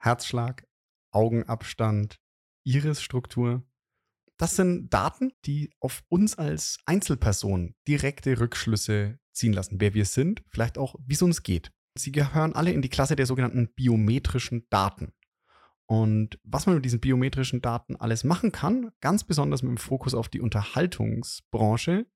Herzschlag, 0.00 0.66
Augenabstand, 1.12 2.18
Irisstruktur. 2.64 3.62
Das 4.38 4.56
sind 4.56 4.88
Daten, 4.88 5.32
die 5.44 5.70
auf 5.78 6.02
uns 6.08 6.38
als 6.38 6.78
Einzelperson 6.86 7.74
direkte 7.86 8.40
Rückschlüsse 8.40 9.18
ziehen 9.32 9.52
lassen, 9.52 9.80
wer 9.80 9.92
wir 9.92 10.06
sind, 10.06 10.42
vielleicht 10.48 10.78
auch, 10.78 10.94
wie 11.04 11.12
es 11.12 11.22
uns 11.22 11.42
geht. 11.42 11.70
Sie 11.94 12.12
gehören 12.12 12.54
alle 12.54 12.72
in 12.72 12.80
die 12.80 12.88
Klasse 12.88 13.14
der 13.14 13.26
sogenannten 13.26 13.72
biometrischen 13.74 14.66
Daten. 14.70 15.12
Und 15.86 16.38
was 16.44 16.66
man 16.66 16.76
mit 16.76 16.84
diesen 16.84 17.00
biometrischen 17.00 17.60
Daten 17.60 17.96
alles 17.96 18.24
machen 18.24 18.52
kann, 18.52 18.92
ganz 19.00 19.24
besonders 19.24 19.62
mit 19.62 19.70
dem 19.70 19.76
Fokus 19.76 20.14
auf 20.14 20.28
die 20.28 20.40
Unterhaltungsbranche, 20.40 22.06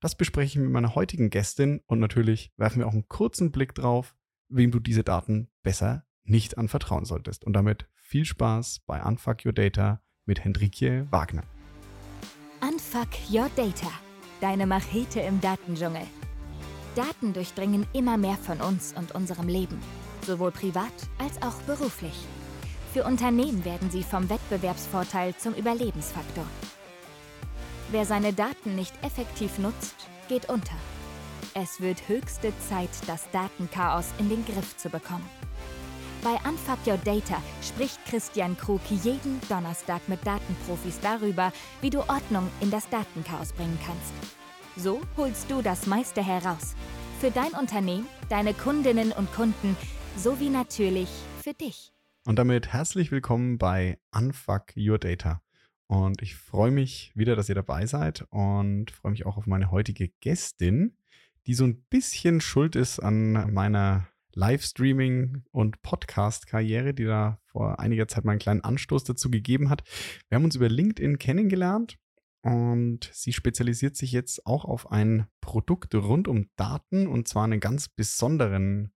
das 0.00 0.14
bespreche 0.14 0.58
ich 0.58 0.62
mit 0.62 0.72
meiner 0.72 0.94
heutigen 0.94 1.30
Gästin 1.30 1.80
und 1.86 2.00
natürlich 2.00 2.52
werfen 2.56 2.80
wir 2.80 2.86
auch 2.86 2.92
einen 2.92 3.08
kurzen 3.08 3.52
Blick 3.52 3.74
drauf, 3.74 4.14
wem 4.48 4.70
du 4.72 4.80
diese 4.80 5.04
Daten 5.04 5.48
besser 5.62 6.04
nicht 6.30 6.56
anvertrauen 6.56 7.04
solltest. 7.04 7.44
Und 7.44 7.52
damit 7.52 7.86
viel 7.94 8.24
Spaß 8.24 8.80
bei 8.86 9.02
Unfuck 9.02 9.44
Your 9.44 9.52
Data 9.52 10.00
mit 10.24 10.44
Hendrikje 10.44 11.06
Wagner. 11.10 11.42
Unfuck 12.62 13.08
Your 13.30 13.50
Data, 13.56 13.90
deine 14.40 14.66
Machete 14.66 15.20
im 15.20 15.40
Datendschungel. 15.40 16.06
Daten 16.94 17.32
durchdringen 17.32 17.86
immer 17.92 18.16
mehr 18.16 18.36
von 18.36 18.60
uns 18.60 18.92
und 18.96 19.12
unserem 19.12 19.48
Leben, 19.48 19.80
sowohl 20.26 20.50
privat 20.50 20.92
als 21.18 21.40
auch 21.42 21.60
beruflich. 21.62 22.14
Für 22.92 23.04
Unternehmen 23.04 23.64
werden 23.64 23.90
sie 23.90 24.02
vom 24.02 24.28
Wettbewerbsvorteil 24.28 25.36
zum 25.36 25.54
Überlebensfaktor. 25.54 26.44
Wer 27.92 28.04
seine 28.04 28.32
Daten 28.32 28.74
nicht 28.74 28.92
effektiv 29.04 29.58
nutzt, 29.58 29.94
geht 30.28 30.48
unter. 30.48 30.74
Es 31.54 31.80
wird 31.80 32.08
höchste 32.08 32.52
Zeit, 32.68 32.90
das 33.06 33.30
Datenchaos 33.30 34.06
in 34.18 34.28
den 34.28 34.44
Griff 34.44 34.76
zu 34.76 34.90
bekommen. 34.90 35.28
Bei 36.22 36.36
Unfuck 36.46 36.86
Your 36.86 36.98
Data 36.98 37.42
spricht 37.62 38.04
Christian 38.04 38.54
Krug 38.54 38.82
jeden 38.90 39.40
Donnerstag 39.48 40.06
mit 40.06 40.26
Datenprofis 40.26 41.00
darüber, 41.00 41.50
wie 41.80 41.88
du 41.88 42.00
Ordnung 42.00 42.46
in 42.60 42.70
das 42.70 42.90
Datenchaos 42.90 43.54
bringen 43.54 43.78
kannst. 43.86 44.12
So 44.76 45.00
holst 45.16 45.50
du 45.50 45.62
das 45.62 45.86
meiste 45.86 46.22
heraus. 46.22 46.74
Für 47.20 47.30
dein 47.30 47.52
Unternehmen, 47.52 48.06
deine 48.28 48.52
Kundinnen 48.52 49.12
und 49.12 49.32
Kunden 49.32 49.74
sowie 50.14 50.50
natürlich 50.50 51.08
für 51.42 51.54
dich. 51.54 51.90
Und 52.26 52.38
damit 52.38 52.70
herzlich 52.70 53.10
willkommen 53.10 53.56
bei 53.56 53.98
Unfuck 54.14 54.74
Your 54.76 54.98
Data. 54.98 55.40
Und 55.86 56.20
ich 56.20 56.36
freue 56.36 56.70
mich 56.70 57.12
wieder, 57.14 57.34
dass 57.34 57.48
ihr 57.48 57.54
dabei 57.54 57.86
seid 57.86 58.26
und 58.28 58.90
freue 58.90 59.12
mich 59.12 59.24
auch 59.24 59.38
auf 59.38 59.46
meine 59.46 59.70
heutige 59.70 60.08
Gästin, 60.20 60.98
die 61.46 61.54
so 61.54 61.64
ein 61.64 61.80
bisschen 61.88 62.42
schuld 62.42 62.76
ist 62.76 62.98
an 63.00 63.54
meiner 63.54 64.09
Livestreaming- 64.34 65.42
und 65.50 65.82
Podcast-Karriere, 65.82 66.94
die 66.94 67.04
da 67.04 67.40
vor 67.46 67.80
einiger 67.80 68.08
Zeit 68.08 68.24
mal 68.24 68.32
einen 68.32 68.40
kleinen 68.40 68.64
Anstoß 68.64 69.04
dazu 69.04 69.30
gegeben 69.30 69.70
hat. 69.70 69.82
Wir 70.28 70.36
haben 70.36 70.44
uns 70.44 70.56
über 70.56 70.68
LinkedIn 70.68 71.18
kennengelernt 71.18 71.98
und 72.42 73.10
sie 73.12 73.32
spezialisiert 73.32 73.96
sich 73.96 74.12
jetzt 74.12 74.46
auch 74.46 74.64
auf 74.64 74.90
ein 74.90 75.26
Produkt 75.40 75.94
rund 75.94 76.28
um 76.28 76.48
Daten 76.56 77.06
und 77.06 77.28
zwar 77.28 77.44
einen 77.44 77.60
ganz 77.60 77.88
besonderen 77.88 78.92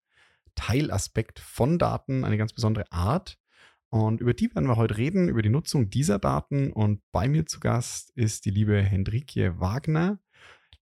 Teilaspekt 0.56 1.40
von 1.40 1.80
Daten, 1.80 2.24
eine 2.24 2.38
ganz 2.38 2.54
besondere 2.54 2.92
Art. 2.92 3.38
Und 3.90 4.22
über 4.22 4.34
die 4.34 4.54
werden 4.56 4.68
wir 4.68 4.78
heute 4.78 4.98
reden, 4.98 5.28
über 5.28 5.42
die 5.42 5.50
Nutzung 5.50 5.90
dieser 5.90 6.18
Daten. 6.18 6.72
Und 6.72 7.02
bei 7.12 7.28
mir 7.28 7.46
zu 7.46 7.60
Gast 7.60 8.12
ist 8.12 8.46
die 8.46 8.50
liebe 8.50 8.82
Hendrikje 8.82 9.60
Wagner. 9.60 10.20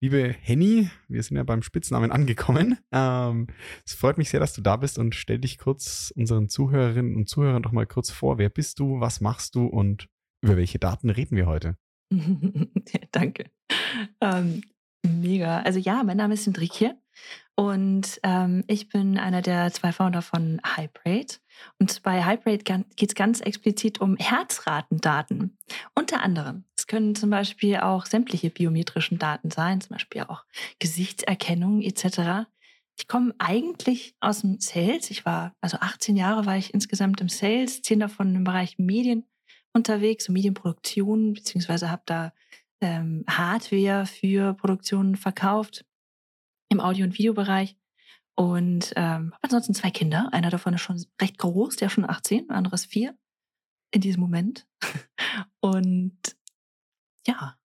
Liebe 0.01 0.33
Henny, 0.41 0.89
wir 1.09 1.21
sind 1.21 1.35
ja 1.35 1.43
beim 1.43 1.61
Spitznamen 1.61 2.09
angekommen. 2.09 2.77
Ähm, 2.93 3.47
es 3.85 3.95
freut 3.95 4.17
mich 4.17 4.29
sehr, 4.29 4.39
dass 4.39 4.53
du 4.53 4.61
da 4.61 4.77
bist 4.77 4.97
und 4.97 5.13
stell 5.13 5.39
dich 5.39 5.57
kurz 5.57 6.13
unseren 6.15 6.47
Zuhörerinnen 6.47 7.17
und 7.17 7.27
Zuhörern 7.27 7.61
doch 7.61 7.73
mal 7.73 7.85
kurz 7.85 8.09
vor. 8.09 8.37
Wer 8.37 8.47
bist 8.49 8.79
du? 8.79 9.01
Was 9.01 9.19
machst 9.19 9.55
du? 9.55 9.65
Und 9.65 10.07
über 10.41 10.55
welche 10.55 10.79
Daten 10.79 11.09
reden 11.09 11.35
wir 11.35 11.47
heute? 11.47 11.75
Danke. 13.11 13.51
Ähm, 14.21 14.61
mega. 15.05 15.59
Also 15.63 15.79
ja, 15.79 16.01
mein 16.03 16.15
Name 16.15 16.35
ist 16.35 16.45
Hendrikje 16.45 16.95
und 17.55 18.21
ähm, 18.23 18.63
ich 18.67 18.87
bin 18.87 19.17
einer 19.17 19.41
der 19.41 19.69
zwei 19.73 19.91
Founder 19.91 20.21
von 20.21 20.61
Hybrate. 20.77 21.39
Und 21.77 22.03
bei 22.03 22.25
Hybrate 22.25 22.85
geht 22.95 23.09
es 23.09 23.15
ganz 23.15 23.41
explizit 23.41 23.99
um 23.99 24.15
Herzratendaten. 24.15 25.57
Unter 25.93 26.23
anderem. 26.23 26.63
Können 26.89 27.13
zum 27.13 27.29
Beispiel 27.29 27.77
auch 27.77 28.07
sämtliche 28.07 28.49
biometrischen 28.49 29.19
Daten 29.19 29.51
sein, 29.51 29.79
zum 29.79 29.93
Beispiel 29.93 30.23
auch 30.23 30.43
Gesichtserkennung 30.79 31.81
etc. 31.83 32.49
Ich 32.97 33.07
komme 33.07 33.35
eigentlich 33.37 34.15
aus 34.19 34.41
dem 34.41 34.59
Sales. 34.59 35.11
Ich 35.11 35.23
war, 35.23 35.53
also 35.61 35.77
18 35.79 36.17
Jahre 36.17 36.47
war 36.47 36.57
ich 36.57 36.73
insgesamt 36.73 37.21
im 37.21 37.29
Sales, 37.29 37.83
10 37.83 37.99
davon 37.99 38.33
im 38.33 38.43
Bereich 38.43 38.79
Medien 38.79 39.27
unterwegs, 39.71 40.29
Medienproduktion, 40.29 41.33
beziehungsweise 41.33 41.91
habe 41.91 42.01
da 42.07 42.33
ähm, 42.81 43.23
Hardware 43.29 44.07
für 44.07 44.55
Produktionen 44.55 45.15
verkauft 45.15 45.85
im 46.69 46.79
Audio- 46.79 47.05
und 47.05 47.19
Videobereich. 47.19 47.77
Und 48.35 48.93
ähm, 48.95 49.31
habe 49.33 49.43
ansonsten 49.43 49.75
zwei 49.75 49.91
Kinder. 49.91 50.29
Einer 50.31 50.49
davon 50.49 50.73
ist 50.73 50.81
schon 50.81 51.05
recht 51.21 51.37
groß, 51.37 51.75
der 51.75 51.85
ist 51.85 51.93
schon 51.93 52.09
18, 52.09 52.49
anderes 52.49 52.85
vier 52.85 53.15
in 53.91 54.01
diesem 54.01 54.21
Moment. 54.21 54.67
Und 55.59 56.17
ja, 57.29 57.59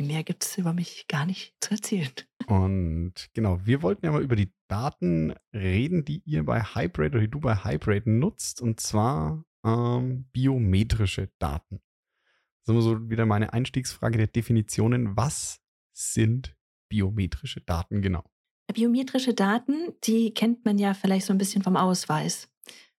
viel 0.00 0.06
mehr 0.06 0.24
gibt 0.24 0.44
es 0.44 0.56
über 0.56 0.72
mich 0.72 1.06
gar 1.08 1.26
nicht 1.26 1.54
zu 1.60 1.72
erzählen. 1.72 2.12
Und 2.46 3.28
genau, 3.34 3.60
wir 3.64 3.82
wollten 3.82 4.06
ja 4.06 4.12
mal 4.12 4.22
über 4.22 4.36
die 4.36 4.52
Daten 4.68 5.34
reden, 5.52 6.04
die 6.04 6.22
ihr 6.24 6.44
bei 6.44 6.62
Hybrate 6.62 7.16
oder 7.16 7.20
die 7.20 7.30
du 7.30 7.40
bei 7.40 7.56
Hybrate 7.56 8.08
nutzt. 8.08 8.60
Und 8.60 8.80
zwar 8.80 9.44
ähm, 9.64 10.24
biometrische 10.32 11.30
Daten. 11.38 11.80
Das 11.80 12.62
ist 12.62 12.68
immer 12.68 12.82
so 12.82 13.10
wieder 13.10 13.26
meine 13.26 13.52
Einstiegsfrage 13.52 14.18
der 14.18 14.26
Definitionen. 14.26 15.16
Was 15.16 15.60
sind 15.92 16.56
biometrische 16.88 17.60
Daten 17.60 18.00
genau? 18.00 18.24
Biometrische 18.72 19.34
Daten, 19.34 19.92
die 20.04 20.32
kennt 20.32 20.64
man 20.64 20.78
ja 20.78 20.94
vielleicht 20.94 21.26
so 21.26 21.34
ein 21.34 21.38
bisschen 21.38 21.62
vom 21.62 21.76
Ausweis. 21.76 22.48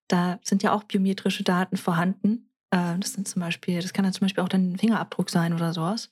Da 0.07 0.39
sind 0.43 0.63
ja 0.63 0.73
auch 0.73 0.83
biometrische 0.83 1.43
Daten 1.43 1.77
vorhanden. 1.77 2.50
Äh, 2.71 2.97
das 2.99 3.13
sind 3.13 3.27
zum 3.27 3.41
Beispiel, 3.41 3.81
das 3.81 3.93
kann 3.93 4.03
dann 4.03 4.13
zum 4.13 4.25
Beispiel 4.25 4.43
auch 4.43 4.49
dein 4.49 4.77
Fingerabdruck 4.77 5.29
sein 5.29 5.53
oder 5.53 5.73
sowas. 5.73 6.11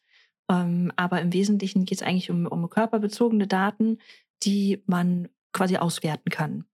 Ähm, 0.50 0.92
aber 0.96 1.22
im 1.22 1.34
Wesentlichen 1.34 1.86
geht 1.86 2.02
es 2.02 2.08
eigentlich 2.08 2.30
um, 2.30 2.46
um 2.46 2.70
körperbezogene 2.70 3.47
Daten, 3.47 3.97
die 4.44 4.84
man 4.86 5.30
quasi 5.53 5.78
auswerten 5.78 6.30
kann. 6.30 6.66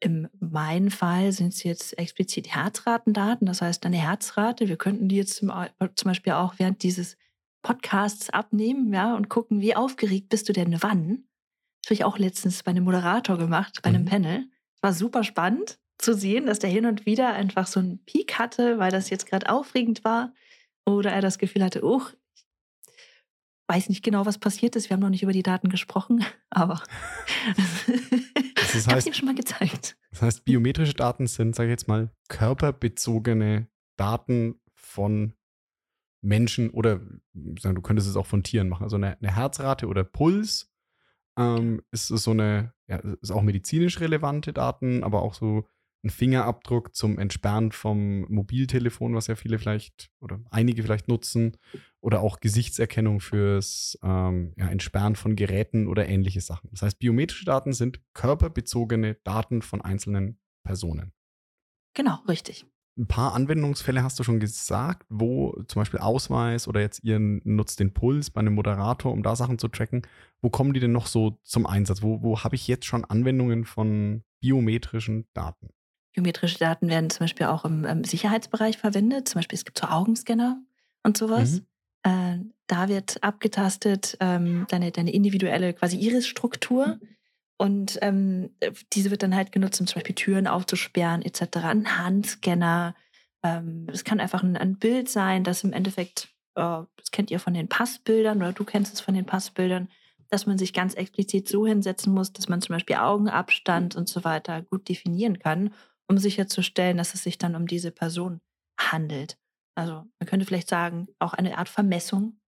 In 0.00 0.28
meinem 0.38 0.90
Fall 0.90 1.32
sind 1.32 1.52
es 1.52 1.64
jetzt 1.64 1.98
explizit 1.98 2.54
Herzratendaten, 2.54 3.46
das 3.46 3.62
heißt 3.62 3.84
deine 3.84 3.96
Herzrate. 3.96 4.68
Wir 4.68 4.76
könnten 4.76 5.08
die 5.08 5.16
jetzt 5.16 5.34
zum, 5.36 5.52
zum 5.96 6.08
Beispiel 6.08 6.34
auch 6.34 6.54
während 6.58 6.82
dieses 6.84 7.16
Podcasts 7.62 8.30
abnehmen, 8.30 8.92
ja, 8.92 9.16
und 9.16 9.28
gucken, 9.28 9.60
wie 9.60 9.74
aufgeregt 9.74 10.28
bist 10.28 10.48
du 10.48 10.52
denn 10.52 10.80
wann. 10.82 11.24
Das 11.82 11.88
habe 11.88 11.94
ich 11.94 12.04
auch 12.04 12.18
letztens 12.18 12.62
bei 12.62 12.70
einem 12.70 12.84
Moderator 12.84 13.36
gemacht, 13.38 13.80
bei 13.82 13.88
einem 13.88 14.02
mhm. 14.02 14.08
Panel. 14.08 14.44
Es 14.76 14.82
war 14.82 14.92
super 14.92 15.24
spannend 15.24 15.80
zu 15.98 16.14
sehen, 16.14 16.46
dass 16.46 16.60
der 16.60 16.70
hin 16.70 16.86
und 16.86 17.06
wieder 17.06 17.32
einfach 17.34 17.66
so 17.66 17.80
einen 17.80 17.98
Peak 18.04 18.38
hatte, 18.38 18.78
weil 18.78 18.90
das 18.90 19.10
jetzt 19.10 19.26
gerade 19.26 19.48
aufregend 19.50 20.04
war. 20.04 20.32
Oder 20.86 21.12
er 21.12 21.20
das 21.20 21.38
Gefühl 21.38 21.64
hatte, 21.64 21.84
oh, 21.84 22.00
ich 22.34 22.46
weiß 23.66 23.88
nicht 23.90 24.02
genau, 24.02 24.24
was 24.24 24.38
passiert 24.38 24.76
ist. 24.76 24.88
Wir 24.88 24.94
haben 24.94 25.02
noch 25.02 25.10
nicht 25.10 25.22
über 25.22 25.32
die 25.32 25.42
Daten 25.42 25.68
gesprochen, 25.68 26.24
aber 26.50 26.82
das 27.56 27.86
heißt, 28.74 28.76
ich 28.76 28.86
habe 28.86 28.98
es 28.98 29.06
ihm 29.06 29.12
schon 29.12 29.26
mal 29.26 29.34
gezeigt. 29.34 29.98
Das 30.10 30.22
heißt, 30.22 30.44
biometrische 30.44 30.94
Daten 30.94 31.26
sind, 31.26 31.54
sage 31.54 31.68
ich 31.68 31.72
jetzt 31.72 31.88
mal, 31.88 32.10
körperbezogene 32.28 33.68
Daten 33.96 34.60
von 34.74 35.34
Menschen 36.20 36.70
oder 36.70 37.00
du 37.32 37.82
könntest 37.82 38.08
es 38.08 38.16
auch 38.16 38.26
von 38.26 38.42
Tieren 38.42 38.68
machen. 38.68 38.84
Also 38.84 38.96
eine, 38.96 39.18
eine 39.18 39.34
Herzrate 39.34 39.86
oder 39.86 40.04
Puls 40.04 40.72
ähm, 41.38 41.82
ist 41.92 42.08
so 42.08 42.30
eine, 42.32 42.72
ja, 42.88 42.96
ist 42.96 43.30
auch 43.30 43.42
medizinisch 43.42 44.00
relevante 44.00 44.52
Daten, 44.52 45.04
aber 45.04 45.22
auch 45.22 45.34
so 45.34 45.68
ein 46.04 46.10
Fingerabdruck 46.10 46.94
zum 46.94 47.18
Entsperren 47.18 47.72
vom 47.72 48.20
Mobiltelefon, 48.32 49.14
was 49.14 49.26
ja 49.26 49.34
viele 49.34 49.58
vielleicht 49.58 50.10
oder 50.20 50.40
einige 50.50 50.82
vielleicht 50.82 51.08
nutzen, 51.08 51.56
oder 52.00 52.20
auch 52.20 52.40
Gesichtserkennung 52.40 53.20
fürs 53.20 53.98
ähm, 54.02 54.54
ja, 54.56 54.68
Entsperren 54.68 55.16
von 55.16 55.34
Geräten 55.34 55.88
oder 55.88 56.08
ähnliche 56.08 56.40
Sachen. 56.40 56.70
Das 56.70 56.82
heißt, 56.82 56.98
biometrische 56.98 57.44
Daten 57.44 57.72
sind 57.72 58.00
körperbezogene 58.14 59.14
Daten 59.24 59.62
von 59.62 59.80
einzelnen 59.82 60.38
Personen. 60.62 61.12
Genau, 61.94 62.18
richtig 62.28 62.64
ein 62.98 63.06
paar 63.06 63.32
Anwendungsfälle 63.34 64.02
hast 64.02 64.18
du 64.18 64.24
schon 64.24 64.40
gesagt, 64.40 65.06
wo 65.08 65.52
zum 65.68 65.80
Beispiel 65.80 66.00
Ausweis 66.00 66.66
oder 66.66 66.80
jetzt 66.80 67.04
ihr 67.04 67.18
nutzt 67.20 67.78
den 67.78 67.94
Puls 67.94 68.30
bei 68.30 68.40
einem 68.40 68.54
Moderator, 68.54 69.12
um 69.12 69.22
da 69.22 69.36
Sachen 69.36 69.58
zu 69.58 69.68
tracken. 69.68 70.02
Wo 70.42 70.50
kommen 70.50 70.74
die 70.74 70.80
denn 70.80 70.92
noch 70.92 71.06
so 71.06 71.38
zum 71.44 71.64
Einsatz? 71.66 72.02
Wo, 72.02 72.22
wo 72.22 72.42
habe 72.42 72.56
ich 72.56 72.66
jetzt 72.66 72.86
schon 72.86 73.04
Anwendungen 73.04 73.64
von 73.64 74.24
biometrischen 74.40 75.28
Daten? 75.32 75.68
Biometrische 76.18 76.58
Daten 76.58 76.88
werden 76.88 77.10
zum 77.10 77.20
Beispiel 77.20 77.46
auch 77.46 77.64
im, 77.64 77.84
im 77.84 78.02
Sicherheitsbereich 78.02 78.76
verwendet. 78.76 79.28
Zum 79.28 79.38
Beispiel 79.38 79.56
es 79.56 79.64
gibt 79.64 79.78
so 79.78 79.86
Augenscanner 79.86 80.60
und 81.04 81.16
sowas. 81.16 81.62
Mhm. 81.62 81.66
Äh, 82.02 82.38
da 82.66 82.88
wird 82.88 83.22
abgetastet 83.22 84.16
ähm, 84.18 84.66
deine, 84.68 84.90
deine 84.90 85.12
individuelle 85.12 85.72
quasi 85.74 85.96
Irisstruktur. 85.96 86.98
Und 87.56 88.00
ähm, 88.02 88.50
diese 88.92 89.12
wird 89.12 89.22
dann 89.22 89.36
halt 89.36 89.52
genutzt, 89.52 89.80
um 89.80 89.86
zum 89.86 89.94
Beispiel 89.94 90.16
Türen 90.16 90.48
aufzusperren, 90.48 91.22
etc. 91.22 91.58
Ein 91.58 91.98
Handscanner. 91.98 92.96
Ähm, 93.44 93.86
es 93.92 94.02
kann 94.02 94.18
einfach 94.18 94.42
ein, 94.42 94.56
ein, 94.56 94.76
Bild 94.76 95.08
sein, 95.08 95.44
das 95.44 95.62
im 95.62 95.72
Endeffekt, 95.72 96.30
äh, 96.56 96.82
das 96.96 97.12
kennt 97.12 97.30
ihr 97.30 97.38
von 97.38 97.54
den 97.54 97.68
Passbildern 97.68 98.38
oder 98.38 98.52
du 98.52 98.64
kennst 98.64 98.92
es 98.92 99.00
von 99.00 99.14
den 99.14 99.24
Passbildern, 99.24 99.88
dass 100.30 100.46
man 100.46 100.58
sich 100.58 100.72
ganz 100.72 100.94
explizit 100.94 101.46
so 101.46 101.64
hinsetzen 101.64 102.12
muss, 102.12 102.32
dass 102.32 102.48
man 102.48 102.60
zum 102.60 102.74
Beispiel 102.74 102.96
Augenabstand 102.96 103.94
und 103.94 104.08
so 104.08 104.24
weiter 104.24 104.62
gut 104.62 104.88
definieren 104.88 105.38
kann, 105.38 105.72
um 106.08 106.18
sicherzustellen, 106.18 106.96
dass 106.96 107.14
es 107.14 107.22
sich 107.22 107.38
dann 107.38 107.54
um 107.54 107.66
diese 107.66 107.90
Person 107.90 108.40
handelt. 108.78 109.38
Also 109.74 110.04
man 110.18 110.26
könnte 110.26 110.46
vielleicht 110.46 110.68
sagen, 110.68 111.08
auch 111.18 111.34
eine 111.34 111.58
Art 111.58 111.68
Vermessung 111.68 112.40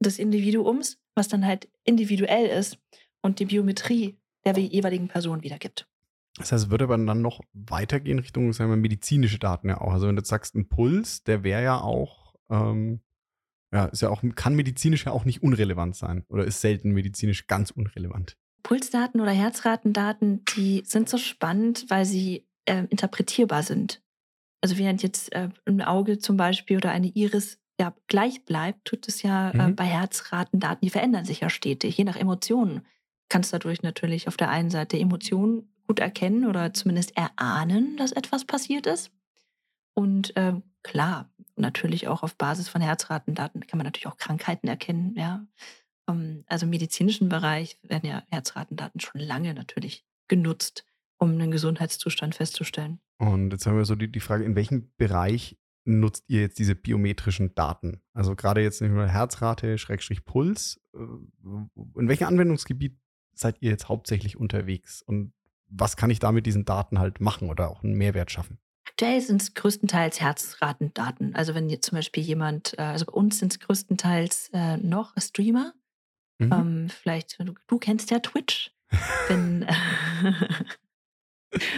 des 0.00 0.18
Individuums, 0.18 0.98
was 1.14 1.28
dann 1.28 1.46
halt 1.46 1.68
individuell 1.84 2.46
ist 2.46 2.78
und 3.22 3.38
die 3.38 3.46
Biometrie 3.46 4.18
der 4.44 4.58
jeweiligen 4.58 5.08
Person 5.08 5.42
wiedergibt. 5.42 5.88
Das 6.36 6.52
heißt, 6.52 6.64
es 6.64 6.70
würde 6.70 6.84
aber 6.84 6.98
dann 6.98 7.22
noch 7.22 7.40
weitergehen 7.54 8.18
Richtung 8.18 8.52
sagen 8.52 8.70
wir, 8.70 8.76
medizinische 8.76 9.38
Daten 9.38 9.70
ja 9.70 9.80
auch. 9.80 9.92
Also 9.92 10.06
wenn 10.06 10.16
du 10.16 10.24
sagst, 10.24 10.54
ein 10.54 10.68
Puls, 10.68 11.22
der 11.24 11.42
wäre 11.44 11.62
ja 11.62 11.80
auch 11.80 12.34
ähm, 12.50 13.00
ja, 13.72 13.86
ist 13.86 14.02
ja 14.02 14.10
auch, 14.10 14.22
kann 14.34 14.54
medizinisch 14.54 15.06
ja 15.06 15.12
auch 15.12 15.24
nicht 15.24 15.42
unrelevant 15.42 15.96
sein 15.96 16.24
oder 16.28 16.44
ist 16.44 16.60
selten 16.60 16.92
medizinisch 16.92 17.46
ganz 17.46 17.70
unrelevant. 17.70 18.36
Pulsdaten 18.62 19.20
oder 19.20 19.32
Herzratendaten, 19.32 20.44
die 20.56 20.82
sind 20.84 21.08
so 21.08 21.18
spannend, 21.18 21.86
weil 21.88 22.04
sie 22.04 22.45
äh, 22.66 22.84
interpretierbar 22.90 23.62
sind. 23.62 24.02
Also 24.60 24.78
während 24.78 25.02
jetzt 25.02 25.32
äh, 25.34 25.48
ein 25.66 25.82
Auge 25.82 26.18
zum 26.18 26.36
Beispiel 26.36 26.76
oder 26.76 26.90
eine 26.90 27.08
Iris 27.08 27.58
ja 27.80 27.94
gleich 28.06 28.44
bleibt, 28.44 28.84
tut 28.84 29.06
es 29.08 29.22
ja 29.22 29.50
äh, 29.50 29.54
mhm. 29.54 29.60
äh, 29.60 29.72
bei 29.72 29.84
Herzratendaten, 29.84 30.80
die 30.82 30.90
verändern 30.90 31.24
sich 31.24 31.40
ja 31.40 31.50
stetig, 31.50 31.96
je 31.96 32.04
nach 32.04 32.16
Emotionen. 32.16 32.86
Kannst 33.28 33.52
dadurch 33.52 33.82
natürlich 33.82 34.28
auf 34.28 34.36
der 34.36 34.50
einen 34.50 34.70
Seite 34.70 34.98
Emotionen 34.98 35.72
gut 35.86 36.00
erkennen 36.00 36.46
oder 36.46 36.72
zumindest 36.72 37.16
erahnen, 37.16 37.96
dass 37.96 38.12
etwas 38.12 38.44
passiert 38.44 38.86
ist. 38.86 39.10
Und 39.94 40.36
äh, 40.36 40.54
klar, 40.82 41.30
natürlich 41.56 42.08
auch 42.08 42.22
auf 42.22 42.36
Basis 42.36 42.68
von 42.68 42.80
Herzratendaten 42.80 43.66
kann 43.66 43.78
man 43.78 43.84
natürlich 43.84 44.06
auch 44.06 44.18
Krankheiten 44.18 44.68
erkennen. 44.68 45.14
Ja. 45.16 45.46
Ähm, 46.08 46.44
also 46.46 46.66
im 46.66 46.70
medizinischen 46.70 47.28
Bereich 47.28 47.78
werden 47.82 48.08
ja 48.08 48.22
Herzratendaten 48.30 49.00
schon 49.00 49.20
lange 49.20 49.54
natürlich 49.54 50.04
genutzt, 50.28 50.84
um 51.18 51.30
einen 51.30 51.50
Gesundheitszustand 51.50 52.34
festzustellen. 52.34 53.00
Und 53.18 53.52
jetzt 53.52 53.66
haben 53.66 53.76
wir 53.76 53.84
so 53.84 53.94
die, 53.94 54.10
die 54.10 54.20
Frage, 54.20 54.44
in 54.44 54.56
welchem 54.56 54.90
Bereich 54.96 55.56
nutzt 55.84 56.24
ihr 56.28 56.40
jetzt 56.40 56.58
diese 56.58 56.74
biometrischen 56.74 57.54
Daten? 57.54 58.02
Also 58.12 58.34
gerade 58.34 58.60
jetzt 58.60 58.82
nicht 58.82 58.90
nur 58.90 59.06
Herzrate, 59.06 59.78
Schrägstrich 59.78 60.24
Puls. 60.24 60.80
Äh, 60.94 60.98
in 60.98 62.08
welchem 62.08 62.26
Anwendungsgebiet 62.26 62.98
seid 63.32 63.56
ihr 63.60 63.70
jetzt 63.70 63.88
hauptsächlich 63.88 64.36
unterwegs? 64.36 65.02
Und 65.02 65.32
was 65.68 65.96
kann 65.96 66.10
ich 66.10 66.18
da 66.18 66.32
mit 66.32 66.46
diesen 66.46 66.64
Daten 66.64 66.98
halt 66.98 67.20
machen 67.20 67.48
oder 67.48 67.70
auch 67.70 67.82
einen 67.82 67.94
Mehrwert 67.94 68.30
schaffen? 68.30 68.58
Aktuell 68.88 69.20
sind 69.20 69.42
es 69.42 69.54
größtenteils 69.54 70.20
Herzratendaten. 70.20 71.34
Also 71.34 71.54
wenn 71.54 71.68
jetzt 71.68 71.86
zum 71.86 71.96
Beispiel 71.96 72.22
jemand, 72.22 72.78
äh, 72.78 72.82
also 72.82 73.04
bei 73.06 73.12
uns 73.12 73.38
sind 73.38 73.52
es 73.52 73.60
größtenteils 73.60 74.50
äh, 74.52 74.76
noch 74.78 75.14
Streamer. 75.18 75.72
Mhm. 76.38 76.52
Ähm, 76.52 76.88
vielleicht, 76.88 77.38
du, 77.40 77.54
du, 77.66 77.78
kennst 77.78 78.10
ja 78.10 78.18
Twitch. 78.18 78.72
wenn, 79.28 79.66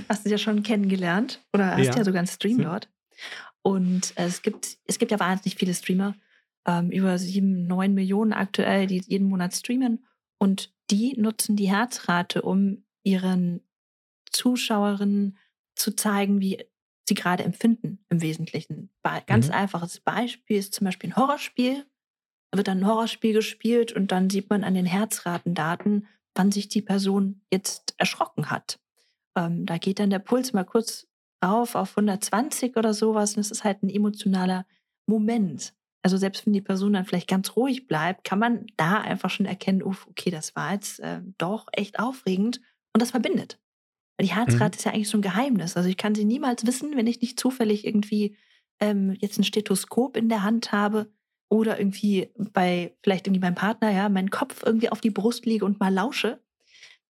hast 0.09 0.25
du 0.25 0.31
ja 0.31 0.39
schon 0.39 0.63
kennengelernt 0.63 1.41
oder 1.53 1.77
hast 1.77 1.87
ja, 1.87 1.97
ja 1.97 2.05
sogar 2.05 2.21
einen 2.21 2.29
Stream 2.29 2.63
dort. 2.63 2.89
Und 3.63 4.13
es 4.17 4.43
gibt, 4.43 4.79
es 4.87 4.99
gibt 4.99 5.11
ja 5.11 5.21
wahnsinnig 5.21 5.57
viele 5.57 5.75
Streamer, 5.75 6.15
ähm, 6.67 6.91
über 6.91 7.19
sieben, 7.19 7.67
neun 7.67 7.95
Millionen 7.95 8.33
aktuell, 8.33 8.87
die 8.87 9.03
jeden 9.07 9.29
Monat 9.29 9.55
streamen. 9.55 10.05
Und 10.39 10.73
die 10.91 11.15
nutzen 11.19 11.57
die 11.57 11.69
Herzrate, 11.69 12.43
um 12.43 12.85
ihren 13.03 13.61
Zuschauerinnen 14.31 15.39
zu 15.75 15.97
zeigen, 15.97 16.41
wie 16.41 16.65
sie 17.09 17.15
gerade 17.15 17.43
empfinden 17.43 18.05
im 18.11 18.21
Wesentlichen. 18.21 18.91
Ganz 19.27 19.49
mhm. 19.49 19.55
einfaches 19.55 20.01
Beispiel 20.01 20.59
ist 20.59 20.75
zum 20.75 20.85
Beispiel 20.85 21.11
ein 21.11 21.17
Horrorspiel. 21.17 21.87
Da 22.51 22.59
wird 22.59 22.69
dann 22.69 22.81
ein 22.81 22.87
Horrorspiel 22.87 23.33
gespielt 23.33 23.93
und 23.93 24.13
dann 24.13 24.31
sieht 24.31 24.51
man 24.51 24.65
an 24.65 24.75
den 24.75 24.87
Herzratendaten, 24.87 26.07
wann 26.35 26.53
sich 26.53 26.69
die 26.69 26.83
Person 26.83 27.41
jetzt 27.51 27.95
erschrocken 27.97 28.51
hat. 28.51 28.79
Ähm, 29.39 29.67
da 29.67 29.79
geht 29.79 30.01
dann 30.01 30.11
der 30.11 30.19
Puls 30.19 30.53
mal 30.53 30.65
kurz 30.65 31.07
rauf 31.45 31.77
auf 31.77 31.97
120 31.97 32.77
oder 32.77 32.93
sowas 32.93 33.37
und 33.37 33.41
es 33.41 33.51
ist 33.51 33.65
halt 33.65 33.83
ein 33.83 33.89
emotionaler 33.89 34.67
Moment. 35.07 35.75
Also 36.03 36.17
selbst 36.17 36.47
wenn 36.47 36.53
die 36.53 36.61
Person 36.61 36.93
dann 36.93 37.05
vielleicht 37.05 37.29
ganz 37.29 37.57
ruhig 37.57 37.87
bleibt, 37.87 38.25
kann 38.25 38.39
man 38.39 38.67
da 38.77 39.01
einfach 39.01 39.31
schon 39.31 39.47
erkennen, 39.47 39.83
okay, 39.83 40.31
das 40.31 40.57
war 40.57 40.73
jetzt 40.73 41.01
äh, 41.01 41.21
doch 41.39 41.67
echt 41.73 41.99
aufregend 41.99 42.61
und 42.93 43.01
das 43.01 43.13
verbindet. 43.13 43.61
Weil 44.17 44.27
die 44.27 44.35
Herzrate 44.35 44.77
mhm. 44.77 44.79
ist 44.79 44.85
ja 44.85 44.93
eigentlich 44.93 45.09
so 45.09 45.19
ein 45.19 45.23
Geheimnis. 45.23 45.77
Also 45.77 45.89
ich 45.89 45.97
kann 45.97 46.15
sie 46.15 46.25
niemals 46.25 46.67
wissen, 46.67 46.97
wenn 46.97 47.07
ich 47.07 47.21
nicht 47.21 47.39
zufällig 47.39 47.87
irgendwie 47.87 48.37
ähm, 48.81 49.17
jetzt 49.21 49.39
ein 49.39 49.45
Stethoskop 49.45 50.17
in 50.17 50.29
der 50.29 50.43
Hand 50.43 50.73
habe 50.73 51.13
oder 51.49 51.79
irgendwie 51.79 52.33
bei 52.37 52.97
vielleicht 53.03 53.27
irgendwie 53.27 53.41
meinem 53.41 53.55
Partner, 53.55 53.91
ja, 53.91 54.09
meinen 54.09 54.31
Kopf 54.31 54.63
irgendwie 54.65 54.91
auf 54.91 55.01
die 55.01 55.11
Brust 55.11 55.47
lege 55.47 55.65
und 55.65 55.81
mal 55.81 55.93
lausche. 55.93 56.41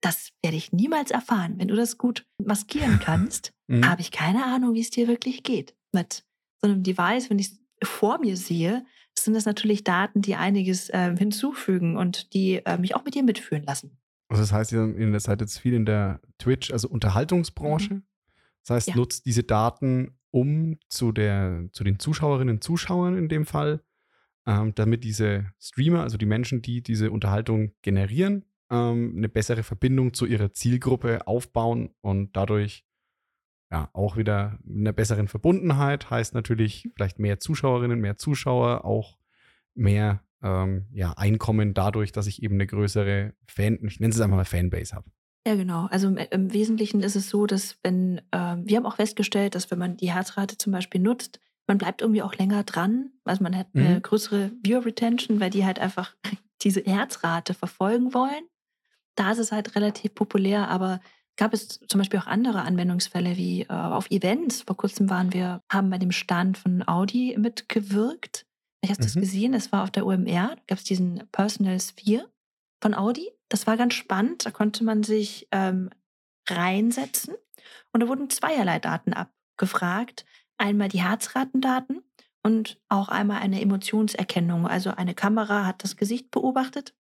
Das 0.00 0.30
werde 0.42 0.56
ich 0.56 0.72
niemals 0.72 1.10
erfahren. 1.10 1.54
Wenn 1.58 1.68
du 1.68 1.76
das 1.76 1.98
gut 1.98 2.26
maskieren 2.42 2.98
kannst, 3.02 3.52
mhm. 3.66 3.88
habe 3.88 4.00
ich 4.00 4.10
keine 4.10 4.44
Ahnung, 4.44 4.74
wie 4.74 4.80
es 4.80 4.90
dir 4.90 5.08
wirklich 5.08 5.42
geht. 5.42 5.74
Mit 5.92 6.24
so 6.60 6.68
einem 6.68 6.82
Device, 6.82 7.30
wenn 7.30 7.38
ich 7.38 7.48
es 7.48 7.88
vor 7.88 8.18
mir 8.18 8.36
sehe, 8.36 8.84
sind 9.18 9.34
das 9.34 9.46
natürlich 9.46 9.84
Daten, 9.84 10.22
die 10.22 10.36
einiges 10.36 10.90
äh, 10.90 11.16
hinzufügen 11.16 11.96
und 11.96 12.34
die 12.34 12.56
äh, 12.64 12.78
mich 12.78 12.94
auch 12.94 13.04
mit 13.04 13.14
dir 13.14 13.22
mitführen 13.22 13.64
lassen. 13.64 13.98
Also 14.28 14.42
das 14.42 14.52
heißt, 14.52 14.72
ihr 14.72 15.20
seid 15.20 15.40
jetzt 15.40 15.58
viel 15.58 15.74
in 15.74 15.86
der 15.86 16.20
Twitch, 16.38 16.70
also 16.72 16.88
Unterhaltungsbranche. 16.88 17.94
Mhm. 17.94 18.02
Das 18.64 18.74
heißt, 18.74 18.88
ja. 18.88 18.96
nutzt 18.96 19.24
diese 19.26 19.44
Daten, 19.44 20.18
um 20.30 20.78
zu, 20.88 21.12
der, 21.12 21.68
zu 21.72 21.84
den 21.84 21.98
Zuschauerinnen 21.98 22.56
und 22.56 22.64
Zuschauern 22.64 23.16
in 23.16 23.28
dem 23.28 23.46
Fall, 23.46 23.80
ähm, 24.46 24.74
damit 24.74 25.04
diese 25.04 25.46
Streamer, 25.60 26.02
also 26.02 26.18
die 26.18 26.26
Menschen, 26.26 26.62
die 26.62 26.82
diese 26.82 27.10
Unterhaltung 27.10 27.72
generieren, 27.82 28.44
ähm, 28.70 29.14
eine 29.16 29.28
bessere 29.28 29.62
Verbindung 29.62 30.14
zu 30.14 30.26
ihrer 30.26 30.52
Zielgruppe 30.52 31.26
aufbauen 31.26 31.90
und 32.00 32.36
dadurch 32.36 32.84
ja 33.70 33.90
auch 33.92 34.16
wieder 34.16 34.58
eine 34.68 34.92
besseren 34.92 35.28
Verbundenheit, 35.28 36.10
heißt 36.10 36.34
natürlich 36.34 36.88
vielleicht 36.94 37.18
mehr 37.18 37.40
Zuschauerinnen, 37.40 38.00
mehr 38.00 38.16
Zuschauer, 38.16 38.84
auch 38.84 39.18
mehr 39.74 40.22
ähm, 40.42 40.86
ja, 40.92 41.12
Einkommen 41.12 41.74
dadurch, 41.74 42.12
dass 42.12 42.26
ich 42.26 42.42
eben 42.42 42.54
eine 42.54 42.66
größere 42.66 43.34
Fan, 43.46 43.78
ich 43.82 44.00
nenne 44.00 44.12
es 44.12 44.20
einfach 44.20 44.36
mal 44.36 44.44
Fanbase 44.44 44.94
habe. 44.94 45.10
Ja, 45.46 45.54
genau. 45.54 45.86
Also 45.86 46.08
im, 46.08 46.16
im, 46.16 46.52
Wesentlichen 46.52 47.02
ist 47.02 47.14
es 47.14 47.30
so, 47.30 47.46
dass 47.46 47.78
wenn, 47.82 48.18
äh, 48.32 48.56
wir 48.58 48.76
haben 48.76 48.86
auch 48.86 48.96
festgestellt, 48.96 49.54
dass 49.54 49.70
wenn 49.70 49.78
man 49.78 49.96
die 49.96 50.12
Herzrate 50.12 50.58
zum 50.58 50.72
Beispiel 50.72 51.00
nutzt, 51.00 51.40
man 51.68 51.78
bleibt 51.78 52.00
irgendwie 52.00 52.22
auch 52.22 52.34
länger 52.34 52.64
dran. 52.64 53.10
Also 53.24 53.42
man 53.42 53.56
hat 53.56 53.68
eine 53.74 53.96
mhm. 53.96 54.02
größere 54.02 54.50
Viewer 54.62 54.84
Retention, 54.84 55.40
weil 55.40 55.50
die 55.50 55.64
halt 55.64 55.78
einfach 55.78 56.14
diese 56.62 56.82
Herzrate 56.82 57.54
verfolgen 57.54 58.12
wollen. 58.14 58.44
Da 59.16 59.32
ist 59.32 59.38
es 59.38 59.52
halt 59.52 59.74
relativ 59.74 60.14
populär, 60.14 60.68
aber 60.68 61.00
gab 61.36 61.52
es 61.52 61.80
zum 61.88 61.98
Beispiel 61.98 62.20
auch 62.20 62.26
andere 62.26 62.62
Anwendungsfälle 62.62 63.36
wie 63.36 63.62
äh, 63.62 63.72
auf 63.72 64.10
Events. 64.10 64.62
Vor 64.62 64.76
kurzem 64.76 65.10
waren 65.10 65.32
wir, 65.32 65.62
haben 65.70 65.90
bei 65.90 65.98
dem 65.98 66.12
Stand 66.12 66.56
von 66.56 66.86
Audi 66.86 67.36
mitgewirkt 67.38 68.46
Hast 68.90 69.00
du 69.00 69.06
es 69.06 69.14
mhm. 69.14 69.20
gesehen? 69.20 69.54
Es 69.54 69.72
war 69.72 69.82
auf 69.82 69.90
der 69.90 70.06
OMR, 70.06 70.56
da 70.56 70.62
gab 70.66 70.78
es 70.78 70.84
diesen 70.84 71.26
Personal 71.32 71.78
Sphere 71.80 72.30
von 72.80 72.94
Audi. 72.94 73.30
Das 73.48 73.66
war 73.66 73.76
ganz 73.76 73.94
spannend. 73.94 74.46
Da 74.46 74.50
konnte 74.50 74.84
man 74.84 75.02
sich 75.02 75.48
ähm, 75.52 75.90
reinsetzen 76.48 77.34
und 77.92 78.00
da 78.00 78.08
wurden 78.08 78.30
zweierlei 78.30 78.78
Daten 78.78 79.12
abgefragt. 79.12 80.24
Einmal 80.58 80.88
die 80.88 81.02
Herzratendaten 81.02 82.02
und 82.42 82.80
auch 82.88 83.08
einmal 83.08 83.40
eine 83.40 83.60
Emotionserkennung. 83.60 84.66
Also 84.66 84.90
eine 84.90 85.14
Kamera 85.14 85.66
hat 85.66 85.84
das 85.84 85.96
Gesicht 85.96 86.30
beobachtet 86.30 86.94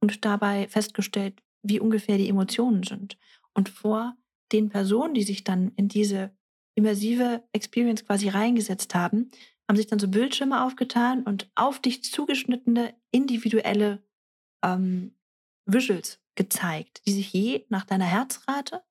und 0.00 0.24
dabei 0.24 0.68
festgestellt, 0.68 1.40
wie 1.62 1.80
ungefähr 1.80 2.18
die 2.18 2.28
Emotionen 2.28 2.82
sind. 2.82 3.18
Und 3.54 3.68
vor 3.68 4.16
den 4.52 4.68
Personen, 4.68 5.14
die 5.14 5.22
sich 5.22 5.44
dann 5.44 5.72
in 5.76 5.88
diese 5.88 6.30
immersive 6.74 7.42
Experience 7.52 8.04
quasi 8.04 8.28
reingesetzt 8.28 8.94
haben, 8.94 9.30
haben 9.68 9.76
sich 9.76 9.86
dann 9.86 9.98
so 9.98 10.08
Bildschirme 10.08 10.64
aufgetan 10.64 11.22
und 11.22 11.50
auf 11.54 11.80
dich 11.80 12.02
zugeschnittene 12.02 12.94
individuelle 13.12 14.02
ähm, 14.64 15.14
Visuals 15.66 16.20
gezeigt, 16.34 17.02
die 17.06 17.12
sich 17.12 17.32
je 17.32 17.66
nach 17.68 17.84
deiner 17.84 18.06
Herzrate 18.06 18.82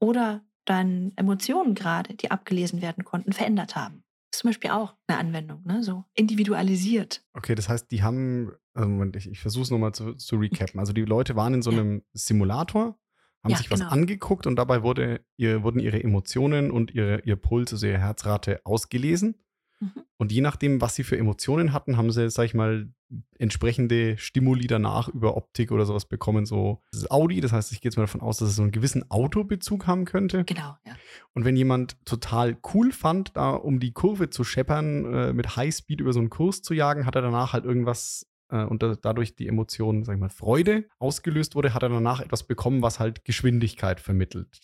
oder 0.00 0.44
deinen 0.64 1.16
Emotionen 1.16 1.74
gerade, 1.74 2.14
die 2.14 2.30
abgelesen 2.30 2.80
werden 2.80 3.04
konnten, 3.04 3.32
verändert 3.32 3.76
haben. 3.76 4.04
Ist 4.32 4.40
zum 4.40 4.48
Beispiel 4.48 4.70
auch 4.70 4.96
eine 5.06 5.18
Anwendung, 5.18 5.62
ne? 5.64 5.82
so 5.82 6.04
individualisiert. 6.14 7.22
Okay, 7.34 7.54
das 7.54 7.68
heißt, 7.68 7.90
die 7.90 8.02
haben, 8.02 8.52
also 8.74 9.04
ich, 9.14 9.30
ich 9.30 9.40
versuche 9.40 9.64
es 9.64 9.70
nochmal 9.70 9.92
zu, 9.92 10.14
zu 10.14 10.36
recappen. 10.36 10.80
Also 10.80 10.92
die 10.92 11.04
Leute 11.04 11.36
waren 11.36 11.54
in 11.54 11.62
so 11.62 11.70
einem. 11.70 12.02
Simulator, 12.14 12.98
haben 13.42 13.50
ja, 13.50 13.56
sich 13.56 13.70
was 13.70 13.80
genau. 13.80 13.92
angeguckt 13.92 14.46
und 14.46 14.56
dabei 14.56 14.82
wurde, 14.82 15.24
ihr, 15.36 15.62
wurden 15.62 15.80
ihre 15.80 16.02
Emotionen 16.02 16.70
und 16.70 16.92
ihre, 16.92 17.20
ihr 17.22 17.36
Puls, 17.36 17.72
also 17.72 17.86
ihre 17.86 17.98
Herzrate 17.98 18.60
ausgelesen. 18.64 19.36
Mhm. 19.82 20.04
Und 20.16 20.30
je 20.30 20.40
nachdem, 20.40 20.80
was 20.80 20.94
sie 20.94 21.02
für 21.02 21.18
Emotionen 21.18 21.72
hatten, 21.72 21.96
haben 21.96 22.12
sie, 22.12 22.30
sag 22.30 22.44
ich 22.44 22.54
mal, 22.54 22.88
entsprechende 23.36 24.16
Stimuli 24.16 24.68
danach 24.68 25.08
über 25.08 25.36
Optik 25.36 25.72
oder 25.72 25.84
sowas 25.84 26.04
bekommen. 26.04 26.46
So 26.46 26.80
das 26.92 27.02
ist 27.02 27.10
Audi, 27.10 27.40
das 27.40 27.52
heißt, 27.52 27.72
ich 27.72 27.80
gehe 27.80 27.90
jetzt 27.90 27.96
mal 27.96 28.04
davon 28.04 28.20
aus, 28.20 28.38
dass 28.38 28.50
es 28.50 28.56
so 28.56 28.62
einen 28.62 28.70
gewissen 28.70 29.10
Autobezug 29.10 29.88
haben 29.88 30.04
könnte. 30.04 30.44
Genau, 30.44 30.76
ja. 30.86 30.94
Und 31.34 31.44
wenn 31.44 31.56
jemand 31.56 31.96
total 32.06 32.56
cool 32.72 32.92
fand, 32.92 33.36
da 33.36 33.50
um 33.50 33.80
die 33.80 33.92
Kurve 33.92 34.30
zu 34.30 34.44
scheppern, 34.44 35.12
äh, 35.12 35.32
mit 35.32 35.56
Highspeed 35.56 36.00
über 36.00 36.12
so 36.12 36.20
einen 36.20 36.30
Kurs 36.30 36.62
zu 36.62 36.74
jagen, 36.74 37.04
hat 37.04 37.16
er 37.16 37.22
danach 37.22 37.52
halt 37.52 37.64
irgendwas 37.64 38.30
äh, 38.50 38.62
und 38.62 38.84
da, 38.84 38.94
dadurch 38.94 39.34
die 39.34 39.48
Emotion, 39.48 40.04
sag 40.04 40.14
ich 40.14 40.20
mal, 40.20 40.30
Freude 40.30 40.84
ausgelöst 41.00 41.56
wurde, 41.56 41.74
hat 41.74 41.82
er 41.82 41.88
danach 41.88 42.20
etwas 42.20 42.44
bekommen, 42.44 42.82
was 42.82 43.00
halt 43.00 43.24
Geschwindigkeit 43.24 43.98
vermittelt. 44.00 44.60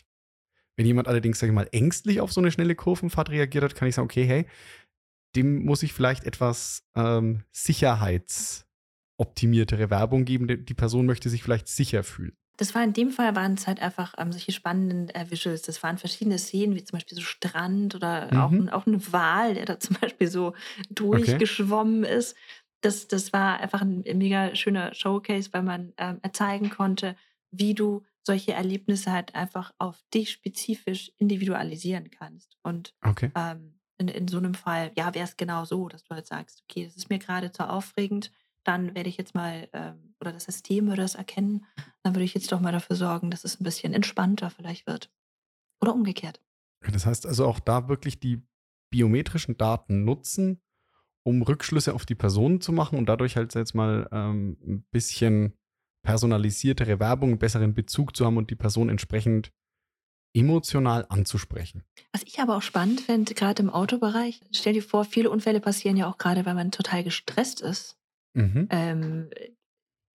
Wenn 0.78 0.86
jemand 0.86 1.08
allerdings, 1.08 1.40
sag 1.40 1.48
ich 1.48 1.52
mal, 1.52 1.68
ängstlich 1.72 2.20
auf 2.20 2.32
so 2.32 2.40
eine 2.40 2.52
schnelle 2.52 2.76
Kurvenfahrt 2.76 3.30
reagiert 3.30 3.64
hat, 3.64 3.74
kann 3.74 3.88
ich 3.88 3.96
sagen, 3.96 4.06
okay, 4.06 4.24
hey, 4.24 4.46
dem 5.36 5.64
muss 5.64 5.82
ich 5.82 5.92
vielleicht 5.92 6.24
etwas 6.24 6.82
ähm, 6.94 7.42
sicherheitsoptimiertere 7.52 9.90
Werbung 9.90 10.24
geben. 10.24 10.64
Die 10.64 10.74
Person 10.74 11.04
möchte 11.06 11.28
sich 11.28 11.42
vielleicht 11.42 11.68
sicher 11.68 12.02
fühlen. 12.02 12.38
Das 12.58 12.74
war 12.74 12.82
in 12.82 12.92
dem 12.92 13.12
Fall, 13.12 13.36
waren 13.36 13.54
es 13.54 13.68
halt 13.68 13.80
einfach 13.80 14.14
ähm, 14.18 14.32
solche 14.32 14.50
spannenden 14.50 15.10
äh, 15.10 15.30
Visuals. 15.30 15.62
Das 15.62 15.80
waren 15.84 15.96
verschiedene 15.96 16.38
Szenen, 16.38 16.74
wie 16.74 16.82
zum 16.82 16.96
Beispiel 16.96 17.16
so 17.16 17.22
Strand 17.22 17.94
oder 17.94 18.28
mhm. 18.32 18.68
auch, 18.68 18.80
auch 18.80 18.86
eine 18.86 19.12
Wal, 19.12 19.54
der 19.54 19.64
da 19.64 19.78
zum 19.78 19.96
Beispiel 20.00 20.26
so 20.26 20.54
durchgeschwommen 20.90 22.04
okay. 22.04 22.16
ist. 22.16 22.36
Das, 22.80 23.06
das 23.06 23.32
war 23.32 23.60
einfach 23.60 23.80
ein 23.80 24.02
mega 24.14 24.54
schöner 24.56 24.92
Showcase, 24.92 25.50
weil 25.52 25.62
man 25.62 25.92
ähm, 25.98 26.20
zeigen 26.32 26.70
konnte, 26.70 27.16
wie 27.52 27.74
du 27.74 28.04
solche 28.24 28.52
Erlebnisse 28.52 29.12
halt 29.12 29.34
einfach 29.34 29.72
auf 29.78 30.02
dich 30.12 30.32
spezifisch 30.32 31.12
individualisieren 31.16 32.10
kannst. 32.10 32.56
Und 32.62 32.92
okay. 33.02 33.30
ähm, 33.36 33.77
in, 33.98 34.08
in 34.08 34.28
so 34.28 34.38
einem 34.38 34.54
Fall, 34.54 34.92
ja, 34.96 35.14
wäre 35.14 35.24
es 35.24 35.36
genau 35.36 35.64
so, 35.64 35.88
dass 35.88 36.04
du 36.04 36.14
halt 36.14 36.26
sagst, 36.26 36.62
okay, 36.62 36.84
das 36.84 36.96
ist 36.96 37.10
mir 37.10 37.18
gerade 37.18 37.52
zu 37.52 37.68
aufregend, 37.68 38.32
dann 38.64 38.94
werde 38.94 39.08
ich 39.08 39.16
jetzt 39.16 39.34
mal, 39.34 39.68
ähm, 39.72 40.14
oder 40.20 40.32
das 40.32 40.44
System 40.44 40.86
würde 40.86 41.02
das 41.02 41.14
erkennen, 41.14 41.66
dann 42.02 42.14
würde 42.14 42.24
ich 42.24 42.34
jetzt 42.34 42.50
doch 42.52 42.60
mal 42.60 42.72
dafür 42.72 42.96
sorgen, 42.96 43.30
dass 43.30 43.44
es 43.44 43.60
ein 43.60 43.64
bisschen 43.64 43.92
entspannter 43.92 44.50
vielleicht 44.50 44.86
wird. 44.86 45.10
Oder 45.80 45.94
umgekehrt. 45.94 46.40
Das 46.80 47.06
heißt 47.06 47.26
also 47.26 47.46
auch 47.46 47.60
da 47.60 47.88
wirklich 47.88 48.20
die 48.20 48.42
biometrischen 48.90 49.56
Daten 49.56 50.04
nutzen, 50.04 50.60
um 51.24 51.42
Rückschlüsse 51.42 51.94
auf 51.94 52.06
die 52.06 52.14
Person 52.14 52.60
zu 52.60 52.72
machen 52.72 52.98
und 52.98 53.06
dadurch 53.06 53.36
halt 53.36 53.54
jetzt 53.54 53.74
mal 53.74 54.08
ähm, 54.12 54.56
ein 54.66 54.84
bisschen 54.90 55.54
personalisiertere 56.02 57.00
Werbung, 57.00 57.38
besseren 57.38 57.74
Bezug 57.74 58.16
zu 58.16 58.24
haben 58.24 58.36
und 58.36 58.50
die 58.50 58.56
Person 58.56 58.88
entsprechend 58.88 59.52
emotional 60.34 61.06
anzusprechen. 61.08 61.84
Was 62.12 62.22
ich 62.22 62.40
aber 62.40 62.56
auch 62.56 62.62
spannend 62.62 63.00
finde, 63.00 63.34
gerade 63.34 63.62
im 63.62 63.70
Autobereich, 63.70 64.40
stell 64.52 64.74
dir 64.74 64.82
vor, 64.82 65.04
viele 65.04 65.30
Unfälle 65.30 65.60
passieren 65.60 65.96
ja 65.96 66.08
auch 66.08 66.18
gerade, 66.18 66.46
weil 66.46 66.54
man 66.54 66.70
total 66.70 67.04
gestresst 67.04 67.60
ist. 67.60 67.96
Mhm. 68.34 68.68
Ähm, 68.70 69.30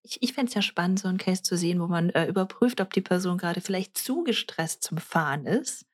ich 0.04 0.22
ich 0.22 0.34
fände 0.34 0.50
es 0.50 0.56
ja 0.56 0.62
spannend, 0.62 1.00
so 1.00 1.08
einen 1.08 1.18
Case 1.18 1.44
zu 1.44 1.58
sehen, 1.58 1.80
wo 1.80 1.88
man 1.88 2.10
äh, 2.10 2.28
überprüft, 2.28 2.82
ob 2.82 2.94
die 2.94 3.02
Person 3.02 3.38
gerade 3.38 3.62
vielleicht 3.62 3.98
zu 3.98 4.24
gestresst 4.24 4.84
zum 4.84 4.98
Fahren 4.98 5.46
ist. 5.46 5.86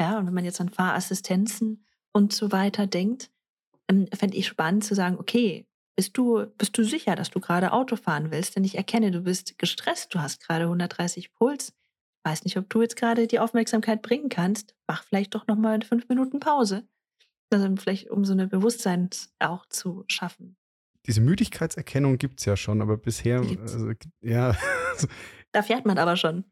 Ja, 0.00 0.18
und 0.18 0.26
wenn 0.26 0.34
man 0.34 0.44
jetzt 0.44 0.60
an 0.60 0.68
Fahrassistenzen 0.68 1.84
und 2.12 2.32
so 2.32 2.52
weiter 2.52 2.86
denkt, 2.86 3.30
ähm, 3.88 4.08
fände 4.12 4.36
ich 4.36 4.46
spannend 4.46 4.84
zu 4.84 4.94
sagen, 4.94 5.18
okay, 5.18 5.66
bist 5.96 6.16
du, 6.16 6.46
bist 6.58 6.76
du 6.76 6.84
sicher, 6.84 7.14
dass 7.16 7.30
du 7.30 7.40
gerade 7.40 7.72
Auto 7.72 7.96
fahren 7.96 8.30
willst? 8.30 8.56
Denn 8.56 8.64
ich 8.64 8.76
erkenne, 8.76 9.10
du 9.10 9.20
bist 9.20 9.58
gestresst, 9.58 10.14
du 10.14 10.20
hast 10.20 10.40
gerade 10.40 10.64
130 10.64 11.32
Puls 11.32 11.74
weiß 12.24 12.44
nicht, 12.44 12.56
ob 12.56 12.68
du 12.68 12.82
jetzt 12.82 12.96
gerade 12.96 13.26
die 13.26 13.38
Aufmerksamkeit 13.38 14.02
bringen 14.02 14.28
kannst. 14.28 14.74
Mach 14.86 15.04
vielleicht 15.04 15.34
doch 15.34 15.46
nochmal 15.46 15.80
fünf 15.82 16.08
Minuten 16.08 16.40
Pause. 16.40 16.86
Also 17.50 17.68
vielleicht, 17.76 18.10
um 18.10 18.24
so 18.24 18.32
eine 18.32 18.46
Bewusstsein 18.46 19.10
auch 19.38 19.66
zu 19.66 20.04
schaffen. 20.08 20.56
Diese 21.06 21.20
Müdigkeitserkennung 21.20 22.16
gibt 22.16 22.40
es 22.40 22.46
ja 22.46 22.56
schon, 22.56 22.80
aber 22.80 22.96
bisher, 22.96 23.40
also, 23.40 23.92
ja. 24.20 24.56
da 25.52 25.62
fährt 25.62 25.84
man 25.84 25.98
aber 25.98 26.16
schon. 26.16 26.44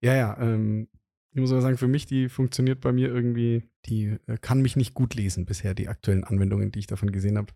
Ja, 0.00 0.14
ja. 0.14 0.36
Ähm, 0.40 0.88
ich 1.32 1.40
muss 1.40 1.52
aber 1.52 1.60
sagen, 1.60 1.76
für 1.76 1.88
mich, 1.88 2.06
die 2.06 2.28
funktioniert 2.28 2.80
bei 2.80 2.90
mir 2.90 3.08
irgendwie, 3.08 3.68
die 3.84 4.16
äh, 4.26 4.38
kann 4.40 4.62
mich 4.62 4.76
nicht 4.76 4.94
gut 4.94 5.14
lesen 5.14 5.44
bisher, 5.44 5.74
die 5.74 5.88
aktuellen 5.88 6.24
Anwendungen, 6.24 6.72
die 6.72 6.78
ich 6.78 6.86
davon 6.86 7.12
gesehen 7.12 7.36
habe. 7.36 7.52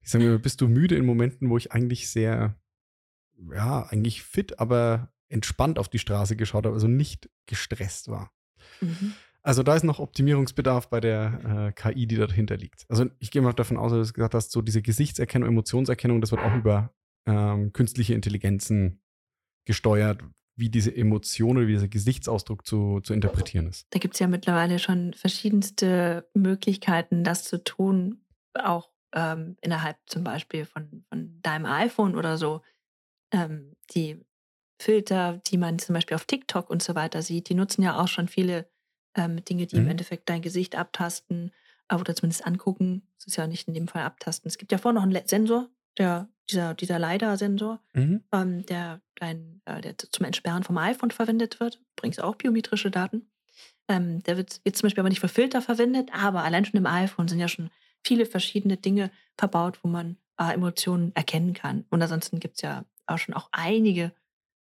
Ich 0.00 0.10
sage 0.10 0.24
mir, 0.24 0.38
bist 0.38 0.60
du 0.60 0.68
müde 0.68 0.96
in 0.96 1.04
Momenten, 1.04 1.50
wo 1.50 1.56
ich 1.56 1.72
eigentlich 1.72 2.08
sehr, 2.08 2.54
ja, 3.52 3.82
eigentlich 3.82 4.22
fit, 4.22 4.60
aber 4.60 5.12
entspannt 5.28 5.78
auf 5.78 5.88
die 5.88 5.98
Straße 5.98 6.36
geschaut 6.36 6.64
habe, 6.66 6.74
also 6.74 6.88
nicht 6.88 7.28
gestresst 7.46 8.08
war. 8.08 8.32
Mhm. 8.80 9.14
Also 9.42 9.62
da 9.62 9.74
ist 9.74 9.84
noch 9.84 9.98
Optimierungsbedarf 9.98 10.90
bei 10.90 11.00
der 11.00 11.68
äh, 11.68 11.72
KI, 11.72 12.06
die 12.06 12.16
dahinter 12.16 12.56
liegt. 12.56 12.84
Also 12.88 13.06
ich 13.18 13.30
gehe 13.30 13.40
mal 13.40 13.52
davon 13.52 13.76
aus, 13.76 13.92
dass 13.92 14.08
du 14.08 14.12
gesagt 14.12 14.34
hast, 14.34 14.50
so 14.50 14.62
diese 14.62 14.82
Gesichtserkennung, 14.82 15.48
Emotionserkennung, 15.48 16.20
das 16.20 16.32
wird 16.32 16.42
auch 16.42 16.54
über 16.54 16.92
ähm, 17.26 17.72
künstliche 17.72 18.14
Intelligenzen 18.14 19.00
gesteuert, 19.64 20.22
wie 20.56 20.70
diese 20.70 20.94
Emotion 20.94 21.56
oder 21.56 21.66
wie 21.66 21.72
dieser 21.72 21.88
Gesichtsausdruck 21.88 22.66
zu, 22.66 23.00
zu 23.00 23.14
interpretieren 23.14 23.68
ist. 23.68 23.86
Da 23.90 23.98
gibt 23.98 24.14
es 24.14 24.20
ja 24.20 24.26
mittlerweile 24.26 24.78
schon 24.78 25.14
verschiedenste 25.14 26.28
Möglichkeiten, 26.34 27.22
das 27.22 27.44
zu 27.44 27.62
tun, 27.62 28.24
auch 28.54 28.90
ähm, 29.14 29.56
innerhalb 29.60 29.98
zum 30.06 30.24
Beispiel 30.24 30.64
von, 30.64 31.04
von 31.08 31.40
deinem 31.42 31.66
iPhone 31.66 32.16
oder 32.16 32.36
so. 32.36 32.62
Ähm, 33.32 33.76
die 33.94 34.24
Filter, 34.78 35.40
die 35.46 35.58
man 35.58 35.78
zum 35.78 35.94
Beispiel 35.94 36.14
auf 36.14 36.24
TikTok 36.24 36.70
und 36.70 36.82
so 36.82 36.94
weiter 36.94 37.22
sieht, 37.22 37.48
die 37.48 37.54
nutzen 37.54 37.82
ja 37.82 37.98
auch 37.98 38.08
schon 38.08 38.28
viele 38.28 38.68
ähm, 39.14 39.44
Dinge, 39.44 39.66
die 39.66 39.76
mhm. 39.76 39.82
im 39.82 39.90
Endeffekt 39.90 40.28
dein 40.28 40.42
Gesicht 40.42 40.76
abtasten 40.76 41.52
oder 41.92 42.14
zumindest 42.14 42.46
angucken. 42.46 43.02
Das 43.16 43.26
ist 43.26 43.36
ja 43.36 43.46
nicht 43.46 43.66
in 43.66 43.74
dem 43.74 43.88
Fall 43.88 44.02
abtasten. 44.02 44.48
Es 44.48 44.58
gibt 44.58 44.72
ja 44.72 44.78
vorher 44.78 45.00
noch 45.00 45.06
einen 45.06 45.26
Sensor, 45.26 45.68
der, 45.96 46.28
dieser, 46.50 46.74
dieser 46.74 46.98
LiDAR-Sensor, 46.98 47.80
mhm. 47.94 48.22
ähm, 48.32 48.66
der, 48.66 49.00
dein, 49.16 49.60
äh, 49.64 49.80
der 49.80 49.96
zum 49.98 50.26
Entsperren 50.26 50.62
vom 50.62 50.78
iPhone 50.78 51.10
verwendet 51.10 51.60
wird. 51.60 51.80
Übrigens 51.96 52.18
auch 52.18 52.36
biometrische 52.36 52.90
Daten. 52.90 53.28
Ähm, 53.88 54.22
der 54.22 54.36
wird 54.36 54.60
jetzt 54.64 54.78
zum 54.78 54.86
Beispiel 54.86 55.00
aber 55.00 55.08
nicht 55.08 55.20
für 55.20 55.28
Filter 55.28 55.62
verwendet, 55.62 56.10
aber 56.12 56.44
allein 56.44 56.64
schon 56.64 56.78
im 56.78 56.86
iPhone 56.86 57.26
sind 57.26 57.40
ja 57.40 57.48
schon 57.48 57.70
viele 58.04 58.26
verschiedene 58.26 58.76
Dinge 58.76 59.10
verbaut, 59.36 59.80
wo 59.82 59.88
man 59.88 60.18
äh, 60.38 60.52
Emotionen 60.52 61.12
erkennen 61.14 61.54
kann. 61.54 61.84
Und 61.90 62.02
ansonsten 62.02 62.38
gibt 62.38 62.56
es 62.56 62.62
ja 62.62 62.84
auch 63.06 63.18
schon 63.18 63.34
auch 63.34 63.48
einige 63.50 64.12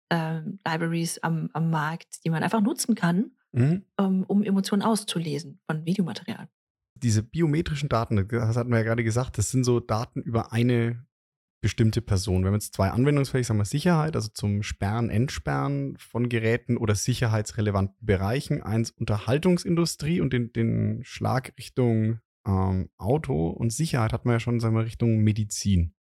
äh, 0.09 0.41
Libraries 0.65 1.19
am, 1.19 1.49
am 1.53 1.69
Markt, 1.69 2.23
die 2.23 2.29
man 2.29 2.43
einfach 2.43 2.61
nutzen 2.61 2.95
kann, 2.95 3.31
mhm. 3.51 3.83
ähm, 3.99 4.23
um 4.27 4.43
Emotionen 4.43 4.81
auszulesen 4.81 5.59
von 5.65 5.85
Videomaterial. 5.85 6.47
Diese 6.95 7.23
biometrischen 7.23 7.89
Daten, 7.89 8.27
das 8.27 8.55
hatten 8.55 8.69
wir 8.69 8.77
ja 8.77 8.83
gerade 8.83 9.03
gesagt, 9.03 9.37
das 9.37 9.51
sind 9.51 9.63
so 9.63 9.79
Daten 9.79 10.21
über 10.21 10.53
eine 10.53 11.05
bestimmte 11.65 12.01
Person. 12.01 12.43
Wir 12.43 12.47
haben 12.47 12.53
jetzt 12.53 12.75
zwei 12.75 12.91
Anwendungsfälle, 12.91 13.43
sagen 13.43 13.59
wir 13.59 13.65
Sicherheit, 13.65 14.15
also 14.15 14.29
zum 14.31 14.61
Sperren, 14.61 15.09
Entsperren 15.09 15.97
von 15.97 16.29
Geräten 16.29 16.77
oder 16.77 16.93
sicherheitsrelevanten 16.93 17.97
Bereichen. 18.05 18.61
Eins 18.61 18.91
Unterhaltungsindustrie 18.91 20.21
und 20.21 20.31
den, 20.31 20.53
den 20.53 21.03
Schlag 21.03 21.53
Richtung 21.57 22.19
ähm, 22.45 22.89
Auto 22.97 23.49
und 23.49 23.73
Sicherheit 23.73 24.13
hat 24.13 24.25
man 24.25 24.33
ja 24.33 24.39
schon, 24.39 24.59
sagen 24.59 24.75
wir, 24.75 24.85
Richtung 24.85 25.17
Medizin. 25.17 25.95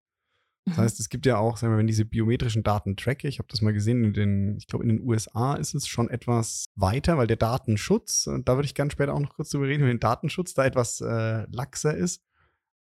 Das 0.66 0.78
heißt, 0.78 1.00
es 1.00 1.10
gibt 1.10 1.26
ja 1.26 1.38
auch, 1.38 1.58
sagen 1.58 1.74
wir, 1.74 1.78
wenn 1.78 1.88
diese 1.88 2.06
biometrischen 2.06 2.64
Daten 2.64 2.96
tracke, 2.96 3.28
ich 3.28 3.40
habe 3.40 3.48
das 3.50 3.62
mal 3.62 3.74
gesehen, 3.74 4.04
in 4.06 4.14
den, 4.14 4.58
ich 4.58 4.68
glaube, 4.68 4.86
in 4.86 4.90
den 4.90 5.02
USA 5.02 5.56
ist 5.56 5.74
es 5.74 5.88
schon 5.88 6.10
etwas 6.10 6.66
weiter, 6.76 7.18
weil 7.18 7.28
der 7.28 7.36
Datenschutz, 7.36 8.28
und 8.28 8.48
da 8.48 8.56
würde 8.56 8.66
ich 8.66 8.76
ganz 8.76 8.94
später 8.94 9.14
auch 9.14 9.20
noch 9.20 9.36
kurz 9.36 9.50
drüber 9.50 9.68
reden, 9.68 9.82
wenn 9.82 10.00
der 10.00 10.10
Datenschutz 10.10 10.54
da 10.54 10.66
etwas 10.66 11.02
äh, 11.02 11.46
laxer 11.52 11.96
ist, 11.96 12.24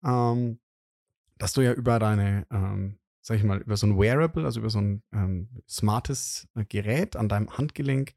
ähm, 0.05 0.59
dass 1.39 1.55
du 1.55 1.63
ja 1.63 1.73
über 1.73 1.99
deine, 1.99 2.47
ähm, 2.51 2.99
sag 3.23 3.39
ich 3.39 3.45
mal, 3.45 3.61
über 3.61 3.79
so 3.79 3.87
ein 3.87 3.99
Wearable, 3.99 4.45
also 4.45 4.61
über 4.61 4.71
so 4.71 4.81
ein 4.81 5.03
ähm, 5.13 5.49
smartes 5.67 6.49
äh, 6.55 6.67
Gerät 6.67 7.17
an 7.17 7.31
deinem 7.31 7.57
Handgelenk, 7.57 8.15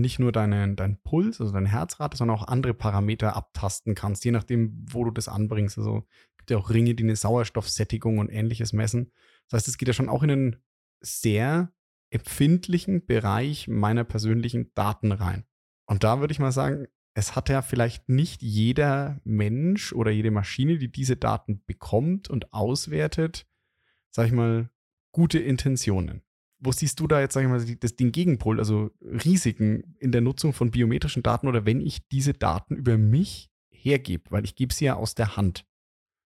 nicht 0.00 0.18
nur 0.18 0.32
deinen 0.32 0.76
dein 0.76 1.00
Puls, 1.02 1.40
also 1.40 1.52
deine 1.52 1.68
Herzrate, 1.68 2.16
sondern 2.16 2.38
auch 2.38 2.48
andere 2.48 2.74
Parameter 2.74 3.36
abtasten 3.36 3.94
kannst, 3.94 4.24
je 4.24 4.30
nachdem, 4.30 4.84
wo 4.90 5.04
du 5.04 5.10
das 5.10 5.28
anbringst. 5.28 5.78
Also 5.78 6.06
gibt 6.42 6.50
ja 6.50 6.58
auch 6.58 6.70
Ringe, 6.70 6.94
die 6.94 7.04
eine 7.04 7.16
Sauerstoffsättigung 7.16 8.18
und 8.18 8.28
ähnliches 8.28 8.72
messen. 8.72 9.12
Das 9.48 9.58
heißt, 9.58 9.68
es 9.68 9.78
geht 9.78 9.88
ja 9.88 9.94
schon 9.94 10.08
auch 10.08 10.22
in 10.22 10.30
einen 10.30 10.56
sehr 11.00 11.72
empfindlichen 12.10 13.06
Bereich 13.06 13.68
meiner 13.68 14.04
persönlichen 14.04 14.72
Daten 14.74 15.12
rein. 15.12 15.44
Und 15.86 16.04
da 16.04 16.20
würde 16.20 16.32
ich 16.32 16.38
mal 16.38 16.52
sagen, 16.52 16.86
es 17.14 17.36
hat 17.36 17.48
ja 17.48 17.62
vielleicht 17.62 18.08
nicht 18.08 18.42
jeder 18.42 19.20
Mensch 19.24 19.92
oder 19.92 20.10
jede 20.10 20.30
Maschine, 20.30 20.78
die 20.78 20.90
diese 20.90 21.16
Daten 21.16 21.62
bekommt 21.64 22.28
und 22.28 22.52
auswertet, 22.52 23.46
sag 24.10 24.26
ich 24.26 24.32
mal, 24.32 24.70
gute 25.12 25.38
Intentionen. 25.38 26.22
Wo 26.64 26.72
siehst 26.72 27.00
du 27.00 27.08
da 27.08 27.20
jetzt, 27.20 27.34
sag 27.34 27.42
ich 27.42 27.48
mal, 27.48 27.64
das, 27.64 27.96
den 27.96 28.12
Gegenpol, 28.12 28.58
also 28.58 28.90
Risiken 29.00 29.96
in 29.98 30.12
der 30.12 30.20
Nutzung 30.20 30.52
von 30.52 30.70
biometrischen 30.70 31.22
Daten 31.22 31.48
oder 31.48 31.66
wenn 31.66 31.80
ich 31.80 32.06
diese 32.08 32.34
Daten 32.34 32.76
über 32.76 32.98
mich 32.98 33.50
hergebe, 33.70 34.30
weil 34.30 34.44
ich 34.44 34.54
gebe 34.54 34.72
sie 34.72 34.84
ja 34.86 34.94
aus 34.94 35.14
der 35.14 35.36
Hand. 35.36 35.66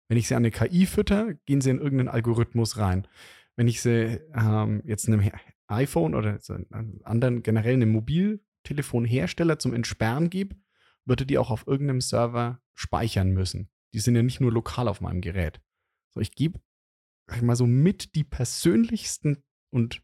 Wenn 0.08 0.18
ich 0.18 0.28
sie 0.28 0.34
an 0.34 0.42
eine 0.42 0.50
KI 0.50 0.86
fütter, 0.86 1.34
gehen 1.46 1.60
sie 1.60 1.70
in 1.70 1.78
irgendeinen 1.78 2.08
Algorithmus 2.08 2.76
rein. 2.76 3.08
Wenn 3.56 3.66
ich 3.66 3.80
sie 3.80 4.20
ähm, 4.34 4.82
jetzt 4.84 5.08
einem 5.08 5.30
iPhone 5.68 6.14
oder 6.14 6.38
einem 6.70 7.00
anderen 7.02 7.42
generell 7.42 7.74
einem 7.74 7.90
Mobiltelefonhersteller 7.90 9.58
zum 9.58 9.72
Entsperren 9.74 10.30
gebe, 10.30 10.56
würde 11.06 11.24
die 11.24 11.38
auch 11.38 11.50
auf 11.50 11.66
irgendeinem 11.66 12.00
Server 12.00 12.60
speichern 12.74 13.30
müssen. 13.30 13.70
Die 13.94 14.00
sind 14.00 14.14
ja 14.14 14.22
nicht 14.22 14.40
nur 14.40 14.52
lokal 14.52 14.86
auf 14.86 15.00
meinem 15.00 15.22
Gerät. 15.22 15.60
So, 16.10 16.20
ich 16.20 16.32
gebe 16.32 16.60
sag 17.26 17.38
ich 17.38 17.42
mal 17.42 17.56
so, 17.56 17.66
mit 17.66 18.14
die 18.14 18.24
persönlichsten 18.24 19.42
und 19.70 20.02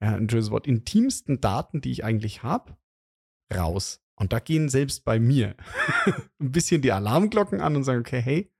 ja, 0.00 0.14
ein 0.14 0.28
schönes 0.28 0.50
Wort, 0.50 0.66
intimsten 0.66 1.40
Daten, 1.40 1.80
die 1.80 1.90
ich 1.90 2.04
eigentlich 2.04 2.42
habe, 2.42 2.76
raus. 3.54 4.00
Und 4.14 4.32
da 4.32 4.40
gehen 4.40 4.68
selbst 4.68 5.04
bei 5.04 5.18
mir 5.18 5.54
ein 6.40 6.52
bisschen 6.52 6.82
die 6.82 6.92
Alarmglocken 6.92 7.60
an 7.60 7.76
und 7.76 7.84
sagen, 7.84 8.00
okay, 8.00 8.20
hey, 8.20 8.52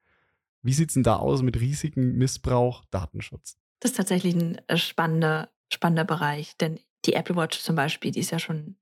wie 0.62 0.73
sieht 0.73 0.90
es 0.90 0.95
denn 0.95 1.02
da 1.02 1.16
aus 1.16 1.42
mit 1.42 1.61
Risiken, 1.61 2.16
Missbrauch, 2.16 2.85
Datenschutz? 2.90 3.59
Das 3.80 3.92
ist 3.92 3.97
tatsächlich 3.97 4.35
ein 4.35 4.61
äh, 4.68 4.76
spannender, 4.76 5.50
spannender 5.73 6.04
Bereich, 6.04 6.57
denn 6.57 6.80
die 7.04 7.14
Apple 7.14 7.37
Watch 7.37 7.61
zum 7.61 7.76
Beispiel, 7.76 8.11
die 8.11 8.21
ist 8.21 8.33
ja 8.33 8.38
schon 8.38 8.76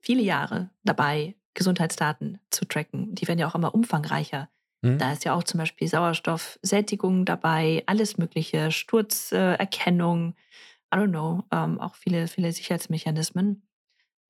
viele 0.00 0.22
Jahre 0.22 0.70
dabei, 0.84 1.34
Gesundheitsdaten 1.54 2.38
zu 2.50 2.64
tracken. 2.64 3.14
Die 3.14 3.26
werden 3.26 3.38
ja 3.38 3.48
auch 3.48 3.54
immer 3.54 3.74
umfangreicher. 3.74 4.48
Mhm. 4.82 4.98
Da 4.98 5.12
ist 5.12 5.24
ja 5.24 5.34
auch 5.34 5.42
zum 5.42 5.58
Beispiel 5.58 5.88
Sauerstoffsättigung 5.88 7.24
dabei, 7.24 7.82
alles 7.86 8.18
Mögliche, 8.18 8.70
Sturzerkennung, 8.70 10.36
I 10.92 10.98
don't 10.98 11.10
know, 11.10 11.44
ähm, 11.52 11.80
auch 11.80 11.94
viele, 11.94 12.28
viele 12.28 12.52
Sicherheitsmechanismen. 12.52 13.62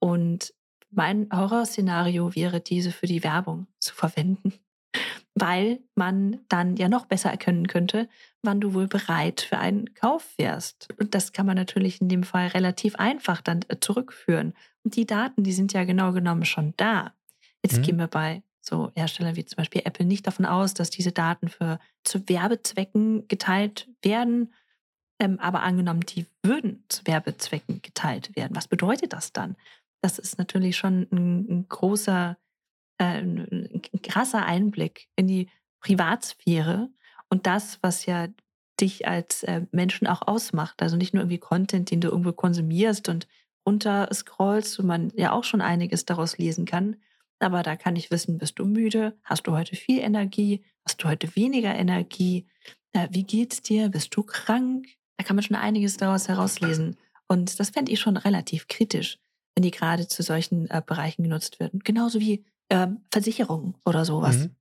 Und 0.01 0.55
mein 0.91 1.29
Horrorszenario 1.33 2.35
wäre, 2.35 2.61
diese 2.61 2.93
für 2.93 3.07
die 3.07 3.23
Werbung 3.23 3.67
zu 3.79 3.95
verwenden 3.95 4.53
weil 5.35 5.81
man 5.95 6.41
dann 6.49 6.77
ja 6.77 6.89
noch 6.89 7.07
besser 7.07 7.31
erkennen 7.31 7.67
könnte, 7.67 8.09
wann 8.43 8.61
du 8.61 8.75
wohl 8.75 8.89
bereit 8.89 9.41
für 9.41 9.59
einen 9.59 9.95
Kauf 9.95 10.35
wärst. 10.37 10.89
Und 10.99 11.15
das 11.15 11.33
kann 11.33 11.47
man 11.47 11.57
natürlich 11.57 12.01
in 12.01 12.09
dem 12.09 12.23
Fall 12.23 12.49
relativ 12.49 12.97
einfach 12.97 13.41
dann 13.41 13.61
äh, 13.69 13.77
zurückführen. 13.81 14.55
Und 14.85 14.97
die 14.97 15.07
Daten, 15.07 15.45
die 15.45 15.53
sind 15.53 15.73
ja 15.73 15.85
genau 15.85 16.13
genommen 16.13 16.45
schon 16.45 16.75
da. 16.77 17.13
Jetzt 17.63 17.79
mhm. 17.79 17.83
gehen 17.83 17.99
wir 17.99 18.09
bei 18.09 18.43
so 18.61 18.91
Herstellern 18.95 19.37
wie 19.37 19.45
zum 19.45 19.57
Beispiel 19.57 19.83
Apple 19.85 20.07
nicht 20.07 20.27
davon 20.27 20.45
aus, 20.45 20.75
dass 20.75 20.91
diese 20.91 21.13
Daten 21.13 21.49
für 21.49 21.79
zu 22.05 22.29
Werbezwecken 22.29 23.27
geteilt 23.29 23.89
werden. 24.03 24.53
Ähm, 25.21 25.39
aber 25.41 25.63
angenommen, 25.63 26.03
die 26.03 26.27
würden 26.43 26.85
zu 26.89 27.07
Werbezwecken 27.07 27.83
geteilt 27.83 28.37
werden. 28.37 28.57
Was 28.57 28.69
bedeutet 28.69 29.13
das 29.13 29.33
dann? 29.33 29.57
Das 30.01 30.19
ist 30.19 30.39
natürlich 30.39 30.77
schon 30.77 31.09
ein, 31.11 31.47
ein 31.51 31.67
großer 31.69 32.37
äh, 32.99 33.21
ein 33.21 33.83
krasser 34.03 34.45
Einblick 34.45 35.09
in 35.17 35.27
die 35.27 35.49
Privatsphäre 35.81 36.91
und 37.31 37.47
das, 37.47 37.79
was 37.83 38.07
ja 38.07 38.29
dich 38.81 39.09
als 39.09 39.43
äh, 39.45 39.63
Menschen 39.73 40.07
auch 40.07 40.23
ausmacht. 40.27 40.83
Also 40.83 40.97
nicht 40.97 41.15
nur 41.15 41.23
irgendwie 41.23 41.39
Content, 41.39 41.91
den 41.91 42.01
du 42.01 42.09
irgendwo 42.09 42.33
konsumierst 42.33 43.09
und 43.09 43.27
runter 43.67 44.09
scrollst, 44.13 44.79
wo 44.79 44.83
man 44.83 45.13
ja 45.17 45.33
auch 45.33 45.45
schon 45.45 45.61
einiges 45.61 46.05
daraus 46.05 46.39
lesen 46.39 46.65
kann. 46.65 46.97
Aber 47.41 47.63
da 47.63 47.77
kann 47.77 47.97
ich 47.97 48.11
wissen, 48.11 48.39
bist 48.39 48.59
du 48.59 48.65
müde? 48.65 49.17
Hast 49.23 49.47
du 49.47 49.53
heute 49.53 49.77
viel 49.77 50.01
Energie? 50.01 50.65
Hast 50.85 51.03
du 51.03 51.09
heute 51.09 51.35
weniger 51.37 51.75
Energie? 51.75 52.47
Äh, 52.93 53.09
wie 53.11 53.25
geht's 53.25 53.63
dir? 53.63 53.89
Bist 53.89 54.15
du 54.17 54.23
krank? 54.23 54.87
Da 55.19 55.25
kann 55.25 55.37
man 55.37 55.43
schon 55.43 55.57
einiges 55.57 55.99
daraus 55.99 56.29
herauslesen. 56.29 56.97
Und 57.27 57.61
das 57.61 57.71
fände 57.71 57.93
ich 57.93 58.01
schon 58.01 58.17
relativ 58.17 58.69
kritisch, 58.69 59.19
wenn 59.55 59.63
die 59.63 59.71
gerade 59.71 60.09
zu 60.09 60.23
solchen 60.23 60.71
äh, 60.71 60.81
Bereichen 60.85 61.23
genutzt 61.23 61.61
werden. 61.61 61.81
Genauso 61.85 62.21
wie 62.21 62.45
ähm, 62.71 63.03
Versicherungen 63.13 63.75
oder 63.85 64.05
sowas. 64.05 64.37
Mhm. 64.37 64.57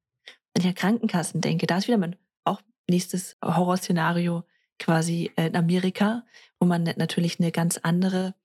Wenn 0.53 0.63
ich 0.63 0.67
an 0.67 0.75
Krankenkassen 0.75 1.39
denke, 1.39 1.67
da 1.67 1.77
ist 1.77 1.87
wieder 1.87 1.97
mein 1.97 2.15
auch 2.43 2.61
nächstes 2.89 3.37
Horrorszenario 3.43 4.43
quasi 4.79 5.31
in 5.35 5.55
Amerika, 5.55 6.23
wo 6.59 6.65
man 6.67 6.83
natürlich 6.83 7.39
eine 7.39 7.51
ganz 7.51 7.77
andere 7.77 8.35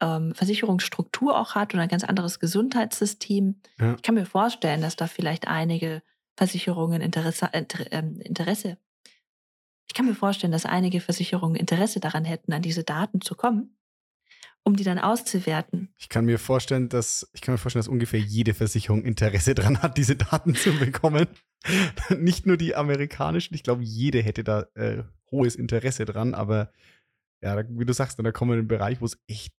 ähm, 0.00 0.34
Versicherungsstruktur 0.34 1.38
auch 1.38 1.54
hat 1.54 1.74
und 1.74 1.80
ein 1.80 1.88
ganz 1.88 2.04
anderes 2.04 2.40
Gesundheitssystem. 2.40 3.56
Ja. 3.78 3.94
Ich 3.94 4.02
kann 4.02 4.14
mir 4.14 4.26
vorstellen, 4.26 4.82
dass 4.82 4.96
da 4.96 5.06
vielleicht 5.06 5.48
einige 5.48 6.02
Versicherungen 6.36 7.00
Interesse, 7.00 7.50
Inter, 7.52 7.92
ähm, 7.92 8.20
Interesse, 8.20 8.76
ich 9.86 9.94
kann 9.94 10.06
mir 10.06 10.14
vorstellen, 10.14 10.52
dass 10.52 10.66
einige 10.66 11.00
Versicherungen 11.00 11.56
Interesse 11.56 12.00
daran 12.00 12.24
hätten, 12.24 12.52
an 12.52 12.62
diese 12.62 12.84
Daten 12.84 13.20
zu 13.20 13.34
kommen 13.34 13.76
um 14.64 14.76
die 14.76 14.84
dann 14.84 14.98
auszuwerten. 14.98 15.90
Ich 15.98 16.08
kann 16.08 16.24
mir 16.24 16.38
vorstellen, 16.38 16.88
dass 16.88 17.30
ich 17.34 17.42
kann 17.42 17.52
mir 17.52 17.58
vorstellen, 17.58 17.82
dass 17.82 17.88
ungefähr 17.88 18.20
jede 18.20 18.54
Versicherung 18.54 19.04
Interesse 19.04 19.54
daran 19.54 19.82
hat, 19.82 19.96
diese 19.96 20.16
Daten 20.16 20.54
zu 20.54 20.72
bekommen. 20.78 21.28
Nicht 22.18 22.46
nur 22.46 22.56
die 22.56 22.74
amerikanischen, 22.74 23.54
ich 23.54 23.62
glaube, 23.62 23.82
jede 23.84 24.22
hätte 24.22 24.42
da 24.42 24.66
äh, 24.74 25.04
hohes 25.30 25.54
Interesse 25.54 26.04
dran, 26.04 26.34
aber 26.34 26.72
ja, 27.42 27.62
wie 27.68 27.84
du 27.84 27.92
sagst, 27.92 28.18
da 28.18 28.32
kommen 28.32 28.52
wir 28.52 28.54
in 28.54 28.60
einen 28.60 28.68
Bereich, 28.68 29.00
wo 29.00 29.04
es 29.04 29.18
echt 29.26 29.54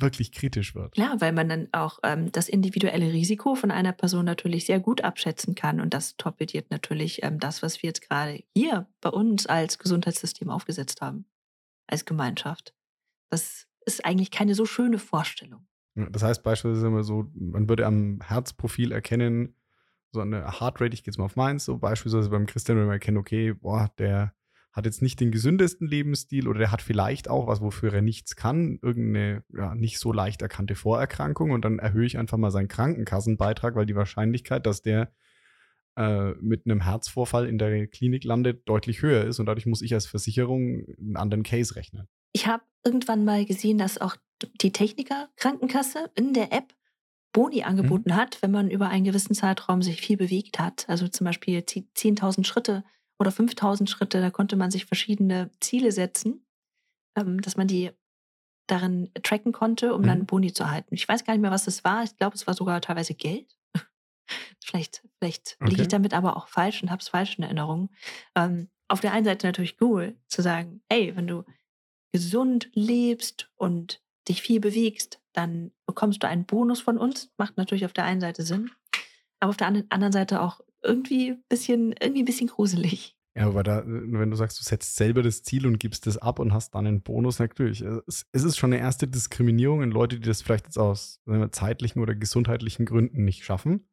wirklich 0.00 0.32
kritisch 0.32 0.74
wird. 0.74 0.96
Ja, 0.96 1.16
weil 1.20 1.32
man 1.32 1.48
dann 1.48 1.68
auch 1.72 1.98
ähm, 2.02 2.32
das 2.32 2.48
individuelle 2.48 3.12
Risiko 3.12 3.54
von 3.54 3.70
einer 3.70 3.92
Person 3.92 4.24
natürlich 4.24 4.66
sehr 4.66 4.80
gut 4.80 5.02
abschätzen 5.02 5.54
kann 5.54 5.80
und 5.80 5.94
das 5.94 6.16
torpediert 6.16 6.70
natürlich 6.70 7.22
ähm, 7.22 7.38
das, 7.38 7.62
was 7.62 7.82
wir 7.82 7.88
jetzt 7.88 8.02
gerade 8.08 8.42
hier 8.54 8.86
bei 9.00 9.10
uns 9.10 9.46
als 9.46 9.78
Gesundheitssystem 9.78 10.50
aufgesetzt 10.50 11.00
haben, 11.00 11.24
als 11.86 12.04
Gemeinschaft. 12.04 12.74
Das 13.28 13.66
ist 13.86 14.04
eigentlich 14.04 14.30
keine 14.30 14.54
so 14.54 14.66
schöne 14.66 14.98
Vorstellung. 14.98 15.66
Das 15.94 16.22
heißt 16.22 16.42
beispielsweise 16.42 16.86
immer 16.86 17.02
so, 17.02 17.26
man 17.34 17.68
würde 17.68 17.86
am 17.86 18.20
Herzprofil 18.22 18.92
erkennen, 18.92 19.54
so 20.12 20.20
eine 20.20 20.60
Heartrate, 20.60 20.94
ich 20.94 21.02
gehe 21.02 21.12
jetzt 21.12 21.18
mal 21.18 21.24
auf 21.24 21.36
meins, 21.36 21.64
so 21.64 21.78
beispielsweise 21.78 22.30
beim 22.30 22.46
Christian, 22.46 22.78
wenn 22.78 22.86
man 22.86 22.94
erkennt, 22.94 23.18
okay, 23.18 23.52
boah, 23.52 23.90
der 23.98 24.34
hat 24.72 24.84
jetzt 24.84 25.02
nicht 25.02 25.18
den 25.18 25.32
gesündesten 25.32 25.88
Lebensstil 25.88 26.46
oder 26.46 26.60
der 26.60 26.70
hat 26.72 26.82
vielleicht 26.82 27.28
auch 27.28 27.46
was, 27.46 27.60
wofür 27.60 27.92
er 27.92 28.02
nichts 28.02 28.36
kann, 28.36 28.78
irgendeine 28.82 29.42
ja, 29.52 29.74
nicht 29.74 29.98
so 29.98 30.12
leicht 30.12 30.42
erkannte 30.42 30.76
Vorerkrankung 30.76 31.50
und 31.50 31.64
dann 31.64 31.78
erhöhe 31.78 32.06
ich 32.06 32.18
einfach 32.18 32.38
mal 32.38 32.50
seinen 32.50 32.68
Krankenkassenbeitrag, 32.68 33.74
weil 33.74 33.86
die 33.86 33.96
Wahrscheinlichkeit, 33.96 34.66
dass 34.66 34.82
der 34.82 35.12
äh, 35.96 36.30
mit 36.40 36.66
einem 36.66 36.82
Herzvorfall 36.82 37.48
in 37.48 37.58
der 37.58 37.88
Klinik 37.88 38.22
landet, 38.22 38.68
deutlich 38.68 39.02
höher 39.02 39.24
ist 39.24 39.40
und 39.40 39.46
dadurch 39.46 39.66
muss 39.66 39.82
ich 39.82 39.92
als 39.92 40.06
Versicherung 40.06 40.86
einen 40.98 41.16
anderen 41.16 41.42
Case 41.42 41.74
rechnen. 41.74 42.06
Ich 42.32 42.46
habe 42.46 42.62
irgendwann 42.84 43.24
mal 43.24 43.44
gesehen, 43.44 43.78
dass 43.78 43.98
auch 44.00 44.16
die 44.60 44.72
Techniker 44.72 45.28
Krankenkasse 45.36 46.10
in 46.14 46.32
der 46.32 46.52
App 46.52 46.74
Boni 47.32 47.58
mhm. 47.58 47.64
angeboten 47.64 48.10
mhm. 48.10 48.16
hat, 48.16 48.40
wenn 48.42 48.50
man 48.50 48.70
über 48.70 48.88
einen 48.88 49.04
gewissen 49.04 49.34
Zeitraum 49.34 49.82
sich 49.82 50.00
viel 50.00 50.16
bewegt 50.16 50.58
hat. 50.58 50.88
Also 50.88 51.08
zum 51.08 51.24
Beispiel 51.24 51.58
10.000 51.58 52.44
Schritte 52.44 52.84
oder 53.20 53.30
5.000 53.30 53.88
Schritte, 53.88 54.20
da 54.20 54.30
konnte 54.30 54.56
man 54.56 54.70
sich 54.70 54.86
verschiedene 54.86 55.50
Ziele 55.60 55.92
setzen, 55.92 56.44
ähm, 57.16 57.40
dass 57.42 57.56
man 57.56 57.68
die 57.68 57.90
darin 58.66 59.10
tracken 59.22 59.52
konnte, 59.52 59.94
um 59.94 60.02
mhm. 60.02 60.06
dann 60.06 60.26
Boni 60.26 60.52
zu 60.52 60.62
erhalten. 60.62 60.94
Ich 60.94 61.06
weiß 61.06 61.24
gar 61.24 61.34
nicht 61.34 61.42
mehr, 61.42 61.50
was 61.50 61.66
das 61.66 61.84
war. 61.84 62.02
Ich 62.02 62.16
glaube, 62.16 62.36
es 62.36 62.46
war 62.46 62.54
sogar 62.54 62.80
teilweise 62.80 63.14
Geld. 63.14 63.56
vielleicht 64.64 65.02
vielleicht 65.18 65.56
okay. 65.60 65.70
liege 65.70 65.82
ich 65.82 65.88
damit 65.88 66.14
aber 66.14 66.36
auch 66.36 66.48
falsch 66.48 66.82
und 66.82 66.90
habe 66.90 67.00
es 67.00 67.08
falsch 67.08 67.36
in 67.36 67.44
Erinnerung. 67.44 67.90
Ähm, 68.34 68.70
auf 68.88 69.00
der 69.00 69.12
einen 69.12 69.24
Seite 69.24 69.46
natürlich 69.46 69.80
cool 69.80 70.16
zu 70.26 70.40
sagen, 70.42 70.82
hey, 70.88 71.14
wenn 71.14 71.26
du 71.26 71.44
gesund 72.12 72.70
lebst 72.72 73.50
und 73.56 74.02
dich 74.28 74.42
viel 74.42 74.60
bewegst, 74.60 75.20
dann 75.32 75.72
bekommst 75.86 76.22
du 76.22 76.26
einen 76.26 76.46
Bonus 76.46 76.80
von 76.80 76.98
uns. 76.98 77.30
Macht 77.36 77.56
natürlich 77.56 77.84
auf 77.84 77.92
der 77.92 78.04
einen 78.04 78.20
Seite 78.20 78.42
Sinn, 78.42 78.70
aber 79.40 79.50
auf 79.50 79.56
der 79.56 79.68
anderen 79.68 80.12
Seite 80.12 80.40
auch 80.40 80.60
irgendwie 80.82 81.32
ein 81.32 81.44
bisschen, 81.48 81.94
irgendwie 82.00 82.22
ein 82.22 82.26
bisschen 82.26 82.48
gruselig. 82.48 83.16
Ja, 83.36 83.46
aber 83.46 83.62
da, 83.62 83.84
wenn 83.86 84.30
du 84.30 84.36
sagst, 84.36 84.58
du 84.58 84.64
setzt 84.64 84.96
selber 84.96 85.22
das 85.22 85.42
Ziel 85.42 85.66
und 85.66 85.78
gibst 85.78 86.06
es 86.06 86.18
ab 86.18 86.40
und 86.40 86.52
hast 86.52 86.74
dann 86.74 86.86
einen 86.86 87.02
Bonus, 87.02 87.38
natürlich. 87.38 87.80
Es, 87.80 88.26
es 88.32 88.44
ist 88.44 88.56
schon 88.56 88.72
eine 88.72 88.82
erste 88.82 89.06
Diskriminierung 89.06 89.82
in 89.82 89.92
Leute, 89.92 90.18
die 90.18 90.26
das 90.26 90.42
vielleicht 90.42 90.66
jetzt 90.66 90.78
aus 90.78 91.20
wir, 91.26 91.52
zeitlichen 91.52 92.02
oder 92.02 92.14
gesundheitlichen 92.14 92.86
Gründen 92.86 93.24
nicht 93.24 93.44
schaffen. 93.44 93.88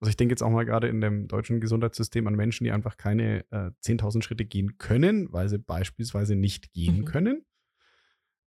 Also 0.00 0.10
ich 0.10 0.16
denke 0.16 0.32
jetzt 0.32 0.42
auch 0.42 0.50
mal 0.50 0.64
gerade 0.64 0.86
in 0.86 1.00
dem 1.00 1.26
deutschen 1.26 1.60
Gesundheitssystem 1.60 2.26
an 2.28 2.36
Menschen, 2.36 2.64
die 2.64 2.70
einfach 2.70 2.96
keine 2.96 3.40
äh, 3.50 3.72
10.000 3.84 4.22
Schritte 4.22 4.44
gehen 4.44 4.78
können, 4.78 5.32
weil 5.32 5.48
sie 5.48 5.58
beispielsweise 5.58 6.36
nicht 6.36 6.72
gehen 6.72 7.00
mhm. 7.00 7.04
können. 7.04 7.46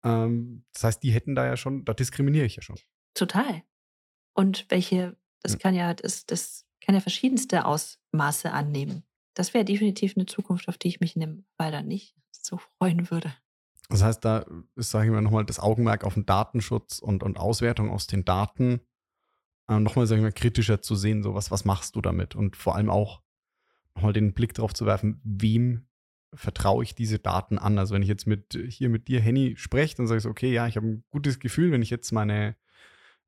Ähm, 0.04 0.66
das 0.74 0.84
heißt, 0.84 1.04
die 1.04 1.12
hätten 1.12 1.34
da 1.34 1.48
ja 1.48 1.58
schon, 1.58 1.84
da 1.84 1.96
diskriminiere 1.96 2.46
ich 2.46 2.58
ja 2.58 2.62
schon. 2.62 2.78
Total. 3.16 3.64
Und 4.34 4.68
welche, 4.70 5.18
das 5.42 5.54
ja. 5.54 5.58
kann 5.58 5.74
ja, 5.74 5.96
das, 5.96 6.28
das 6.28 6.68
kann 6.82 6.96
ja 6.96 7.02
verschiedenste 7.02 7.66
Ausmaße 7.66 8.52
annehmen. 8.52 9.04
Das 9.34 9.54
wäre 9.54 9.66
definitiv 9.66 10.14
eine 10.16 10.26
Zukunft, 10.26 10.68
auf 10.68 10.78
die 10.78 10.90
ich 10.90 11.00
mich 11.00 11.16
in 11.16 11.22
dem 11.22 11.46
Fall 11.58 11.72
dann 11.72 11.88
nicht 11.88 12.16
so 12.32 12.58
freuen 12.78 13.10
würde. 13.10 13.34
Das 13.90 14.04
heißt, 14.04 14.24
da 14.24 14.46
ist, 14.76 14.92
sage 14.92 15.08
ich 15.08 15.12
mal, 15.12 15.22
nochmal 15.22 15.46
das 15.46 15.60
Augenmerk 15.60 16.04
auf 16.04 16.14
den 16.14 16.26
Datenschutz 16.26 17.00
und, 17.00 17.24
und 17.24 17.38
Auswertung 17.38 17.90
aus 17.90 18.08
den 18.08 18.26
Daten 18.26 18.82
äh, 19.72 19.80
nochmal, 19.80 20.08
sage 20.08 20.20
ich 20.20 20.24
mal, 20.24 20.32
kritischer 20.32 20.82
zu 20.82 20.96
sehen, 20.96 21.24
so 21.24 21.34
was, 21.34 21.52
was 21.52 21.66
machst 21.66 21.96
du 21.96 22.02
damit? 22.02 22.36
Und 22.36 22.56
vor 22.56 22.76
allem 22.76 22.90
auch 22.90 23.22
nochmal 23.96 24.14
den 24.14 24.34
Blick 24.34 24.54
darauf 24.54 24.74
zu 24.74 24.86
werfen, 24.86 25.22
wem 25.24 25.88
vertraue 26.34 26.84
ich 26.84 26.96
diese 26.96 27.20
Daten 27.20 27.58
an? 27.58 27.78
Also 27.78 27.94
wenn 27.94 28.02
ich 28.02 28.08
jetzt 28.08 28.28
mit 28.28 28.58
hier 28.70 28.90
mit 28.90 29.08
dir, 29.08 29.20
Henny, 29.20 29.56
spreche, 29.58 29.96
dann 29.96 30.08
sage 30.08 30.18
ich 30.18 30.24
so, 30.24 30.30
okay, 30.30 30.52
ja, 30.52 30.68
ich 30.68 30.78
habe 30.78 30.88
ein 30.88 31.04
gutes 31.10 31.40
Gefühl, 31.40 31.72
wenn 31.72 31.82
ich 31.82 31.90
jetzt 31.90 32.12
meine 32.12 32.56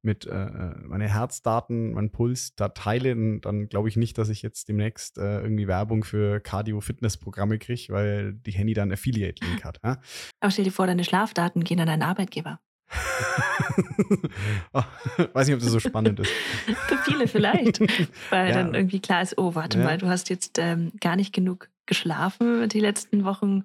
mit 0.04 0.26
äh, 0.26 0.32
äh 0.32 0.76
meine 0.84 1.08
Herzdaten, 1.08 1.94
meinen 1.94 2.12
Puls 2.12 2.56
da 2.56 2.70
teile, 2.70 3.10
dann, 3.16 3.42
dann 3.42 3.70
glaube 3.70 3.90
ich 3.90 3.98
nicht, 3.98 4.18
dass 4.18 4.30
ich 4.30 4.42
jetzt 4.42 4.70
demnächst 4.70 5.18
äh, 5.18 5.42
irgendwie 5.42 5.68
Werbung 5.68 6.04
für 6.04 6.40
Cardio-Fitness-Programme 6.40 7.60
kriege, 7.60 7.92
weil 7.94 8.34
die 8.34 8.52
Henny 8.52 8.74
dann 8.74 8.92
Affiliate-Link 8.92 9.64
hat. 9.64 9.80
Ja? 9.84 10.00
Aber 10.40 10.52
stell 10.52 10.66
dir 10.66 10.72
vor, 10.72 10.88
deine 10.88 11.04
Schlafdaten 11.04 11.64
gehen 11.64 11.80
an 11.80 11.88
deinen 11.88 12.04
Arbeitgeber. 12.04 12.60
oh, 14.74 14.84
weiß 15.34 15.48
nicht, 15.48 15.56
ob 15.56 15.62
das 15.62 15.72
so 15.72 15.80
spannend 15.80 16.20
ist. 16.20 16.30
Für 16.88 16.98
viele 16.98 17.28
vielleicht. 17.28 17.80
Weil 18.30 18.50
ja. 18.50 18.56
dann 18.56 18.74
irgendwie 18.74 19.00
klar 19.00 19.22
ist, 19.22 19.38
oh, 19.38 19.56
warte 19.56 19.80
ja. 19.80 19.86
mal, 19.86 19.98
du 19.98 20.08
hast 20.08 20.30
jetzt 20.30 20.60
ähm, 20.60 20.92
gar 21.00 21.16
nicht 21.16 21.34
genug 21.34 21.70
geschlafen 21.86 22.70
die 22.70 22.80
letzten 22.80 23.26
Wochen. 23.26 23.64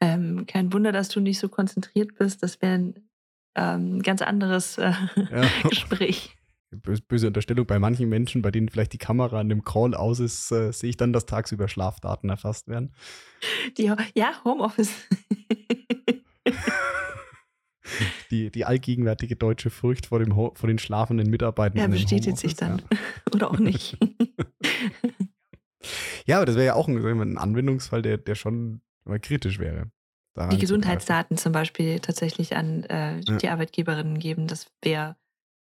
Ähm, 0.00 0.46
kein 0.46 0.72
Wunder, 0.72 0.90
dass 0.92 1.08
du 1.08 1.20
nicht 1.20 1.38
so 1.38 1.48
konzentriert 1.48 2.16
bist. 2.18 2.42
Das 2.42 2.60
wäre 2.60 2.74
ein 2.74 2.94
ähm, 3.54 4.02
ganz 4.02 4.22
anderes 4.22 4.78
äh, 4.78 4.92
ja. 5.30 5.48
Gespräch. 5.68 6.36
Böse 6.70 7.26
Unterstellung 7.26 7.66
bei 7.66 7.78
manchen 7.78 8.08
Menschen, 8.08 8.40
bei 8.40 8.50
denen 8.50 8.70
vielleicht 8.70 8.94
die 8.94 8.98
Kamera 8.98 9.40
in 9.42 9.50
dem 9.50 9.62
Call 9.62 9.94
aus 9.94 10.20
ist, 10.20 10.50
äh, 10.52 10.72
sehe 10.72 10.90
ich 10.90 10.96
dann, 10.96 11.12
dass 11.12 11.26
tagsüber 11.26 11.68
Schlafdaten 11.68 12.30
erfasst 12.30 12.66
werden. 12.68 12.94
Die, 13.76 13.92
ja, 14.14 14.32
Homeoffice. 14.44 14.90
die, 18.30 18.50
die 18.50 18.64
allgegenwärtige 18.64 19.36
deutsche 19.36 19.68
Furcht 19.68 20.06
vor, 20.06 20.18
dem, 20.18 20.32
vor 20.32 20.66
den 20.66 20.78
schlafenden 20.78 21.28
Mitarbeitern. 21.28 21.78
Ja, 21.78 21.86
bestätigt 21.88 22.38
sich 22.38 22.54
dann. 22.54 22.78
Ja. 22.90 22.98
Oder 23.34 23.50
auch 23.50 23.58
nicht. 23.58 23.98
ja, 26.24 26.36
aber 26.36 26.46
das 26.46 26.56
wäre 26.56 26.66
ja 26.66 26.74
auch 26.74 26.88
ein, 26.88 26.96
ein 26.96 27.36
Anwendungsfall, 27.36 28.00
der, 28.00 28.16
der 28.16 28.34
schon 28.34 28.80
mal 29.04 29.20
kritisch 29.20 29.58
wäre. 29.58 29.90
Die 30.34 30.58
Gesundheitsdaten 30.58 31.36
zum 31.36 31.52
Beispiel 31.52 32.00
tatsächlich 32.00 32.56
an 32.56 32.84
äh, 32.84 33.20
ja. 33.20 33.36
die 33.36 33.48
Arbeitgeberinnen 33.48 34.18
geben, 34.18 34.46
das 34.46 34.66
wäre 34.80 35.16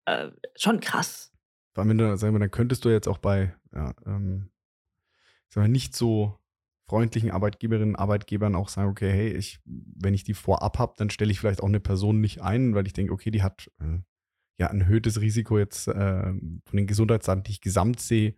äh, 0.05 0.29
schon 0.55 0.81
krass. 0.81 1.33
Vor 1.73 1.83
allem, 1.83 1.90
wenn 1.90 1.99
du, 1.99 2.16
sagen 2.18 2.35
wir, 2.35 2.40
dann 2.40 2.51
könntest 2.51 2.85
du 2.85 2.90
jetzt 2.90 3.09
auch 3.09 3.18
bei 3.18 3.55
ja, 3.73 3.94
ähm, 4.05 4.51
sagen 5.49 5.66
wir, 5.66 5.68
nicht 5.68 5.96
so 5.96 6.38
freundlichen 6.88 7.31
Arbeitgeberinnen, 7.31 7.96
Arbeitgebern 7.96 8.57
auch 8.57 8.68
sagen, 8.68 8.90
okay, 8.90 9.11
hey, 9.11 9.29
ich, 9.29 9.61
wenn 9.64 10.12
ich 10.12 10.25
die 10.25 10.35
vorab 10.35 10.79
habe, 10.79 10.94
dann 10.96 11.09
stelle 11.09 11.31
ich 11.31 11.38
vielleicht 11.38 11.62
auch 11.62 11.68
eine 11.68 11.81
Person 11.81 12.20
nicht 12.20 12.42
ein, 12.42 12.75
weil 12.75 12.87
ich 12.87 12.92
denke, 12.92 13.12
okay, 13.12 13.31
die 13.31 13.42
hat 13.42 13.70
äh, 13.81 14.01
ja 14.59 14.68
ein 14.68 14.81
erhöhtes 14.81 15.20
Risiko 15.20 15.59
jetzt 15.59 15.87
äh, 15.87 16.23
von 16.25 16.77
den 16.77 16.87
Gesundheitsdaten, 16.87 17.44
die 17.44 17.53
ich 17.53 17.61
gesamt 17.61 18.01
sehe. 18.01 18.35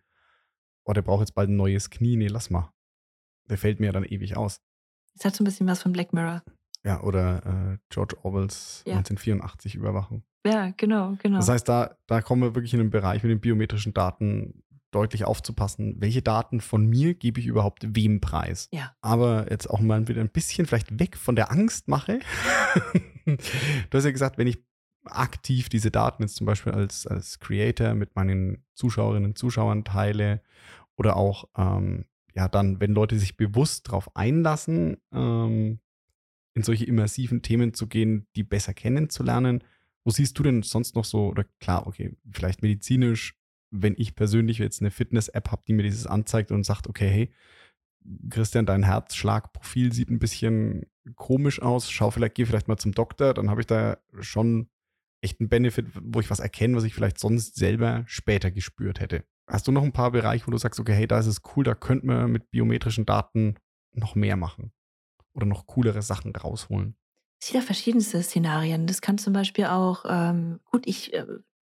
Oh, 0.85 0.93
der 0.93 1.03
braucht 1.03 1.21
jetzt 1.21 1.35
bald 1.35 1.49
ein 1.49 1.57
neues 1.57 1.91
Knie. 1.91 2.17
Nee, 2.17 2.27
lass 2.27 2.51
mal. 2.51 2.73
Der 3.49 3.57
fällt 3.57 3.81
mir 3.81 3.87
ja 3.87 3.93
dann 3.93 4.05
ewig 4.05 4.37
aus. 4.37 4.61
Das 5.15 5.27
hat 5.27 5.37
so 5.37 5.43
ein 5.43 5.47
bisschen 5.47 5.67
was 5.67 5.83
von 5.83 5.93
Black 5.93 6.13
Mirror. 6.13 6.43
Ja, 6.85 7.01
oder 7.03 7.75
äh, 7.75 7.79
George 7.91 8.17
Orwells 8.23 8.83
ja. 8.87 8.97
1984 8.97 9.75
Überwachung. 9.77 10.25
Ja, 10.45 10.73
genau, 10.77 11.17
genau. 11.23 11.37
Das 11.37 11.49
heißt, 11.49 11.69
da, 11.69 11.97
da 12.07 12.21
kommen 12.21 12.43
wir 12.43 12.55
wirklich 12.55 12.75
in 12.75 12.81
den 12.81 12.91
Bereich 12.91 13.23
mit 13.23 13.31
den 13.31 13.41
biometrischen 13.41 13.95
Daten 13.95 14.65
deutlich 14.91 15.25
aufzupassen, 15.25 15.97
welche 16.01 16.23
Daten 16.23 16.61
von 16.61 16.87
mir 16.87 17.15
gebe 17.15 17.41
ich 17.41 17.47
überhaupt 17.47 17.87
wem 17.97 18.21
preis. 18.21 18.69
Ja. 18.73 18.95
Aber 19.01 19.51
jetzt 19.51 19.69
auch 19.69 19.81
mal 19.81 20.07
wieder 20.07 20.21
ein 20.21 20.29
bisschen 20.29 20.67
vielleicht 20.67 20.99
weg 20.99 21.17
von 21.17 21.35
der 21.35 21.51
Angstmache. 21.51 22.21
du 23.25 23.37
hast 23.99 24.05
ja 24.05 24.11
gesagt, 24.11 24.37
wenn 24.37 24.47
ich 24.47 24.63
aktiv 25.05 25.69
diese 25.69 25.91
Daten 25.91 26.23
jetzt 26.23 26.37
zum 26.37 26.47
Beispiel 26.47 26.73
als, 26.73 27.07
als 27.07 27.41
Creator 27.41 27.95
mit 27.95 28.15
meinen 28.15 28.65
Zuschauerinnen 28.75 29.31
und 29.31 29.39
Zuschauern 29.39 29.85
teile 29.85 30.43
oder 30.97 31.17
auch 31.17 31.49
ähm, 31.57 32.05
ja 32.35 32.49
dann, 32.49 32.81
wenn 32.81 32.93
Leute 32.93 33.19
sich 33.19 33.37
bewusst 33.37 33.89
darauf 33.89 34.15
einlassen, 34.17 34.97
ähm, 35.13 35.81
in 36.55 36.63
solche 36.63 36.85
immersiven 36.85 37.43
Themen 37.43 37.75
zu 37.75 37.87
gehen, 37.87 38.27
die 38.37 38.43
besser 38.43 38.75
kennenzulernen. 38.75 39.65
Wo 40.05 40.11
siehst 40.11 40.39
du 40.39 40.43
denn 40.43 40.63
sonst 40.63 40.95
noch 40.95 41.05
so, 41.05 41.29
oder 41.29 41.45
klar, 41.61 41.87
okay, 41.87 42.17
vielleicht 42.31 42.63
medizinisch, 42.63 43.35
wenn 43.71 43.95
ich 43.97 44.15
persönlich 44.15 44.59
jetzt 44.59 44.81
eine 44.81 44.91
Fitness-App 44.91 45.51
habe, 45.51 45.63
die 45.67 45.73
mir 45.73 45.85
dieses 45.85 46.07
anzeigt 46.07 46.53
und 46.53 46.65
sagt, 46.65 46.89
okay, 46.89 47.09
hey, 47.09 47.33
Christian, 48.29 48.67
dein 48.67 48.83
Herzschlagprofil 48.83 49.93
sieht 49.93 50.11
ein 50.11 50.19
bisschen 50.19 50.87
komisch 51.15 51.63
aus, 51.63 51.91
schau 51.91 52.11
vielleicht, 52.11 52.35
geh 52.35 52.45
vielleicht 52.45 52.69
mal 52.69 52.77
zum 52.77 52.93
Doktor, 52.93 53.33
dann 53.33 53.49
habe 53.49 53.61
ich 53.61 53.67
da 53.67 53.99
schon 54.21 54.69
echt 55.21 55.41
einen 55.41 55.49
Benefit, 55.49 55.87
wo 55.95 56.21
ich 56.21 56.29
was 56.29 56.41
erkenne, 56.41 56.77
was 56.77 56.85
ich 56.85 56.95
vielleicht 56.95 57.19
sonst 57.19 57.55
selber 57.55 58.05
später 58.07 58.51
gespürt 58.51 59.01
hätte. 59.01 59.25
Hast 59.53 59.69
du 59.69 59.73
noch 59.73 59.83
ein 59.83 59.93
paar 59.93 60.11
Bereiche, 60.11 60.47
wo 60.47 60.51
du 60.51 60.57
sagst, 60.57 60.81
okay, 60.81 60.95
hey, 60.95 61.07
da 61.07 61.19
ist 61.19 61.27
es 61.27 61.43
cool, 61.55 61.63
da 61.63 61.75
könnte 61.75 62.07
man 62.07 62.33
mit 62.33 62.51
biometrischen 62.51 63.05
Daten 63.05 63.57
noch 63.93 64.15
mehr 64.15 64.37
machen 64.37 64.73
oder 65.35 65.45
noch 65.45 65.67
coolere 65.67 66.01
Sachen 66.01 66.35
rausholen? 66.35 66.97
Es 67.39 67.49
gibt 67.49 67.61
ja 67.61 67.61
verschiedenste 67.61 68.23
Szenarien. 68.23 68.87
Das 68.87 69.03
kann 69.03 69.19
zum 69.19 69.35
Beispiel 69.35 69.67
auch, 69.67 70.07
ähm, 70.09 70.61
gut, 70.65 70.87
ich 70.87 71.13
äh, 71.13 71.27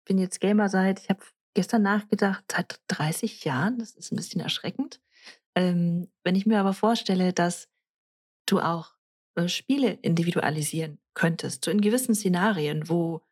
bin 0.05 0.19
jetzt 0.19 0.41
Gamer 0.41 0.69
seit, 0.69 1.01
ich 1.01 1.09
habe 1.09 1.21
gestern 1.55 1.81
nachgedacht, 1.81 2.45
seit 2.53 2.79
30 2.89 3.43
Jahren, 3.47 3.79
das 3.79 3.93
ist 3.93 4.13
ein 4.13 4.17
bisschen 4.17 4.43
erschreckend. 4.43 5.01
Ähm, 5.55 6.09
wenn 6.25 6.35
ich 6.35 6.45
mir 6.45 6.61
aber 6.61 6.75
vorstelle, 6.75 7.33
dass 7.33 7.71
du 8.45 8.61
auch 8.61 8.97
äh, 9.35 9.49
Spiele 9.49 9.93
individualisieren 10.03 10.99
könntest, 11.15 11.65
so 11.65 11.71
in 11.71 11.81
gewissen 11.81 12.15
Szenarien, 12.15 12.91
wo 12.91 13.23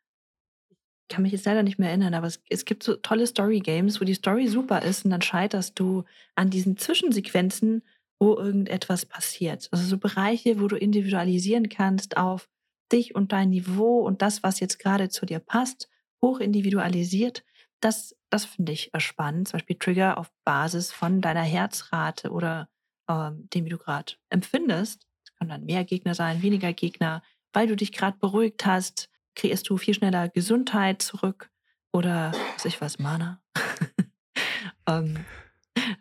kann 1.10 1.22
mich 1.22 1.32
jetzt 1.32 1.44
leider 1.44 1.62
nicht 1.62 1.78
mehr 1.78 1.90
erinnern, 1.90 2.14
aber 2.14 2.28
es, 2.28 2.42
es 2.48 2.64
gibt 2.64 2.82
so 2.82 2.94
tolle 2.96 3.26
Story-Games, 3.26 4.00
wo 4.00 4.04
die 4.04 4.14
Story 4.14 4.48
super 4.48 4.82
ist 4.82 5.04
und 5.04 5.10
dann 5.10 5.20
scheiterst 5.20 5.78
du 5.78 6.04
an 6.36 6.48
diesen 6.48 6.78
Zwischensequenzen, 6.78 7.82
wo 8.18 8.36
irgendetwas 8.36 9.04
passiert. 9.04 9.68
Also 9.72 9.84
so 9.84 9.98
Bereiche, 9.98 10.60
wo 10.60 10.68
du 10.68 10.76
individualisieren 10.76 11.68
kannst 11.68 12.16
auf 12.16 12.48
dich 12.92 13.14
und 13.14 13.32
dein 13.32 13.50
Niveau 13.50 14.00
und 14.00 14.22
das, 14.22 14.42
was 14.42 14.60
jetzt 14.60 14.78
gerade 14.78 15.08
zu 15.08 15.26
dir 15.26 15.40
passt, 15.40 15.88
hoch 16.22 16.40
individualisiert. 16.40 17.44
Das, 17.80 18.16
das 18.30 18.44
finde 18.44 18.72
ich 18.72 18.90
spannend. 18.98 19.48
Zum 19.48 19.58
Beispiel 19.58 19.76
Trigger 19.78 20.18
auf 20.18 20.30
Basis 20.44 20.92
von 20.92 21.20
deiner 21.20 21.42
Herzrate 21.42 22.30
oder 22.30 22.68
ähm, 23.08 23.48
dem, 23.52 23.64
wie 23.64 23.70
du 23.70 23.78
gerade 23.78 24.14
empfindest. 24.28 25.06
Es 25.24 25.34
können 25.34 25.50
dann 25.50 25.64
mehr 25.64 25.84
Gegner 25.84 26.14
sein, 26.14 26.42
weniger 26.42 26.72
Gegner. 26.72 27.22
Weil 27.52 27.66
du 27.66 27.74
dich 27.74 27.90
gerade 27.90 28.16
beruhigt 28.18 28.64
hast, 28.64 29.09
kriegst 29.34 29.68
du 29.68 29.76
viel 29.76 29.94
schneller 29.94 30.28
Gesundheit 30.28 31.02
zurück 31.02 31.50
oder 31.92 32.32
was 32.54 32.64
ich 32.64 32.80
was, 32.80 32.98
Mana. 32.98 33.42
ähm, 34.86 35.24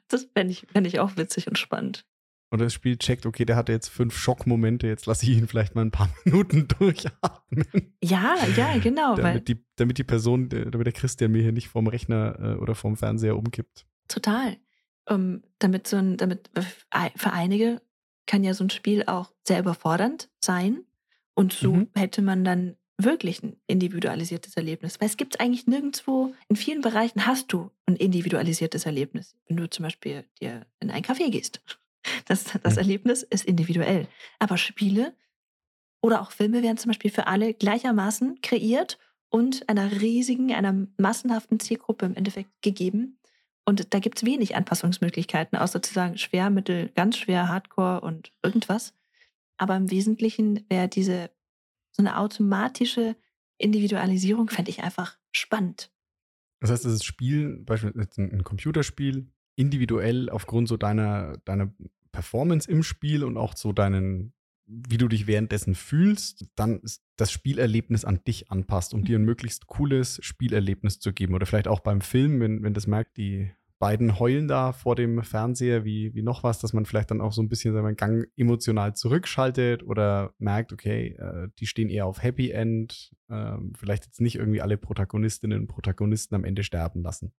das 0.08 0.28
fände 0.34 0.52
ich, 0.52 0.68
fänd 0.72 0.88
ich 0.88 1.00
auch 1.00 1.18
witzig 1.18 1.48
und 1.48 1.58
spannend. 1.58 2.06
Und 2.52 2.60
das 2.60 2.74
Spiel 2.74 2.98
checkt, 2.98 3.28
okay, 3.28 3.46
der 3.46 3.56
hatte 3.56 3.72
jetzt 3.72 3.90
fünf 3.90 4.18
Schockmomente, 4.18 4.88
jetzt 4.88 5.06
lasse 5.06 5.24
ich 5.24 5.38
ihn 5.38 5.48
vielleicht 5.48 5.76
mal 5.76 5.82
ein 5.82 5.92
paar 5.92 6.10
Minuten 6.26 6.68
durchatmen. 6.68 7.94
Ja, 8.04 8.36
ja, 8.56 8.78
genau. 8.80 9.16
damit, 9.16 9.48
die, 9.48 9.64
damit 9.76 10.00
die 10.00 10.04
Person, 10.04 10.50
damit 10.50 10.86
der 10.86 10.94
Christian 10.94 11.32
mir 11.32 11.44
hier 11.44 11.52
nicht 11.52 11.68
vom 11.68 11.88
Rechner 11.88 12.40
äh, 12.40 12.56
oder 12.56 12.74
vom 12.74 12.98
Fernseher 12.98 13.38
umkippt. 13.38 13.86
Total. 14.08 14.58
Um, 15.06 15.44
damit 15.58 15.88
so 15.88 15.98
ein, 15.98 16.18
damit 16.18 16.52
für 17.16 17.34
einige 17.34 17.82
kann 18.28 18.44
ja 18.44 18.54
so 18.54 18.64
ein 18.64 18.70
Spiel 18.70 19.04
auch 19.08 19.32
sehr 19.48 19.60
überfordernd 19.60 20.30
sein. 20.40 20.84
Und 21.34 21.54
so 21.54 21.74
mhm. 21.74 21.90
hätte 21.96 22.22
man 22.22 22.44
dann 22.44 22.76
wirklich 23.04 23.42
ein 23.42 23.56
individualisiertes 23.68 24.56
Erlebnis. 24.56 25.00
Weil 25.00 25.08
es 25.08 25.18
gibt 25.18 25.36
es 25.36 25.40
eigentlich 25.40 25.68
nirgendwo, 25.68 26.34
in 26.48 26.56
vielen 26.56 26.82
Bereichen 26.82 27.26
hast 27.26 27.52
du 27.52 27.72
ein 27.86 27.96
individualisiertes 27.96 28.86
Erlebnis. 28.86 29.36
Wenn 29.48 29.58
du 29.58 29.70
zum 29.70 29.84
Beispiel 29.84 30.26
dir 30.42 30.66
in 30.80 30.92
ein 30.92 31.04
Café 31.04 31.30
gehst. 31.30 31.62
Das, 32.26 32.46
das 32.64 32.76
mhm. 32.76 32.80
Erlebnis 32.80 33.24
ist 33.24 33.44
individuell. 33.44 34.08
Aber 34.40 34.58
Spiele 34.58 35.14
oder 36.02 36.22
auch 36.22 36.32
Filme 36.32 36.64
werden 36.64 36.78
zum 36.78 36.90
Beispiel 36.90 37.12
für 37.12 37.28
alle 37.28 37.54
gleichermaßen 37.54 38.40
kreiert 38.42 38.98
und 39.30 39.68
einer 39.68 40.00
riesigen, 40.00 40.54
einer 40.54 40.88
massenhaften 40.98 41.60
Zielgruppe 41.60 42.06
im 42.06 42.16
Endeffekt 42.16 42.50
gegeben. 42.62 43.20
Und 43.66 43.94
da 43.94 44.00
gibt 44.00 44.18
es 44.18 44.26
wenig 44.26 44.56
Anpassungsmöglichkeiten, 44.56 45.58
außer 45.58 45.82
zu 45.82 45.94
sagen 45.94 46.18
schwer, 46.18 46.50
mittel, 46.50 46.90
ganz 46.96 47.18
schwer, 47.18 47.50
hardcore 47.50 48.02
und 48.02 48.32
irgendwas. 48.42 48.94
Aber 49.58 49.76
im 49.76 49.92
Wesentlichen 49.92 50.66
wäre 50.70 50.88
diese 50.88 51.30
so 52.00 52.08
eine 52.08 52.18
automatische 52.18 53.18
Individualisierung 53.58 54.50
fände 54.50 54.72
ich 54.72 54.84
einfach 54.84 55.18
spannend. 55.32 55.92
Das 56.62 56.72
heißt, 56.72 56.86
das 56.86 57.04
Spiel, 57.04 57.58
beispielsweise 57.66 58.22
ein 58.22 58.44
Computerspiel, 58.46 59.28
individuell 59.58 60.30
aufgrund 60.30 60.70
so 60.70 60.78
deiner, 60.78 61.38
deiner 61.44 61.74
Performance 62.14 62.72
im 62.72 62.84
Spiel 62.84 63.26
und 63.26 63.36
auch 63.36 63.56
so 63.56 63.74
deinen, 63.74 64.34
wie 64.66 64.98
du 64.98 65.10
dich 65.10 65.28
währenddessen 65.28 65.76
fühlst, 65.76 66.48
dann 66.56 66.82
das 67.18 67.32
Spielerlebnis 67.34 68.06
an 68.06 68.24
dich 68.26 68.50
anpasst, 68.50 68.94
um 68.94 69.04
dir 69.04 69.20
ein 69.20 69.26
möglichst 69.26 69.68
cooles 69.68 70.20
Spielerlebnis 70.24 71.00
zu 71.00 71.12
geben. 71.12 71.34
Oder 71.34 71.46
vielleicht 71.46 71.68
auch 71.68 71.82
beim 71.82 72.00
Film, 72.00 72.40
wenn, 72.40 72.64
wenn 72.64 72.74
das 72.74 72.88
merkt, 72.88 73.18
die 73.18 73.52
beiden 73.80 74.20
heulen 74.20 74.48
da 74.48 74.74
vor 74.74 74.96
dem 74.96 75.24
Fernseher 75.24 75.86
wie, 75.86 76.14
wie 76.14 76.22
noch 76.22 76.44
was, 76.44 76.60
dass 76.60 76.74
man 76.74 76.86
vielleicht 76.86 77.12
dann 77.12 77.22
auch 77.22 77.32
so 77.32 77.42
ein 77.42 77.48
bisschen 77.48 77.74
seinen 77.74 77.96
Gang 77.96 78.28
emotional 78.36 78.94
zurückschaltet 78.94 79.84
oder 79.84 80.34
merkt, 80.38 80.74
okay, 80.74 81.16
äh, 81.18 81.48
die 81.60 81.66
stehen 81.66 81.90
eher 81.90 82.06
auf 82.06 82.22
Happy 82.22 82.52
End, 82.52 83.12
äh, 83.30 83.58
vielleicht 83.78 84.06
jetzt 84.06 84.20
nicht 84.20 84.36
irgendwie 84.36 84.62
alle 84.62 84.78
Protagonistinnen 84.78 85.62
und 85.62 85.68
Protagonisten 85.68 86.36
am 86.36 86.44
Ende 86.44 86.64
sterben 86.64 87.02
lassen. 87.02 87.32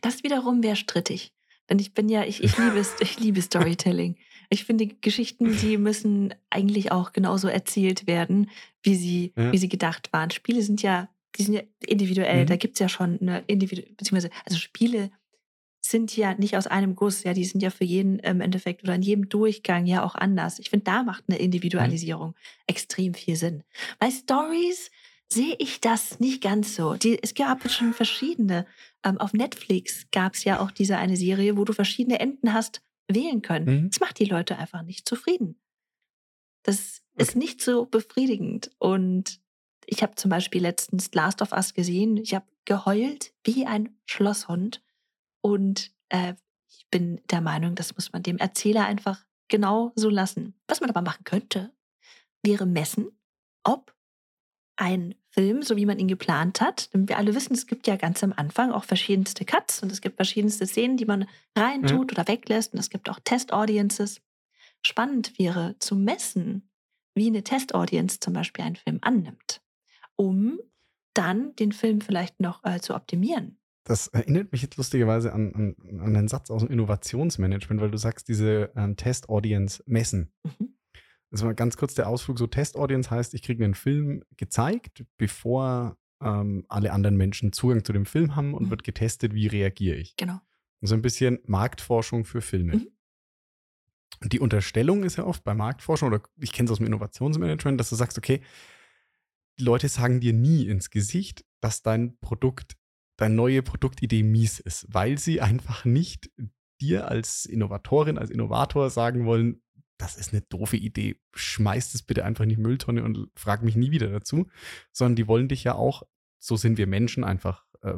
Das 0.00 0.22
wiederum 0.22 0.62
wäre 0.62 0.76
strittig. 0.76 1.34
Denn 1.68 1.78
ich 1.78 1.94
bin 1.94 2.08
ja, 2.08 2.24
ich, 2.24 2.42
ich, 2.42 2.56
liebe, 2.58 2.82
ich 3.00 3.18
liebe 3.18 3.42
Storytelling. 3.42 4.16
Ich 4.48 4.64
finde, 4.64 4.86
Geschichten, 4.86 5.56
die 5.58 5.76
müssen 5.76 6.34
eigentlich 6.50 6.92
auch 6.92 7.12
genauso 7.12 7.48
erzählt 7.48 8.06
werden, 8.06 8.48
wie 8.82 8.94
sie, 8.94 9.32
ja. 9.36 9.52
wie 9.52 9.58
sie 9.58 9.68
gedacht 9.68 10.12
waren. 10.12 10.30
Spiele 10.30 10.62
sind 10.62 10.82
ja, 10.82 11.08
die 11.36 11.42
sind 11.42 11.54
ja 11.54 11.62
individuell. 11.86 12.42
Mhm. 12.42 12.46
Da 12.46 12.56
gibt 12.56 12.74
es 12.74 12.78
ja 12.80 12.88
schon 12.88 13.18
eine 13.20 13.40
individuelle, 13.46 13.92
beziehungsweise, 13.94 14.30
also 14.44 14.58
Spiele 14.58 15.10
sind 15.84 16.16
ja 16.16 16.34
nicht 16.34 16.56
aus 16.56 16.66
einem 16.66 16.94
Guss, 16.94 17.24
ja, 17.24 17.34
die 17.34 17.44
sind 17.44 17.60
ja 17.60 17.70
für 17.70 17.84
jeden 17.84 18.18
im 18.20 18.40
Endeffekt 18.40 18.84
oder 18.84 18.94
in 18.94 19.02
jedem 19.02 19.28
Durchgang 19.28 19.84
ja 19.86 20.04
auch 20.04 20.14
anders. 20.14 20.58
Ich 20.58 20.70
finde, 20.70 20.84
da 20.84 21.02
macht 21.02 21.24
eine 21.28 21.38
Individualisierung 21.38 22.28
mhm. 22.28 22.34
extrem 22.66 23.14
viel 23.14 23.36
Sinn. 23.36 23.64
Bei 23.98 24.10
Stories 24.10 24.90
sehe 25.28 25.56
ich 25.58 25.80
das 25.80 26.20
nicht 26.20 26.42
ganz 26.42 26.76
so. 26.76 26.94
Die, 26.94 27.20
es 27.22 27.34
gab 27.34 27.68
schon 27.70 27.94
verschiedene. 27.94 28.66
Ähm, 29.04 29.18
auf 29.18 29.32
Netflix 29.32 30.06
gab 30.12 30.34
es 30.34 30.44
ja 30.44 30.60
auch 30.60 30.70
diese 30.70 30.98
eine 30.98 31.16
Serie, 31.16 31.56
wo 31.56 31.64
du 31.64 31.72
verschiedene 31.72 32.20
Enden 32.20 32.52
hast, 32.52 32.82
wählen 33.08 33.42
können. 33.42 33.82
Mhm. 33.82 33.90
Das 33.90 34.00
macht 34.00 34.18
die 34.18 34.26
Leute 34.26 34.56
einfach 34.58 34.82
nicht 34.82 35.08
zufrieden. 35.08 35.56
Das 36.62 37.02
ist 37.16 37.30
Okay. 37.30 37.38
nicht 37.38 37.60
so 37.60 37.86
befriedigend. 37.86 38.70
Und 38.78 39.40
ich 39.86 40.02
habe 40.02 40.14
zum 40.14 40.30
Beispiel 40.30 40.62
letztens 40.62 41.12
Last 41.12 41.42
of 41.42 41.52
Us 41.52 41.74
gesehen. 41.74 42.16
Ich 42.18 42.34
habe 42.34 42.46
geheult 42.64 43.32
wie 43.44 43.66
ein 43.66 43.96
Schlosshund. 44.06 44.82
Und 45.42 45.92
äh, 46.08 46.34
ich 46.68 46.88
bin 46.90 47.20
der 47.30 47.42
Meinung, 47.42 47.74
das 47.74 47.94
muss 47.94 48.12
man 48.12 48.22
dem 48.22 48.38
Erzähler 48.38 48.86
einfach 48.86 49.24
genau 49.48 49.92
so 49.94 50.08
lassen. 50.08 50.54
Was 50.66 50.80
man 50.80 50.88
aber 50.88 51.02
machen 51.02 51.24
könnte, 51.24 51.72
wäre 52.42 52.64
messen, 52.64 53.10
ob 53.62 53.94
ein 54.76 55.14
Film, 55.28 55.62
so 55.62 55.76
wie 55.76 55.86
man 55.86 55.98
ihn 55.98 56.08
geplant 56.08 56.60
hat, 56.60 56.92
denn 56.92 57.08
wir 57.08 57.18
alle 57.18 57.34
wissen, 57.34 57.54
es 57.54 57.66
gibt 57.66 57.86
ja 57.86 57.96
ganz 57.96 58.22
am 58.22 58.32
Anfang 58.32 58.72
auch 58.72 58.84
verschiedenste 58.84 59.44
Cuts 59.44 59.82
und 59.82 59.92
es 59.92 60.00
gibt 60.00 60.16
verschiedenste 60.16 60.66
Szenen, 60.66 60.96
die 60.96 61.04
man 61.04 61.26
reintut 61.56 62.12
oder 62.12 62.26
weglässt 62.28 62.72
und 62.72 62.80
es 62.80 62.90
gibt 62.90 63.08
auch 63.08 63.20
Test-Audiences. 63.22 64.20
Spannend 64.82 65.38
wäre 65.38 65.76
zu 65.78 65.94
messen, 65.94 66.70
wie 67.14 67.28
eine 67.28 67.44
Test-Audience 67.44 68.20
zum 68.20 68.32
Beispiel 68.32 68.64
einen 68.64 68.76
Film 68.76 68.98
annimmt, 69.02 69.62
um 70.16 70.58
dann 71.14 71.54
den 71.56 71.72
Film 71.72 72.00
vielleicht 72.00 72.40
noch 72.40 72.64
äh, 72.64 72.80
zu 72.80 72.94
optimieren. 72.94 73.58
Das 73.84 74.08
erinnert 74.08 74.52
mich 74.52 74.62
jetzt 74.62 74.76
lustigerweise 74.76 75.32
an, 75.32 75.52
an, 75.54 75.76
an 76.00 76.16
einen 76.16 76.28
Satz 76.28 76.50
aus 76.50 76.62
dem 76.62 76.70
Innovationsmanagement, 76.70 77.80
weil 77.80 77.90
du 77.90 77.98
sagst, 77.98 78.28
diese 78.28 78.70
ähm, 78.76 78.96
Test-Audience 78.96 79.82
messen. 79.86 80.32
Mhm. 80.44 80.74
Also 81.30 81.46
mal 81.46 81.54
ganz 81.54 81.76
kurz 81.76 81.94
der 81.94 82.08
Ausflug, 82.08 82.38
so 82.38 82.46
Test-Audience 82.46 83.10
heißt, 83.10 83.34
ich 83.34 83.42
kriege 83.42 83.64
einen 83.64 83.74
Film 83.74 84.22
gezeigt, 84.36 85.04
bevor 85.16 85.96
ähm, 86.22 86.64
alle 86.68 86.92
anderen 86.92 87.16
Menschen 87.16 87.52
Zugang 87.52 87.84
zu 87.84 87.92
dem 87.92 88.06
Film 88.06 88.36
haben 88.36 88.54
und 88.54 88.66
Mhm. 88.66 88.70
wird 88.70 88.84
getestet, 88.84 89.34
wie 89.34 89.46
reagiere 89.48 89.96
ich. 89.96 90.14
Genau. 90.16 90.40
So 90.82 90.94
ein 90.94 91.02
bisschen 91.02 91.38
Marktforschung 91.46 92.24
für 92.24 92.40
Filme. 92.40 92.76
Mhm. 92.76 92.88
Und 94.20 94.32
die 94.32 94.40
Unterstellung 94.40 95.02
ist 95.02 95.16
ja 95.16 95.24
oft 95.24 95.42
bei 95.42 95.54
Marktforschung, 95.54 96.08
oder 96.08 96.22
ich 96.38 96.52
kenne 96.52 96.66
es 96.66 96.70
aus 96.72 96.78
dem 96.78 96.86
Innovationsmanagement, 96.86 97.80
dass 97.80 97.90
du 97.90 97.96
sagst, 97.96 98.18
okay, 98.18 98.42
die 99.58 99.64
Leute 99.64 99.88
sagen 99.88 100.20
dir 100.20 100.32
nie 100.32 100.66
ins 100.66 100.90
Gesicht, 100.90 101.44
dass 101.60 101.82
dein 101.82 102.18
Produkt, 102.18 102.76
deine 103.16 103.34
neue 103.34 103.62
Produktidee 103.62 104.22
mies 104.22 104.60
ist, 104.60 104.86
weil 104.88 105.18
sie 105.18 105.40
einfach 105.40 105.84
nicht 105.84 106.30
dir 106.80 107.08
als 107.08 107.46
Innovatorin, 107.46 108.18
als 108.18 108.30
Innovator 108.30 108.90
sagen 108.90 109.24
wollen, 109.24 109.62
das 109.98 110.16
ist 110.16 110.32
eine 110.32 110.42
doofe 110.42 110.76
Idee, 110.76 111.20
schmeiß 111.34 111.94
es 111.94 112.02
bitte 112.02 112.24
einfach 112.24 112.42
in 112.42 112.50
die 112.50 112.56
Mülltonne 112.56 113.04
und 113.04 113.28
frag 113.36 113.62
mich 113.62 113.76
nie 113.76 113.92
wieder 113.92 114.08
dazu, 114.10 114.48
sondern 114.90 115.16
die 115.16 115.28
wollen 115.28 115.48
dich 115.48 115.62
ja 115.62 115.74
auch, 115.74 116.02
so 116.40 116.56
sind 116.56 116.78
wir 116.78 116.88
Menschen 116.88 117.22
einfach 117.22 117.64
äh, 117.82 117.94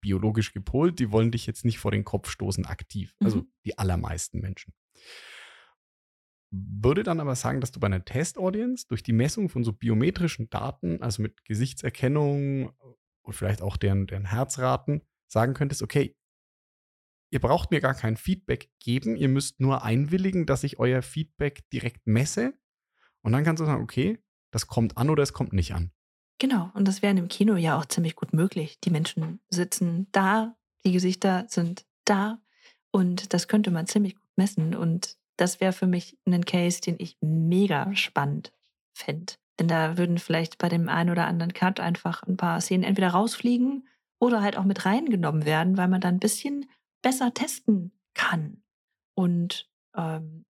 biologisch 0.00 0.52
gepolt, 0.52 0.98
die 0.98 1.12
wollen 1.12 1.30
dich 1.30 1.46
jetzt 1.46 1.64
nicht 1.64 1.78
vor 1.78 1.92
den 1.92 2.04
Kopf 2.04 2.28
stoßen 2.28 2.66
aktiv, 2.66 3.14
also 3.20 3.38
Mhm. 3.38 3.48
die 3.64 3.78
allermeisten 3.78 4.40
Menschen. 4.40 4.74
Würde 6.50 7.02
dann 7.02 7.20
aber 7.20 7.34
sagen, 7.36 7.60
dass 7.60 7.72
du 7.72 7.80
bei 7.80 7.86
einer 7.86 8.04
Test-Audience 8.04 8.86
durch 8.88 9.02
die 9.02 9.12
Messung 9.12 9.48
von 9.48 9.64
so 9.64 9.72
biometrischen 9.72 10.50
Daten, 10.50 11.02
also 11.02 11.22
mit 11.22 11.44
Gesichtserkennung 11.44 12.72
und 13.24 13.32
vielleicht 13.34 13.62
auch 13.62 13.76
deren, 13.76 14.06
deren 14.06 14.26
Herzraten, 14.26 15.02
sagen 15.26 15.54
könntest, 15.54 15.82
okay, 15.82 16.16
ihr 17.30 17.40
braucht 17.40 17.70
mir 17.70 17.80
gar 17.80 17.94
kein 17.94 18.16
Feedback 18.16 18.70
geben, 18.78 19.16
ihr 19.16 19.28
müsst 19.28 19.60
nur 19.60 19.82
einwilligen, 19.82 20.46
dass 20.46 20.62
ich 20.62 20.78
euer 20.78 21.02
Feedback 21.02 21.68
direkt 21.70 22.06
messe. 22.06 22.54
Und 23.22 23.32
dann 23.32 23.42
kannst 23.42 23.60
du 23.60 23.64
sagen, 23.64 23.82
okay, 23.82 24.22
das 24.52 24.66
kommt 24.66 24.96
an 24.96 25.10
oder 25.10 25.22
es 25.22 25.32
kommt 25.32 25.52
nicht 25.52 25.74
an. 25.74 25.90
Genau, 26.38 26.70
und 26.74 26.86
das 26.86 27.02
wäre 27.02 27.14
dem 27.14 27.28
Kino 27.28 27.56
ja 27.56 27.78
auch 27.78 27.86
ziemlich 27.86 28.16
gut 28.16 28.32
möglich. 28.32 28.78
Die 28.80 28.90
Menschen 28.90 29.40
sitzen 29.50 30.08
da, 30.12 30.56
die 30.84 30.92
Gesichter 30.92 31.46
sind 31.48 31.86
da 32.04 32.38
und 32.90 33.32
das 33.32 33.48
könnte 33.48 33.70
man 33.70 33.86
ziemlich 33.86 34.14
gut 34.14 34.30
messen. 34.36 34.74
Und 34.74 35.16
das 35.36 35.60
wäre 35.60 35.72
für 35.72 35.86
mich 35.86 36.18
ein 36.26 36.44
Case, 36.44 36.80
den 36.80 36.96
ich 36.98 37.16
mega 37.20 37.94
spannend 37.96 38.52
fände. 38.92 39.34
Denn 39.58 39.68
da 39.68 39.96
würden 39.96 40.18
vielleicht 40.18 40.58
bei 40.58 40.68
dem 40.68 40.88
einen 40.88 41.10
oder 41.10 41.26
anderen 41.26 41.52
Cut 41.52 41.80
einfach 41.80 42.22
ein 42.24 42.36
paar 42.36 42.60
Szenen 42.60 42.84
entweder 42.84 43.10
rausfliegen 43.10 43.86
oder 44.18 44.42
halt 44.42 44.56
auch 44.56 44.64
mit 44.64 44.84
reingenommen 44.84 45.44
werden, 45.44 45.76
weil 45.76 45.88
man 45.88 46.00
dann 46.00 46.16
ein 46.16 46.20
bisschen 46.20 46.66
besser 47.02 47.32
testen 47.34 47.92
kann 48.14 48.62
und 49.14 49.70
ähm, 49.96 50.44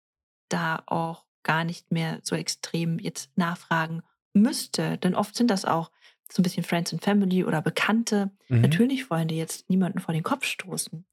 da 0.49 0.83
auch 0.87 1.27
gar 1.43 1.65
nicht 1.65 1.91
mehr 1.91 2.21
so 2.23 2.37
extrem 2.37 2.99
jetzt 2.99 3.37
nachfragen 3.37 4.03
müsste. 4.33 4.99
Denn 4.99 5.15
oft 5.15 5.35
sind 5.35 5.51
das 5.51 5.65
auch 5.65 5.91
so 6.31 6.41
ein 6.41 6.45
bisschen 6.45 6.65
Friends 6.65 6.93
and 6.93 7.03
Family 7.03 7.45
oder 7.45 7.61
Bekannte. 7.61 8.31
Mhm. 8.49 8.63
Natürlich 8.63 9.11
wollen 9.11 9.29
die 9.29 9.37
jetzt 9.37 9.69
niemanden 9.69 9.99
vor 9.99 10.15
den 10.15 10.23
Kopf 10.23 10.45
stoßen. 10.45 11.05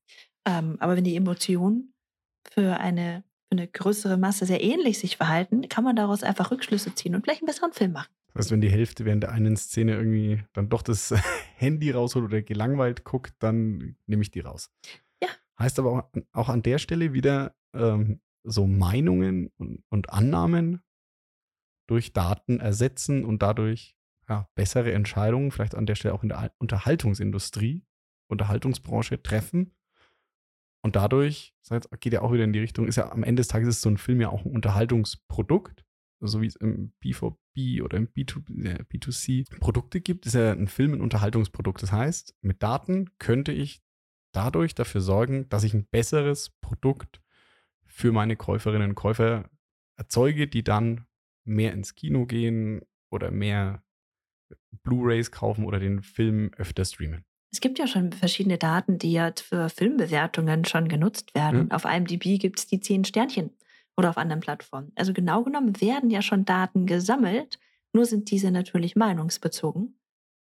Ähm, 0.46 0.78
aber 0.80 0.96
wenn 0.96 1.04
die 1.04 1.16
Emotionen 1.16 1.94
für 2.52 2.78
eine, 2.80 3.24
für 3.50 3.58
eine 3.58 3.68
größere 3.68 4.18
Masse 4.18 4.46
sehr 4.46 4.64
ähnlich 4.64 5.00
sich 5.00 5.18
verhalten, 5.18 5.68
kann 5.70 5.84
man 5.84 5.96
daraus 5.96 6.24
einfach 6.24 6.52
Rückschlüsse 6.52 6.94
ziehen 6.94 7.16
und 7.16 7.24
vielleicht 7.24 7.42
einen 7.42 7.48
besseren 7.48 7.74
Film 7.74 7.94
machen. 7.94 8.10
Das 8.28 8.46
heißt, 8.46 8.52
wenn 8.52 8.62
die 8.62 8.70
Hälfte 8.70 9.06
während 9.06 9.24
der 9.24 9.32
einen 9.32 9.58
Szene 9.58 9.96
irgendwie 9.96 10.44
dann 10.54 10.70
doch 10.70 10.84
das 10.84 11.14
Handy 11.56 11.90
rausholt 11.90 12.26
oder 12.26 12.42
gelangweilt 12.44 13.04
guckt, 13.04 13.34
dann 13.40 13.96
nehme 14.06 14.22
ich 14.22 14.30
die 14.30 14.42
raus. 14.42 14.70
Ja. 15.22 15.30
Heißt 15.58 15.80
aber 15.80 15.92
auch, 15.92 16.22
auch 16.32 16.50
an 16.50 16.62
der 16.62 16.78
Stelle 16.78 17.14
wieder 17.14 17.56
ähm, 17.74 18.22
so 18.44 18.68
Meinungen 18.68 19.52
und, 19.58 19.84
und 19.90 20.12
Annahmen 20.12 20.82
durch 21.88 22.14
Daten 22.14 22.60
ersetzen 22.60 23.26
und 23.26 23.42
dadurch 23.42 23.96
ja, 24.30 24.48
bessere 24.54 24.94
Entscheidungen, 24.94 25.50
vielleicht 25.50 25.74
an 25.74 25.88
der 25.88 25.96
Stelle 25.96 26.14
auch 26.14 26.22
in 26.22 26.30
der 26.30 26.38
Al- 26.38 26.52
Unterhaltungsindustrie, 26.60 27.84
Unterhaltungsbranche 28.28 29.24
treffen. 29.24 29.72
Und 30.82 30.96
dadurch, 30.96 31.54
geht 32.00 32.14
ja 32.14 32.22
auch 32.22 32.32
wieder 32.32 32.46
in 32.46 32.54
die 32.54 32.60
Richtung, 32.60 32.88
ist 32.88 32.96
ja 32.96 33.12
am 33.12 33.24
Ende 33.24 33.42
des 33.42 33.48
Tages 33.48 33.68
ist 33.68 33.82
so 33.82 33.90
ein 33.90 33.98
Film 33.98 34.22
ja 34.22 34.30
auch 34.30 34.46
ein 34.46 34.52
Unterhaltungsprodukt 34.52 35.84
so 36.22 36.42
wie 36.42 36.48
es 36.48 36.56
im 36.56 36.94
B4B 37.04 37.82
oder 37.82 37.98
im 37.98 38.08
B2, 38.08 38.66
äh, 38.66 38.84
B2C 38.84 39.60
Produkte 39.60 40.02
gibt, 40.02 40.26
ist 40.26 40.34
ja 40.34 40.52
ein 40.52 40.68
Film 40.68 40.94
ein 40.94 41.02
Unterhaltungsprodukt. 41.02 41.82
Das 41.82 41.92
heißt, 41.92 42.36
mit 42.42 42.62
Daten 42.62 43.10
könnte 43.20 43.52
ich 43.52 43.82
dadurch 44.34 44.76
dafür 44.76 45.02
sorgen, 45.02 45.48
dass 45.50 45.64
ich 45.64 45.74
ein 45.74 45.88
besseres 45.90 46.52
Produkt 46.62 47.22
für 47.86 48.12
meine 48.12 48.36
Käuferinnen 48.36 48.90
und 48.90 48.96
Käufer 48.96 49.50
erzeuge, 49.98 50.48
die 50.48 50.64
dann 50.64 51.06
mehr 51.46 51.74
ins 51.74 51.96
Kino 51.96 52.26
gehen 52.26 52.82
oder 53.10 53.32
mehr 53.32 53.84
Blu-rays 54.84 55.32
kaufen 55.32 55.66
oder 55.66 55.80
den 55.80 56.04
Film 56.04 56.52
öfter 56.58 56.86
streamen. 56.86 57.26
Es 57.52 57.62
gibt 57.62 57.80
ja 57.80 57.88
schon 57.88 58.12
verschiedene 58.12 58.58
Daten, 58.58 59.00
die 59.00 59.12
ja 59.12 59.32
für 59.36 59.70
Filmbewertungen 59.70 60.66
schon 60.66 60.88
genutzt 60.88 61.34
werden. 61.34 61.64
Mhm. 61.66 61.72
Auf 61.72 61.86
IMDb 61.86 62.40
gibt 62.40 62.60
es 62.60 62.68
die 62.68 62.80
zehn 62.80 63.04
Sternchen 63.06 63.52
oder 63.98 64.10
auf 64.12 64.18
anderen 64.18 64.40
Plattformen. 64.40 64.92
Also 64.96 65.14
genau 65.14 65.44
genommen 65.44 65.80
werden 65.82 66.10
ja 66.10 66.22
schon 66.22 66.46
Daten 66.46 66.86
gesammelt, 66.86 67.60
nur 67.94 68.06
sind 68.06 68.30
diese 68.30 68.52
natürlich 68.52 68.96
meinungsbezogen. 68.96 70.00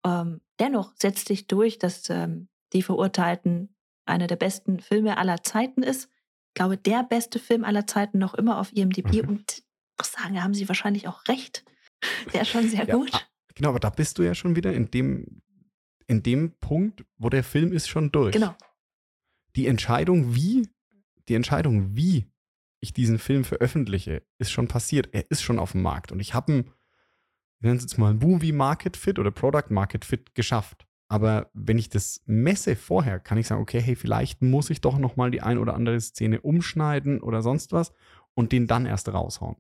Ähm, 0.04 0.40
dennoch 0.58 0.92
setzt 0.96 1.28
sich 1.28 1.46
durch, 1.46 1.78
dass 1.78 2.08
ähm, 2.10 2.48
die 2.72 2.82
Verurteilten 2.82 3.74
einer 4.06 4.26
der 4.26 4.36
besten 4.36 4.80
Filme 4.80 5.18
aller 5.18 5.42
Zeiten 5.42 5.82
ist. 5.82 6.10
Ich 6.48 6.54
glaube, 6.54 6.76
der 6.76 7.02
beste 7.02 7.38
Film 7.38 7.64
aller 7.64 7.86
Zeiten 7.86 8.18
noch 8.18 8.34
immer 8.34 8.58
auf 8.58 8.72
IMDb. 8.74 9.22
Mhm. 9.22 9.28
Und 9.28 9.52
ich 9.58 9.64
muss 9.98 10.12
sagen, 10.12 10.34
da 10.34 10.42
haben 10.42 10.54
sie 10.54 10.68
wahrscheinlich 10.68 11.06
auch 11.08 11.26
recht. 11.28 11.64
Der 12.32 12.42
ist 12.42 12.48
schon 12.50 12.68
sehr 12.68 12.86
Ja, 12.86 12.96
gut. 12.96 13.10
ah, 13.12 13.20
Genau, 13.54 13.70
aber 13.70 13.80
da 13.80 13.88
bist 13.90 14.18
du 14.18 14.22
ja 14.22 14.34
schon 14.34 14.56
wieder 14.56 14.72
in 14.72 14.90
dem, 14.90 15.40
in 16.06 16.22
dem 16.22 16.52
Punkt, 16.58 17.04
wo 17.16 17.28
der 17.28 17.44
Film 17.44 17.72
ist 17.72 17.88
schon 17.88 18.12
durch. 18.12 18.32
Genau. 18.32 18.54
Die 19.56 19.66
Entscheidung, 19.66 20.34
wie, 20.34 20.68
die 21.28 21.34
Entscheidung, 21.34 21.96
wie 21.96 22.26
ich 22.80 22.92
diesen 22.92 23.18
Film 23.18 23.44
veröffentliche, 23.44 24.22
ist 24.38 24.50
schon 24.50 24.68
passiert. 24.68 25.08
Er 25.12 25.30
ist 25.30 25.42
schon 25.42 25.58
auf 25.58 25.72
dem 25.72 25.82
Markt. 25.82 26.12
Und 26.12 26.20
ich 26.20 26.34
habe 26.34 26.52
einen, 26.52 26.64
wir 27.60 27.68
nennen 27.68 27.78
es 27.78 27.84
jetzt 27.84 27.98
mal 27.98 28.14
Movie 28.14 28.52
Market 28.52 28.96
Fit 28.96 29.18
oder 29.18 29.30
Product 29.30 29.70
Market 29.70 30.04
Fit 30.04 30.34
geschafft. 30.34 30.86
Aber 31.08 31.50
wenn 31.54 31.78
ich 31.78 31.88
das 31.88 32.22
messe 32.26 32.76
vorher, 32.76 33.20
kann 33.20 33.38
ich 33.38 33.46
sagen, 33.46 33.62
okay, 33.62 33.80
hey, 33.80 33.94
vielleicht 33.94 34.42
muss 34.42 34.70
ich 34.70 34.80
doch 34.80 34.98
noch 34.98 35.16
mal 35.16 35.30
die 35.30 35.42
ein 35.42 35.58
oder 35.58 35.74
andere 35.74 36.00
Szene 36.00 36.40
umschneiden 36.40 37.20
oder 37.20 37.42
sonst 37.42 37.72
was 37.72 37.92
und 38.34 38.52
den 38.52 38.66
dann 38.66 38.86
erst 38.86 39.08
raushauen. 39.08 39.56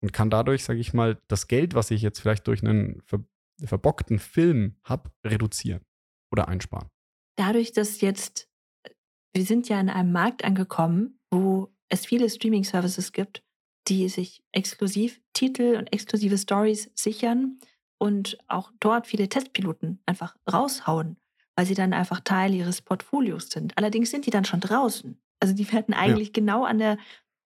Und 0.00 0.12
kann 0.12 0.30
dadurch, 0.30 0.64
sage 0.64 0.80
ich 0.80 0.94
mal, 0.94 1.20
das 1.28 1.46
Geld, 1.46 1.74
was 1.74 1.90
ich 1.90 2.02
jetzt 2.02 2.20
vielleicht 2.20 2.46
durch 2.48 2.62
einen 2.62 3.02
verbockten 3.68 4.18
Film 4.18 4.76
habe, 4.84 5.10
reduzieren 5.24 5.82
oder 6.32 6.48
einsparen. 6.48 6.88
dadurch, 7.36 7.72
dass 7.72 8.00
jetzt, 8.00 8.48
äh, 8.84 8.90
wir 9.34 9.44
sind 9.44 9.68
ja 9.68 9.80
in 9.80 9.88
einem 9.88 10.12
Markt 10.12 10.44
angekommen, 10.44 11.18
wo 11.30 11.72
es 11.88 12.06
viele 12.06 12.28
Streaming-Services 12.28 13.12
gibt, 13.12 13.42
die 13.88 14.08
sich 14.08 14.42
exklusiv 14.52 15.20
Titel 15.32 15.76
und 15.76 15.92
exklusive 15.92 16.38
Stories 16.38 16.90
sichern 16.94 17.58
und 17.98 18.38
auch 18.48 18.70
dort 18.80 19.06
viele 19.06 19.28
Testpiloten 19.28 20.00
einfach 20.06 20.36
raushauen, 20.50 21.16
weil 21.56 21.66
sie 21.66 21.74
dann 21.74 21.92
einfach 21.92 22.20
Teil 22.20 22.54
ihres 22.54 22.80
Portfolios 22.82 23.48
sind. 23.50 23.76
Allerdings 23.76 24.10
sind 24.10 24.26
die 24.26 24.30
dann 24.30 24.44
schon 24.44 24.60
draußen. 24.60 25.20
Also 25.40 25.54
die 25.54 25.70
werden 25.72 25.94
eigentlich 25.94 26.32
genau 26.32 26.64
an 26.64 26.78
der 26.78 26.98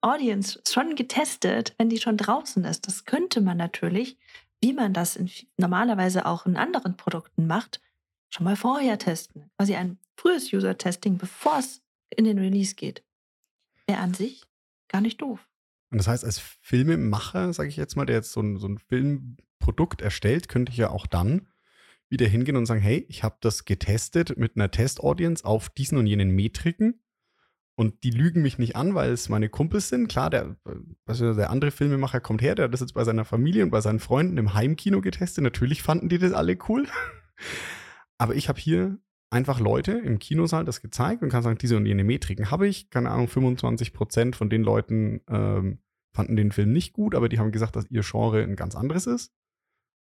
Audience 0.02 0.61
schon 0.68 0.94
getestet, 0.94 1.74
wenn 1.79 1.88
die 1.88 1.98
schon 1.98 2.16
draußen 2.16 2.64
ist. 2.64 2.87
Das 2.87 3.07
könnte 3.07 3.40
man 3.40 3.57
natürlich, 3.57 4.18
wie 4.60 4.72
man 4.72 4.92
das 4.92 5.16
in, 5.16 5.30
normalerweise 5.56 6.26
auch 6.26 6.46
in 6.46 6.56
anderen 6.56 6.96
Produkten 6.96 7.46
macht, 7.46 7.80
schon 8.30 8.44
mal 8.44 8.56
vorher 8.56 8.98
testen. 8.98 9.50
Quasi 9.56 9.74
ein 9.74 9.98
frühes 10.16 10.52
User-Testing, 10.52 11.18
bevor 11.18 11.58
es 11.58 11.82
in 12.10 12.24
den 12.24 12.38
Release 12.38 12.74
geht. 12.74 13.04
Wäre 13.86 14.00
an 14.00 14.14
sich 14.14 14.44
gar 14.88 15.00
nicht 15.00 15.20
doof. 15.20 15.46
Und 15.90 15.98
das 15.98 16.08
heißt, 16.08 16.24
als 16.24 16.38
Filmemacher, 16.38 17.52
sage 17.52 17.68
ich 17.68 17.76
jetzt 17.76 17.96
mal, 17.96 18.06
der 18.06 18.16
jetzt 18.16 18.32
so 18.32 18.40
ein, 18.40 18.58
so 18.58 18.66
ein 18.66 18.78
Filmprodukt 18.78 20.02
erstellt, 20.02 20.48
könnte 20.48 20.72
ich 20.72 20.78
ja 20.78 20.90
auch 20.90 21.06
dann 21.06 21.48
wieder 22.08 22.26
hingehen 22.26 22.56
und 22.56 22.66
sagen, 22.66 22.80
hey, 22.80 23.04
ich 23.08 23.22
habe 23.22 23.36
das 23.40 23.64
getestet 23.64 24.36
mit 24.36 24.56
einer 24.56 24.70
Testaudience 24.70 25.44
auf 25.44 25.68
diesen 25.68 25.98
und 25.98 26.06
jenen 26.06 26.30
Metriken 26.30 27.00
und 27.78 28.02
die 28.04 28.10
lügen 28.10 28.40
mich 28.40 28.58
nicht 28.58 28.74
an, 28.74 28.94
weil 28.94 29.12
es 29.12 29.28
meine 29.28 29.50
Kumpels 29.50 29.90
sind. 29.90 30.08
Klar, 30.08 30.30
der, 30.30 30.56
also 31.04 31.34
der 31.34 31.50
andere 31.50 31.70
Filmemacher 31.70 32.20
kommt 32.20 32.40
her, 32.40 32.54
der 32.54 32.64
hat 32.64 32.72
das 32.72 32.80
jetzt 32.80 32.94
bei 32.94 33.04
seiner 33.04 33.26
Familie 33.26 33.62
und 33.64 33.70
bei 33.70 33.82
seinen 33.82 34.00
Freunden 34.00 34.38
im 34.38 34.54
Heimkino 34.54 35.02
getestet. 35.02 35.44
Natürlich 35.44 35.82
fanden 35.82 36.08
die 36.08 36.18
das 36.18 36.32
alle 36.32 36.56
cool. 36.68 36.86
Aber 38.18 38.34
ich 38.34 38.48
habe 38.48 38.58
hier 38.58 38.98
einfach 39.28 39.60
Leute 39.60 39.92
im 39.92 40.18
Kinosaal 40.18 40.64
das 40.64 40.80
gezeigt 40.80 41.22
und 41.22 41.28
kann 41.28 41.42
sagen, 41.42 41.58
diese 41.58 41.76
und 41.76 41.84
jene 41.84 42.02
Metriken 42.02 42.50
habe 42.50 42.66
ich. 42.66 42.88
Keine 42.88 43.10
Ahnung, 43.10 43.28
25 43.28 43.92
Prozent 43.92 44.36
von 44.36 44.48
den 44.48 44.62
Leuten 44.62 45.20
ähm, 45.28 45.80
fanden 46.14 46.36
den 46.36 46.52
Film 46.52 46.72
nicht 46.72 46.94
gut, 46.94 47.14
aber 47.14 47.28
die 47.28 47.38
haben 47.38 47.52
gesagt, 47.52 47.76
dass 47.76 47.90
ihr 47.90 48.00
Genre 48.02 48.42
ein 48.42 48.56
ganz 48.56 48.74
anderes 48.74 49.06
ist. 49.06 49.34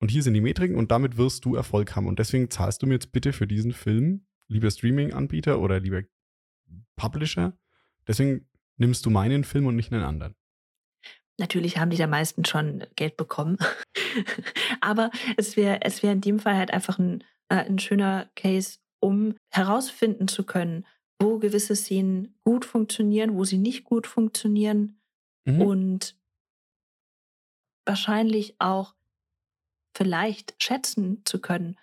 Und 0.01 0.11
hier 0.11 0.23
sind 0.23 0.33
die 0.33 0.41
Metriken 0.41 0.77
und 0.77 0.91
damit 0.91 1.19
wirst 1.19 1.45
du 1.45 1.55
Erfolg 1.55 1.97
haben. 1.97 2.07
Und 2.07 2.19
deswegen 2.19 2.51
zahlst 2.51 2.81
du 2.81 2.87
mir 2.87 2.95
jetzt 2.95 3.13
bitte 3.13 3.35
für 3.35 3.47
diesen 3.47 3.73
Film, 3.73 4.27
lieber 4.47 4.71
Streaming-Anbieter 4.71 5.61
oder 5.61 5.81
lieber 5.81 6.03
Publisher. 6.99 7.57
Deswegen 8.07 8.47
nimmst 8.77 9.07
du 9.07 9.11
meinen 9.11 9.45
Film 9.45 9.67
und 9.67 9.77
nicht 9.77 9.93
einen 9.93 10.05
anderen. 10.05 10.35
Natürlich 11.39 11.79
haben 11.79 11.91
die 11.91 11.97
da 11.97 12.07
meisten 12.07 12.45
schon 12.45 12.85
Geld 12.97 13.17
bekommen. 13.17 13.57
aber 14.81 15.11
es 15.37 15.57
wäre 15.57 15.81
es 15.83 16.03
wär 16.03 16.13
in 16.13 16.21
dem 16.21 16.39
Fall 16.39 16.57
halt 16.57 16.73
einfach 16.73 16.99
ein, 16.99 17.25
äh, 17.49 17.57
ein 17.57 17.79
schöner 17.79 18.29
Case, 18.35 18.79
um 19.01 19.37
herausfinden 19.51 20.29
zu 20.29 20.45
können, 20.45 20.85
wo 21.21 21.39
gewisse 21.39 21.77
Szenen 21.77 22.35
gut 22.45 22.65
funktionieren, 22.65 23.35
wo 23.35 23.45
sie 23.45 23.59
nicht 23.59 23.85
gut 23.85 24.07
funktionieren 24.07 25.01
mhm. 25.45 25.63
und 25.63 26.17
wahrscheinlich 27.87 28.57
auch 28.59 28.95
vielleicht 29.97 30.63
schätzen 30.63 31.23
zu 31.25 31.41
können, 31.41 31.79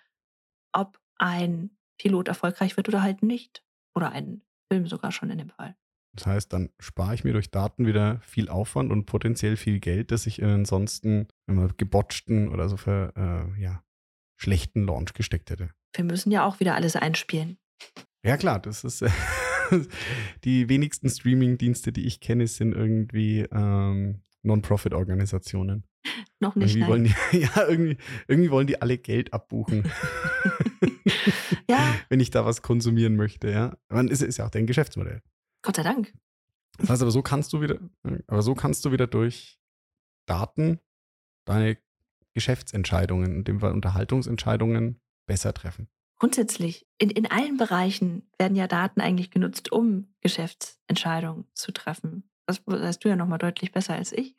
ob 0.72 1.00
ein 1.16 1.70
Pilot 1.98 2.28
erfolgreich 2.28 2.76
wird 2.76 2.88
oder 2.88 3.02
halt 3.02 3.22
nicht. 3.22 3.62
Oder 3.94 4.12
ein 4.12 4.42
Film 4.70 4.86
sogar 4.86 5.12
schon 5.12 5.30
in 5.30 5.38
dem 5.38 5.50
Fall. 5.50 5.76
Das 6.14 6.26
heißt, 6.26 6.52
dann 6.52 6.70
spare 6.80 7.14
ich 7.14 7.24
mir 7.24 7.32
durch 7.32 7.50
Daten 7.50 7.86
wieder 7.86 8.20
viel 8.20 8.48
Aufwand 8.48 8.90
und 8.90 9.04
potenziell 9.04 9.56
viel 9.56 9.80
Geld, 9.80 10.10
das 10.10 10.26
ich 10.26 10.42
ansonsten 10.42 11.28
immer 11.46 11.68
gebotchten 11.76 12.48
oder 12.48 12.68
so 12.68 12.76
für 12.76 13.12
äh, 13.16 13.60
ja, 13.60 13.82
schlechten 14.36 14.86
Launch 14.86 15.12
gesteckt 15.12 15.50
hätte. 15.50 15.70
Wir 15.94 16.04
müssen 16.04 16.30
ja 16.30 16.44
auch 16.46 16.58
wieder 16.58 16.74
alles 16.74 16.96
einspielen. 16.96 17.58
Ja, 18.24 18.36
klar, 18.36 18.58
das 18.58 18.82
ist 18.82 19.04
die 20.44 20.68
wenigsten 20.68 21.08
Streaming-Dienste, 21.08 21.92
die 21.92 22.06
ich 22.06 22.20
kenne, 22.20 22.46
sind 22.46 22.72
irgendwie 22.72 23.40
ähm, 23.52 24.22
Non-Profit-Organisationen. 24.42 25.84
Noch 26.40 26.56
nicht. 26.56 26.76
Irgendwie 26.76 26.90
wollen 26.90 27.04
die, 27.04 27.14
ja, 27.38 27.68
irgendwie, 27.68 27.96
irgendwie 28.28 28.50
wollen 28.50 28.66
die 28.66 28.80
alle 28.80 28.98
Geld 28.98 29.32
abbuchen. 29.32 29.90
ja. 31.68 31.94
Wenn 32.08 32.20
ich 32.20 32.30
da 32.30 32.44
was 32.44 32.62
konsumieren 32.62 33.16
möchte, 33.16 33.50
ja. 33.50 33.76
Man 33.88 34.08
ist, 34.08 34.22
ist 34.22 34.36
ja 34.36 34.46
auch 34.46 34.50
dein 34.50 34.66
Geschäftsmodell. 34.66 35.22
Gott 35.62 35.76
sei 35.76 35.82
Dank. 35.82 36.12
Das 36.78 36.90
heißt 36.90 37.02
aber, 37.02 37.10
so 37.10 37.22
kannst 37.22 37.52
du 37.52 37.60
wieder, 37.60 37.78
aber 38.26 38.42
so 38.42 38.54
kannst 38.54 38.84
du 38.84 38.92
wieder 38.92 39.06
durch 39.06 39.58
Daten 40.26 40.80
deine 41.46 41.78
Geschäftsentscheidungen, 42.34 43.36
in 43.36 43.44
dem 43.44 43.60
Fall 43.60 43.72
Unterhaltungsentscheidungen, 43.72 45.00
besser 45.26 45.54
treffen. 45.54 45.88
Grundsätzlich, 46.18 46.86
in, 46.98 47.10
in 47.10 47.30
allen 47.30 47.56
Bereichen 47.56 48.28
werden 48.38 48.56
ja 48.56 48.66
Daten 48.66 49.00
eigentlich 49.00 49.30
genutzt, 49.30 49.72
um 49.72 50.14
Geschäftsentscheidungen 50.20 51.46
zu 51.54 51.72
treffen. 51.72 52.30
Das 52.46 52.62
weißt 52.66 53.04
du 53.04 53.08
ja 53.08 53.16
nochmal 53.16 53.38
deutlich 53.38 53.72
besser 53.72 53.94
als 53.94 54.12
ich. 54.12 54.36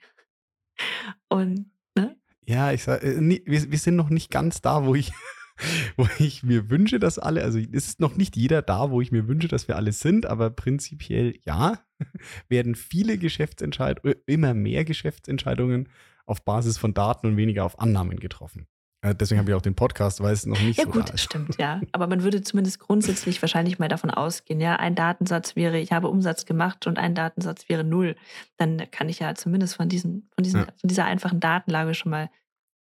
Und, 1.30 1.72
ne? 1.96 2.18
Ja, 2.46 2.72
ich 2.72 2.84
sag, 2.84 3.04
äh, 3.04 3.18
wir, 3.20 3.72
wir 3.72 3.78
sind 3.78 3.96
noch 3.96 4.10
nicht 4.10 4.32
ganz 4.32 4.62
da, 4.62 4.86
wo 4.86 4.96
ich, 4.96 5.12
wo 5.98 6.08
ich 6.20 6.44
mir 6.44 6.70
wünsche, 6.70 7.00
dass 7.00 7.20
alle, 7.20 7.44
also 7.44 7.60
es 7.60 7.88
ist 7.88 8.00
noch 8.00 8.16
nicht 8.16 8.36
jeder 8.36 8.62
da, 8.62 8.92
wo 8.92 9.02
ich 9.02 9.12
mir 9.12 9.28
wünsche, 9.28 9.48
dass 9.48 9.68
wir 9.68 9.76
alle 9.76 9.92
sind, 9.92 10.26
aber 10.26 10.50
prinzipiell 10.50 11.40
ja, 11.46 11.80
werden 12.50 12.76
viele 12.76 13.18
Geschäftsentscheidungen, 13.18 14.14
äh, 14.14 14.18
immer 14.26 14.54
mehr 14.54 14.86
Geschäftsentscheidungen 14.86 15.90
auf 16.26 16.44
Basis 16.44 16.78
von 16.78 16.94
Daten 16.94 17.28
und 17.28 17.38
weniger 17.38 17.66
auf 17.66 17.80
Annahmen 17.80 18.20
getroffen. 18.20 18.68
Äh, 19.02 19.14
deswegen 19.16 19.40
habe 19.40 19.52
ich 19.52 19.56
auch 19.56 19.62
den 19.62 19.76
Podcast, 19.76 20.22
weil 20.22 20.34
es 20.34 20.46
noch 20.46 20.60
nicht 20.60 20.80
ja, 20.80 20.86
so 20.86 20.92
gut, 20.92 21.10
ist. 21.12 21.22
stimmt, 21.22 21.58
ja. 21.58 21.82
Aber 21.92 22.08
man 22.08 22.24
würde 22.24 22.42
zumindest 22.42 22.80
grundsätzlich 22.80 23.42
wahrscheinlich 23.42 23.80
mal 23.80 23.90
davon 23.90 24.10
ausgehen, 24.10 24.60
ja, 24.60 24.76
ein 24.78 24.96
Datensatz 24.96 25.56
wäre, 25.56 25.80
ich 25.80 25.92
habe 25.92 26.08
Umsatz 26.08 26.46
gemacht 26.46 26.88
und 26.88 26.98
ein 26.98 27.14
Datensatz 27.14 27.70
wäre 27.70 27.84
null. 27.84 28.16
Dann 28.58 28.90
kann 28.92 29.10
ich 29.10 29.20
ja 29.20 29.36
zumindest 29.36 29.76
von, 29.76 29.90
diesen, 29.90 30.30
von, 30.34 30.44
diesen, 30.44 30.62
ja. 30.62 30.68
von 30.80 30.88
dieser 30.88 31.06
einfachen 31.06 31.40
Datenlage 31.40 31.94
schon 31.94 32.10
mal 32.10 32.30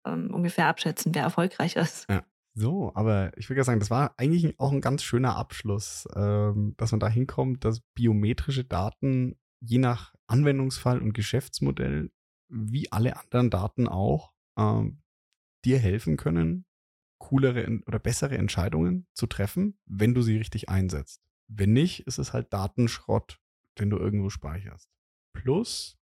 ähm, 0.07 0.33
ungefähr 0.33 0.67
abschätzen, 0.67 1.15
wer 1.15 1.23
erfolgreich 1.23 1.77
ist. 1.77 2.09
Ja. 2.11 2.23
So, 2.55 2.93
aber 2.95 3.33
ich 3.39 3.49
würde 3.49 3.61
ja 3.61 3.65
sagen, 3.65 3.81
das 3.81 3.91
war 3.91 4.13
eigentlich 4.19 4.61
auch 4.61 4.73
ein 4.73 4.83
ganz 4.83 5.03
schöner 5.03 5.37
Abschluss, 5.37 6.07
ähm, 6.15 6.75
dass 6.77 6.91
man 6.91 7.01
da 7.01 7.09
hinkommt, 7.09 7.65
dass 7.65 7.81
biometrische 7.95 8.65
Daten 8.65 9.37
je 9.61 9.79
nach 9.79 10.13
Anwendungsfall 10.27 11.01
und 11.01 11.15
Geschäftsmodell, 11.15 12.11
wie 12.49 12.93
alle 12.93 13.17
anderen 13.19 13.49
Daten 13.49 13.89
auch, 13.89 14.33
ähm, 14.59 15.03
dir 15.65 15.79
helfen 15.79 16.17
können, 16.17 16.67
coolere 17.19 17.81
oder 17.87 17.99
bessere 17.99 18.37
Entscheidungen 18.37 19.07
zu 19.15 19.27
treffen, 19.27 19.79
wenn 19.87 20.15
du 20.15 20.23
sie 20.23 20.37
richtig 20.37 20.69
einsetzt. 20.69 21.23
Wenn 21.49 21.73
nicht, 21.73 22.07
ist 22.07 22.19
es 22.19 22.33
halt 22.33 22.53
Datenschrott, 22.53 23.41
den 23.79 23.91
du 23.91 23.99
irgendwo 23.99 24.31
speicherst. 24.31 24.91
Plus, 25.33 25.99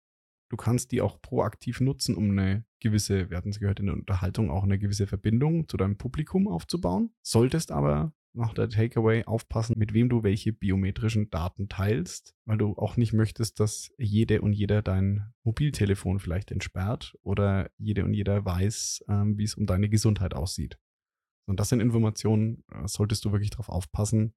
du 0.51 0.57
kannst 0.57 0.93
die 0.93 1.01
auch 1.01 1.21
proaktiv 1.21 1.81
nutzen, 1.81 2.17
um 2.17 2.31
eine 2.31 2.65
gewisse, 2.81 3.31
wir 3.31 3.37
hatten 3.37 3.51
es 3.51 3.61
gehört 3.61 3.81
in 3.81 3.87
der 3.87 3.95
Unterhaltung, 3.95 4.51
auch 4.51 4.65
eine 4.65 4.79
gewisse 4.79 5.07
Verbindung 5.07 5.69
zu 5.69 5.77
deinem 5.77 5.97
Publikum 5.97 6.49
aufzubauen. 6.49 7.15
Solltest 7.23 7.73
aber 7.73 8.13
noch 8.35 8.53
der 8.53 8.69
Takeaway 8.69 9.25
aufpassen, 9.25 9.79
mit 9.79 9.95
wem 9.95 10.09
du 10.09 10.23
welche 10.23 10.53
biometrischen 10.53 11.31
Daten 11.31 11.69
teilst, 11.69 12.35
weil 12.45 12.59
du 12.59 12.75
auch 12.77 12.97
nicht 12.97 13.13
möchtest, 13.13 13.61
dass 13.61 13.93
jede 13.97 14.43
und 14.43 14.53
jeder 14.53 14.83
dein 14.83 15.33
Mobiltelefon 15.45 16.19
vielleicht 16.19 16.51
entsperrt 16.51 17.17
oder 17.23 17.71
jede 17.79 18.05
und 18.05 18.13
jeder 18.13 18.45
weiß, 18.45 19.05
ähm, 19.09 19.39
wie 19.39 19.45
es 19.45 19.55
um 19.55 19.67
deine 19.67 19.89
Gesundheit 19.89 20.35
aussieht. 20.35 20.79
Und 21.47 21.61
das 21.61 21.69
sind 21.69 21.81
Informationen, 21.81 22.65
äh, 22.73 22.87
solltest 22.87 23.25
du 23.25 23.33
wirklich 23.33 23.51
darauf 23.51 23.69
aufpassen, 23.69 24.35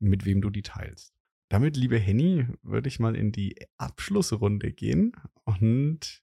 mit 0.00 0.24
wem 0.24 0.40
du 0.40 0.50
die 0.50 0.62
teilst. 0.62 1.14
Damit, 1.50 1.76
liebe 1.76 1.98
Henny, 1.98 2.46
würde 2.62 2.88
ich 2.88 3.00
mal 3.00 3.16
in 3.16 3.32
die 3.32 3.56
Abschlussrunde 3.78 4.72
gehen 4.72 5.12
und 5.44 6.22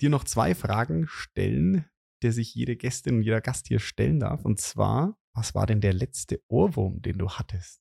dir 0.00 0.08
noch 0.08 0.24
zwei 0.24 0.54
Fragen 0.54 1.06
stellen, 1.06 1.84
der 2.22 2.32
sich 2.32 2.54
jede 2.54 2.76
Gästin 2.76 3.16
und 3.16 3.22
jeder 3.22 3.42
Gast 3.42 3.68
hier 3.68 3.78
stellen 3.78 4.20
darf. 4.20 4.44
Und 4.44 4.58
zwar, 4.58 5.18
was 5.34 5.54
war 5.54 5.66
denn 5.66 5.80
der 5.80 5.92
letzte 5.92 6.40
Ohrwurm, 6.48 7.02
den 7.02 7.18
du 7.18 7.28
hattest? 7.30 7.80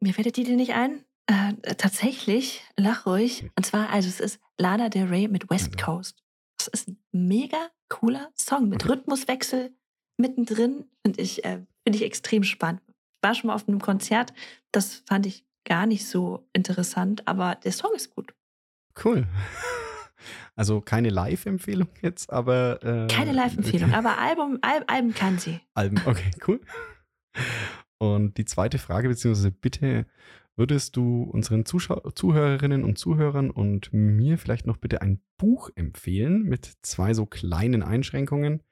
Mir 0.00 0.14
fällt 0.14 0.26
der 0.26 0.32
Titel 0.32 0.56
nicht 0.56 0.72
ein. 0.72 1.04
Äh, 1.26 1.74
tatsächlich, 1.76 2.62
lach 2.76 3.06
ruhig. 3.06 3.50
Und 3.56 3.64
zwar, 3.64 3.90
also 3.90 4.08
es 4.08 4.20
ist 4.20 4.40
Lana 4.58 4.88
Del 4.88 5.06
Rey 5.06 5.28
mit 5.28 5.50
West 5.50 5.76
Coast. 5.78 6.22
Das 6.58 6.68
ist 6.68 6.88
ein 6.88 6.98
mega 7.12 7.70
cooler 7.88 8.30
Song 8.34 8.68
mit 8.68 8.82
okay. 8.82 8.92
Rhythmuswechsel 8.92 9.76
mittendrin. 10.18 10.88
Finde 11.04 11.20
ich, 11.20 11.44
äh, 11.44 11.64
find 11.84 11.96
ich 11.96 12.02
extrem 12.02 12.44
spannend. 12.44 12.82
War 13.22 13.34
schon 13.34 13.48
mal 13.48 13.54
auf 13.54 13.68
einem 13.68 13.80
Konzert. 13.80 14.32
Das 14.72 15.02
fand 15.06 15.26
ich 15.26 15.44
gar 15.64 15.86
nicht 15.86 16.06
so 16.06 16.48
interessant, 16.52 17.26
aber 17.26 17.56
der 17.56 17.72
Song 17.72 17.92
ist 17.94 18.14
gut. 18.14 18.32
Cool. 19.04 19.26
Also 20.54 20.80
keine 20.80 21.10
Live-Empfehlung 21.10 21.88
jetzt, 22.02 22.30
aber. 22.30 22.82
Äh, 22.82 23.06
keine 23.08 23.32
Live-Empfehlung, 23.32 23.92
aber 23.94 24.18
Album, 24.18 24.58
Al 24.62 24.84
Alben 24.86 25.14
kann 25.14 25.38
sie. 25.38 25.60
Alben, 25.74 26.00
okay, 26.06 26.30
cool. 26.46 26.60
Und 27.98 28.36
die 28.38 28.44
zweite 28.44 28.78
Frage, 28.78 29.08
beziehungsweise 29.08 29.50
bitte, 29.50 30.06
würdest 30.56 30.96
du 30.96 31.22
unseren 31.22 31.64
Zuschau 31.64 32.10
Zuhörerinnen 32.10 32.84
und 32.84 32.98
Zuhörern 32.98 33.50
und 33.50 33.92
mir 33.92 34.38
vielleicht 34.38 34.66
noch 34.66 34.76
bitte 34.76 35.02
ein 35.02 35.20
Buch 35.38 35.70
empfehlen 35.74 36.44
mit 36.44 36.72
zwei 36.82 37.14
so 37.14 37.26
kleinen 37.26 37.82
Einschränkungen? 37.82 38.62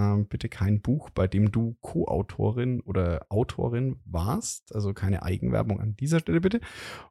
Ähm, 0.00 0.26
bitte 0.26 0.48
kein 0.48 0.80
Buch, 0.80 1.10
bei 1.10 1.26
dem 1.26 1.52
du 1.52 1.76
Co-Autorin 1.82 2.80
oder 2.80 3.26
Autorin 3.28 4.00
warst, 4.06 4.74
also 4.74 4.94
keine 4.94 5.22
Eigenwerbung 5.22 5.78
an 5.78 5.94
dieser 5.96 6.20
Stelle 6.20 6.40
bitte. 6.40 6.60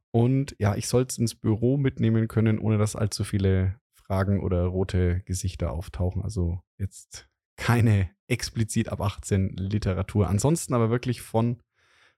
Und 0.09 0.55
ja, 0.57 0.75
ich 0.75 0.87
soll 0.87 1.03
es 1.03 1.19
ins 1.19 1.35
Büro 1.35 1.77
mitnehmen 1.77 2.27
können, 2.27 2.57
ohne 2.57 2.79
dass 2.79 2.95
allzu 2.95 3.23
viele 3.23 3.79
Fragen 3.93 4.39
oder 4.39 4.63
rote 4.63 5.21
Gesichter 5.21 5.71
auftauchen. 5.71 6.23
Also 6.23 6.61
jetzt 6.79 7.29
keine 7.57 8.09
explizit 8.25 8.89
ab 8.89 9.01
18 9.01 9.49
Literatur. 9.49 10.27
Ansonsten 10.27 10.73
aber 10.73 10.89
wirklich 10.89 11.21
von 11.21 11.61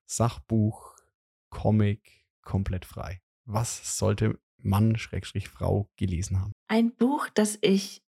Sachbuch, 0.05 0.95
Comic 1.49 2.25
komplett 2.43 2.85
frei. 2.85 3.21
Was 3.43 3.97
sollte 3.97 4.39
Mann, 4.57 4.95
Schrägstrich, 4.95 5.49
Frau 5.49 5.89
gelesen 5.97 6.39
haben? 6.39 6.53
Ein 6.69 6.95
Buch, 6.95 7.27
das 7.33 7.57
ich 7.59 8.00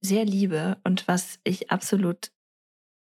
sehr 0.00 0.24
liebe 0.24 0.78
und 0.84 1.06
was 1.08 1.38
ich 1.44 1.70
absolut 1.70 2.30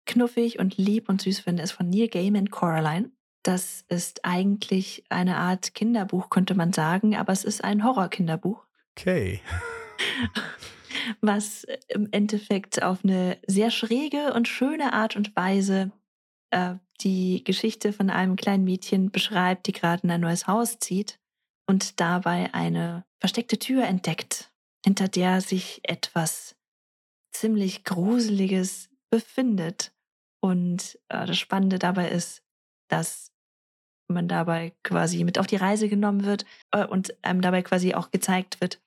knuffig 0.05 0.59
und 0.59 0.77
lieb 0.77 1.07
und 1.07 1.21
süß 1.21 1.39
finde, 1.39 1.63
ist 1.63 1.71
von 1.71 1.89
Neil 1.89 2.07
Gaiman 2.07 2.49
Coraline. 2.49 3.11
Das 3.43 3.85
ist 3.87 4.25
eigentlich 4.25 5.03
eine 5.09 5.37
Art 5.37 5.73
Kinderbuch, 5.73 6.29
könnte 6.29 6.55
man 6.55 6.73
sagen, 6.73 7.15
aber 7.15 7.31
es 7.31 7.45
ist 7.45 7.63
ein 7.63 7.83
Horror-Kinderbuch. 7.83 8.65
Okay. 8.97 9.41
Was 11.21 11.65
im 11.87 12.09
Endeffekt 12.11 12.83
auf 12.83 13.03
eine 13.03 13.37
sehr 13.47 13.71
schräge 13.71 14.33
und 14.33 14.47
schöne 14.47 14.93
Art 14.93 15.15
und 15.15 15.35
Weise 15.35 15.91
äh, 16.49 16.75
die 17.01 17.43
Geschichte 17.43 17.93
von 17.93 18.09
einem 18.09 18.35
kleinen 18.35 18.65
Mädchen 18.65 19.11
beschreibt, 19.11 19.67
die 19.67 19.71
gerade 19.71 20.03
in 20.03 20.11
ein 20.11 20.21
neues 20.21 20.47
Haus 20.47 20.79
zieht 20.79 21.19
und 21.67 21.99
dabei 21.99 22.53
eine 22.53 23.05
versteckte 23.19 23.57
Tür 23.57 23.85
entdeckt, 23.85 24.51
hinter 24.83 25.07
der 25.07 25.39
sich 25.41 25.79
etwas 25.83 26.55
ziemlich 27.39 27.83
Gruseliges 27.83 28.89
befindet. 29.09 29.93
Und 30.41 30.99
äh, 31.09 31.25
das 31.25 31.37
Spannende 31.37 31.79
dabei 31.79 32.09
ist, 32.09 32.43
dass 32.89 33.31
man 34.07 34.27
dabei 34.27 34.73
quasi 34.83 35.23
mit 35.23 35.39
auf 35.39 35.47
die 35.47 35.55
Reise 35.55 35.87
genommen 35.87 36.25
wird 36.25 36.45
äh, 36.71 36.85
und 36.85 37.13
einem 37.23 37.41
dabei 37.41 37.61
quasi 37.61 37.93
auch 37.93 38.11
gezeigt 38.11 38.59
wird, 38.61 38.81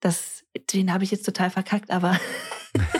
dass, 0.00 0.44
den 0.72 0.92
habe 0.92 1.04
ich 1.04 1.10
jetzt 1.10 1.24
total 1.24 1.50
verkackt, 1.50 1.90
aber 1.90 2.18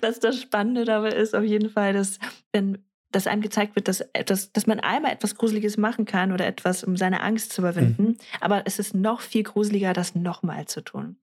dass 0.00 0.20
das 0.20 0.40
Spannende 0.40 0.84
dabei 0.84 1.10
ist 1.10 1.34
auf 1.34 1.44
jeden 1.44 1.70
Fall, 1.70 1.92
dass 1.92 2.18
wenn 2.52 2.84
dass 3.10 3.26
einem 3.26 3.40
gezeigt 3.40 3.74
wird, 3.74 3.88
dass, 3.88 4.02
etwas, 4.12 4.52
dass 4.52 4.66
man 4.66 4.80
einmal 4.80 5.12
etwas 5.12 5.34
Gruseliges 5.34 5.78
machen 5.78 6.04
kann 6.04 6.30
oder 6.30 6.46
etwas, 6.46 6.84
um 6.84 6.94
seine 6.94 7.22
Angst 7.22 7.54
zu 7.54 7.62
überwinden. 7.62 8.02
Mhm. 8.02 8.16
Aber 8.38 8.64
es 8.66 8.78
ist 8.78 8.94
noch 8.94 9.22
viel 9.22 9.44
gruseliger, 9.44 9.94
das 9.94 10.14
nochmal 10.14 10.66
zu 10.66 10.82
tun. 10.82 11.16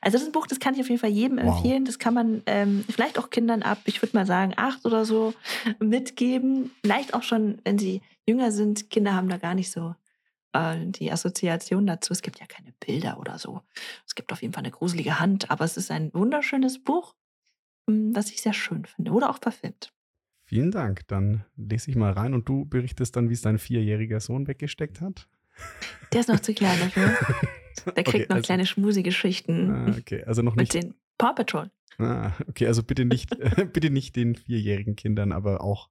Also 0.00 0.16
das 0.16 0.22
ist 0.22 0.28
ein 0.28 0.32
Buch, 0.32 0.46
das 0.46 0.60
kann 0.60 0.74
ich 0.74 0.80
auf 0.80 0.88
jeden 0.88 1.00
Fall 1.00 1.10
jedem 1.10 1.38
wow. 1.38 1.56
empfehlen. 1.56 1.84
Das 1.84 1.98
kann 1.98 2.14
man 2.14 2.42
ähm, 2.46 2.84
vielleicht 2.88 3.18
auch 3.18 3.30
Kindern 3.30 3.62
ab, 3.62 3.78
ich 3.84 4.02
würde 4.02 4.16
mal 4.16 4.26
sagen, 4.26 4.52
acht 4.56 4.84
oder 4.84 5.04
so 5.04 5.34
mitgeben. 5.80 6.70
Vielleicht 6.82 7.14
auch 7.14 7.22
schon, 7.22 7.58
wenn 7.64 7.78
sie 7.78 8.02
jünger 8.26 8.52
sind. 8.52 8.90
Kinder 8.90 9.14
haben 9.14 9.28
da 9.28 9.38
gar 9.38 9.54
nicht 9.54 9.70
so 9.70 9.94
äh, 10.52 10.76
die 10.86 11.10
Assoziation 11.10 11.86
dazu. 11.86 12.12
Es 12.12 12.22
gibt 12.22 12.40
ja 12.40 12.46
keine 12.46 12.72
Bilder 12.84 13.18
oder 13.18 13.38
so. 13.38 13.62
Es 14.06 14.14
gibt 14.14 14.32
auf 14.32 14.42
jeden 14.42 14.54
Fall 14.54 14.62
eine 14.62 14.72
gruselige 14.72 15.18
Hand, 15.18 15.50
aber 15.50 15.64
es 15.64 15.76
ist 15.76 15.90
ein 15.90 16.12
wunderschönes 16.12 16.82
Buch, 16.82 17.14
hm, 17.88 18.14
was 18.14 18.30
ich 18.30 18.42
sehr 18.42 18.52
schön 18.52 18.84
finde. 18.84 19.12
Oder 19.12 19.30
auch 19.30 19.38
verfilmt. 19.40 19.92
Vielen 20.44 20.70
Dank. 20.70 21.06
Dann 21.08 21.44
lese 21.56 21.90
ich 21.90 21.96
mal 21.96 22.12
rein 22.12 22.34
und 22.34 22.48
du 22.48 22.66
berichtest 22.66 23.16
dann, 23.16 23.30
wie 23.30 23.34
es 23.34 23.42
dein 23.42 23.58
vierjähriger 23.58 24.20
Sohn 24.20 24.46
weggesteckt 24.46 25.00
hat. 25.00 25.28
Der 26.12 26.20
ist 26.20 26.28
noch 26.28 26.40
zu 26.40 26.52
klein 26.52 26.78
dafür. 26.78 27.16
Der 27.86 27.92
kriegt 28.04 28.08
okay, 28.08 28.26
noch 28.28 28.36
also, 28.36 28.46
kleine 28.46 28.66
Schmusi-Geschichten. 28.66 29.70
Ah, 29.70 29.96
okay, 29.98 30.24
also 30.24 30.42
noch 30.42 30.56
nicht. 30.56 30.74
Mit 30.74 30.82
den 30.82 30.94
Paw 31.18 31.32
Patrol. 31.34 31.70
Ah, 31.98 32.32
okay, 32.48 32.66
also 32.66 32.82
bitte 32.82 33.04
nicht, 33.04 33.30
bitte 33.72 33.90
nicht 33.90 34.16
den 34.16 34.34
vierjährigen 34.34 34.96
Kindern, 34.96 35.32
aber 35.32 35.60
auch, 35.60 35.90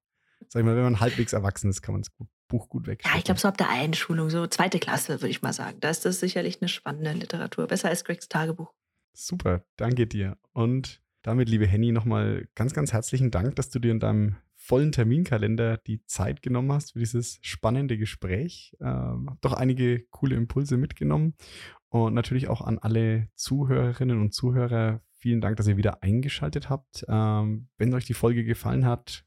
sag 0.49 0.61
ich 0.61 0.65
mal, 0.65 0.75
wenn 0.75 0.83
man 0.83 0.99
halbwegs 0.99 1.33
erwachsen 1.33 1.69
ist, 1.69 1.81
kann 1.81 1.93
man 1.93 2.01
das 2.01 2.11
Buch 2.47 2.69
gut 2.69 2.87
weg. 2.87 3.03
Ja, 3.05 3.17
ich 3.17 3.23
glaube, 3.23 3.39
so 3.39 3.47
ab 3.47 3.57
der 3.57 3.69
Einschulung, 3.69 4.29
so 4.29 4.45
zweite 4.47 4.79
Klasse, 4.79 5.21
würde 5.21 5.29
ich 5.29 5.41
mal 5.41 5.53
sagen. 5.53 5.77
Da 5.79 5.89
ist 5.89 6.05
das 6.05 6.19
sicherlich 6.19 6.61
eine 6.61 6.67
spannende 6.69 7.13
Literatur. 7.13 7.67
Besser 7.67 7.89
als 7.89 8.03
Gregs 8.03 8.27
Tagebuch. 8.27 8.73
Super, 9.13 9.63
danke 9.77 10.07
dir. 10.07 10.37
Und 10.53 11.01
damit, 11.21 11.49
liebe 11.49 11.67
Henny, 11.67 11.91
nochmal 11.91 12.47
ganz, 12.55 12.73
ganz 12.73 12.93
herzlichen 12.93 13.31
Dank, 13.31 13.55
dass 13.55 13.69
du 13.69 13.79
dir 13.79 13.91
in 13.91 13.99
deinem 13.99 14.37
vollen 14.63 14.91
Terminkalender 14.91 15.77
die 15.77 16.05
Zeit 16.05 16.43
genommen 16.43 16.71
hast 16.71 16.93
für 16.93 16.99
dieses 16.99 17.39
spannende 17.41 17.97
Gespräch. 17.97 18.77
Ähm, 18.79 19.37
doch 19.41 19.53
einige 19.53 20.03
coole 20.11 20.35
Impulse 20.35 20.77
mitgenommen. 20.77 21.33
Und 21.89 22.13
natürlich 22.13 22.47
auch 22.47 22.61
an 22.61 22.77
alle 22.77 23.27
Zuhörerinnen 23.35 24.21
und 24.21 24.33
Zuhörer 24.33 25.01
vielen 25.17 25.41
Dank, 25.41 25.57
dass 25.57 25.67
ihr 25.67 25.77
wieder 25.77 26.03
eingeschaltet 26.03 26.69
habt. 26.69 27.03
Ähm, 27.09 27.69
wenn 27.77 27.93
euch 27.95 28.05
die 28.05 28.13
Folge 28.13 28.43
gefallen 28.43 28.85
hat, 28.85 29.25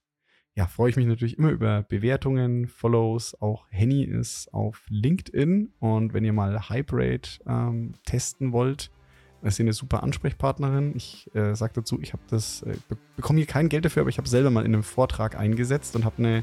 ja, 0.54 0.68
freue 0.68 0.90
ich 0.90 0.96
mich 0.96 1.06
natürlich 1.06 1.36
immer 1.36 1.50
über 1.50 1.82
Bewertungen, 1.82 2.68
Follows. 2.68 3.34
Auch 3.40 3.66
Henny 3.70 4.04
ist 4.04 4.54
auf 4.54 4.86
LinkedIn. 4.88 5.74
Und 5.80 6.14
wenn 6.14 6.24
ihr 6.24 6.32
mal 6.32 6.68
Hyperate 6.70 7.40
ähm, 7.44 7.96
testen 8.06 8.52
wollt, 8.52 8.92
sie 9.50 9.62
eine 9.62 9.72
super 9.72 10.02
Ansprechpartnerin. 10.02 10.94
Ich 10.96 11.30
äh, 11.34 11.54
sage 11.54 11.74
dazu, 11.74 12.00
ich 12.00 12.12
habe 12.12 12.22
das, 12.30 12.62
äh, 12.62 12.76
bekomme 13.16 13.38
hier 13.38 13.46
kein 13.46 13.68
Geld 13.68 13.84
dafür, 13.84 14.02
aber 14.02 14.10
ich 14.10 14.18
habe 14.18 14.28
selber 14.28 14.50
mal 14.50 14.64
in 14.64 14.74
einem 14.74 14.82
Vortrag 14.82 15.38
eingesetzt 15.38 15.94
und 15.96 16.04
habe 16.04 16.16
eine 16.18 16.38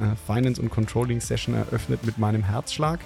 äh, 0.00 0.16
Finance- 0.26 0.60
und 0.60 0.70
Controlling-Session 0.70 1.54
eröffnet 1.54 2.04
mit 2.04 2.18
meinem 2.18 2.42
Herzschlag. 2.42 3.00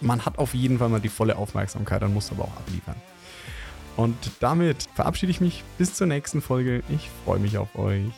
Man 0.00 0.24
hat 0.24 0.38
auf 0.38 0.54
jeden 0.54 0.78
Fall 0.78 0.88
mal 0.88 1.00
die 1.00 1.08
volle 1.08 1.36
Aufmerksamkeit, 1.36 2.02
dann 2.02 2.14
muss 2.14 2.30
aber 2.30 2.44
auch 2.44 2.56
abliefern. 2.56 2.96
Und 3.96 4.16
damit 4.40 4.88
verabschiede 4.94 5.30
ich 5.30 5.40
mich 5.40 5.64
bis 5.76 5.94
zur 5.94 6.06
nächsten 6.06 6.40
Folge. 6.40 6.82
Ich 6.88 7.10
freue 7.24 7.40
mich 7.40 7.58
auf 7.58 7.76
euch. 7.76 8.12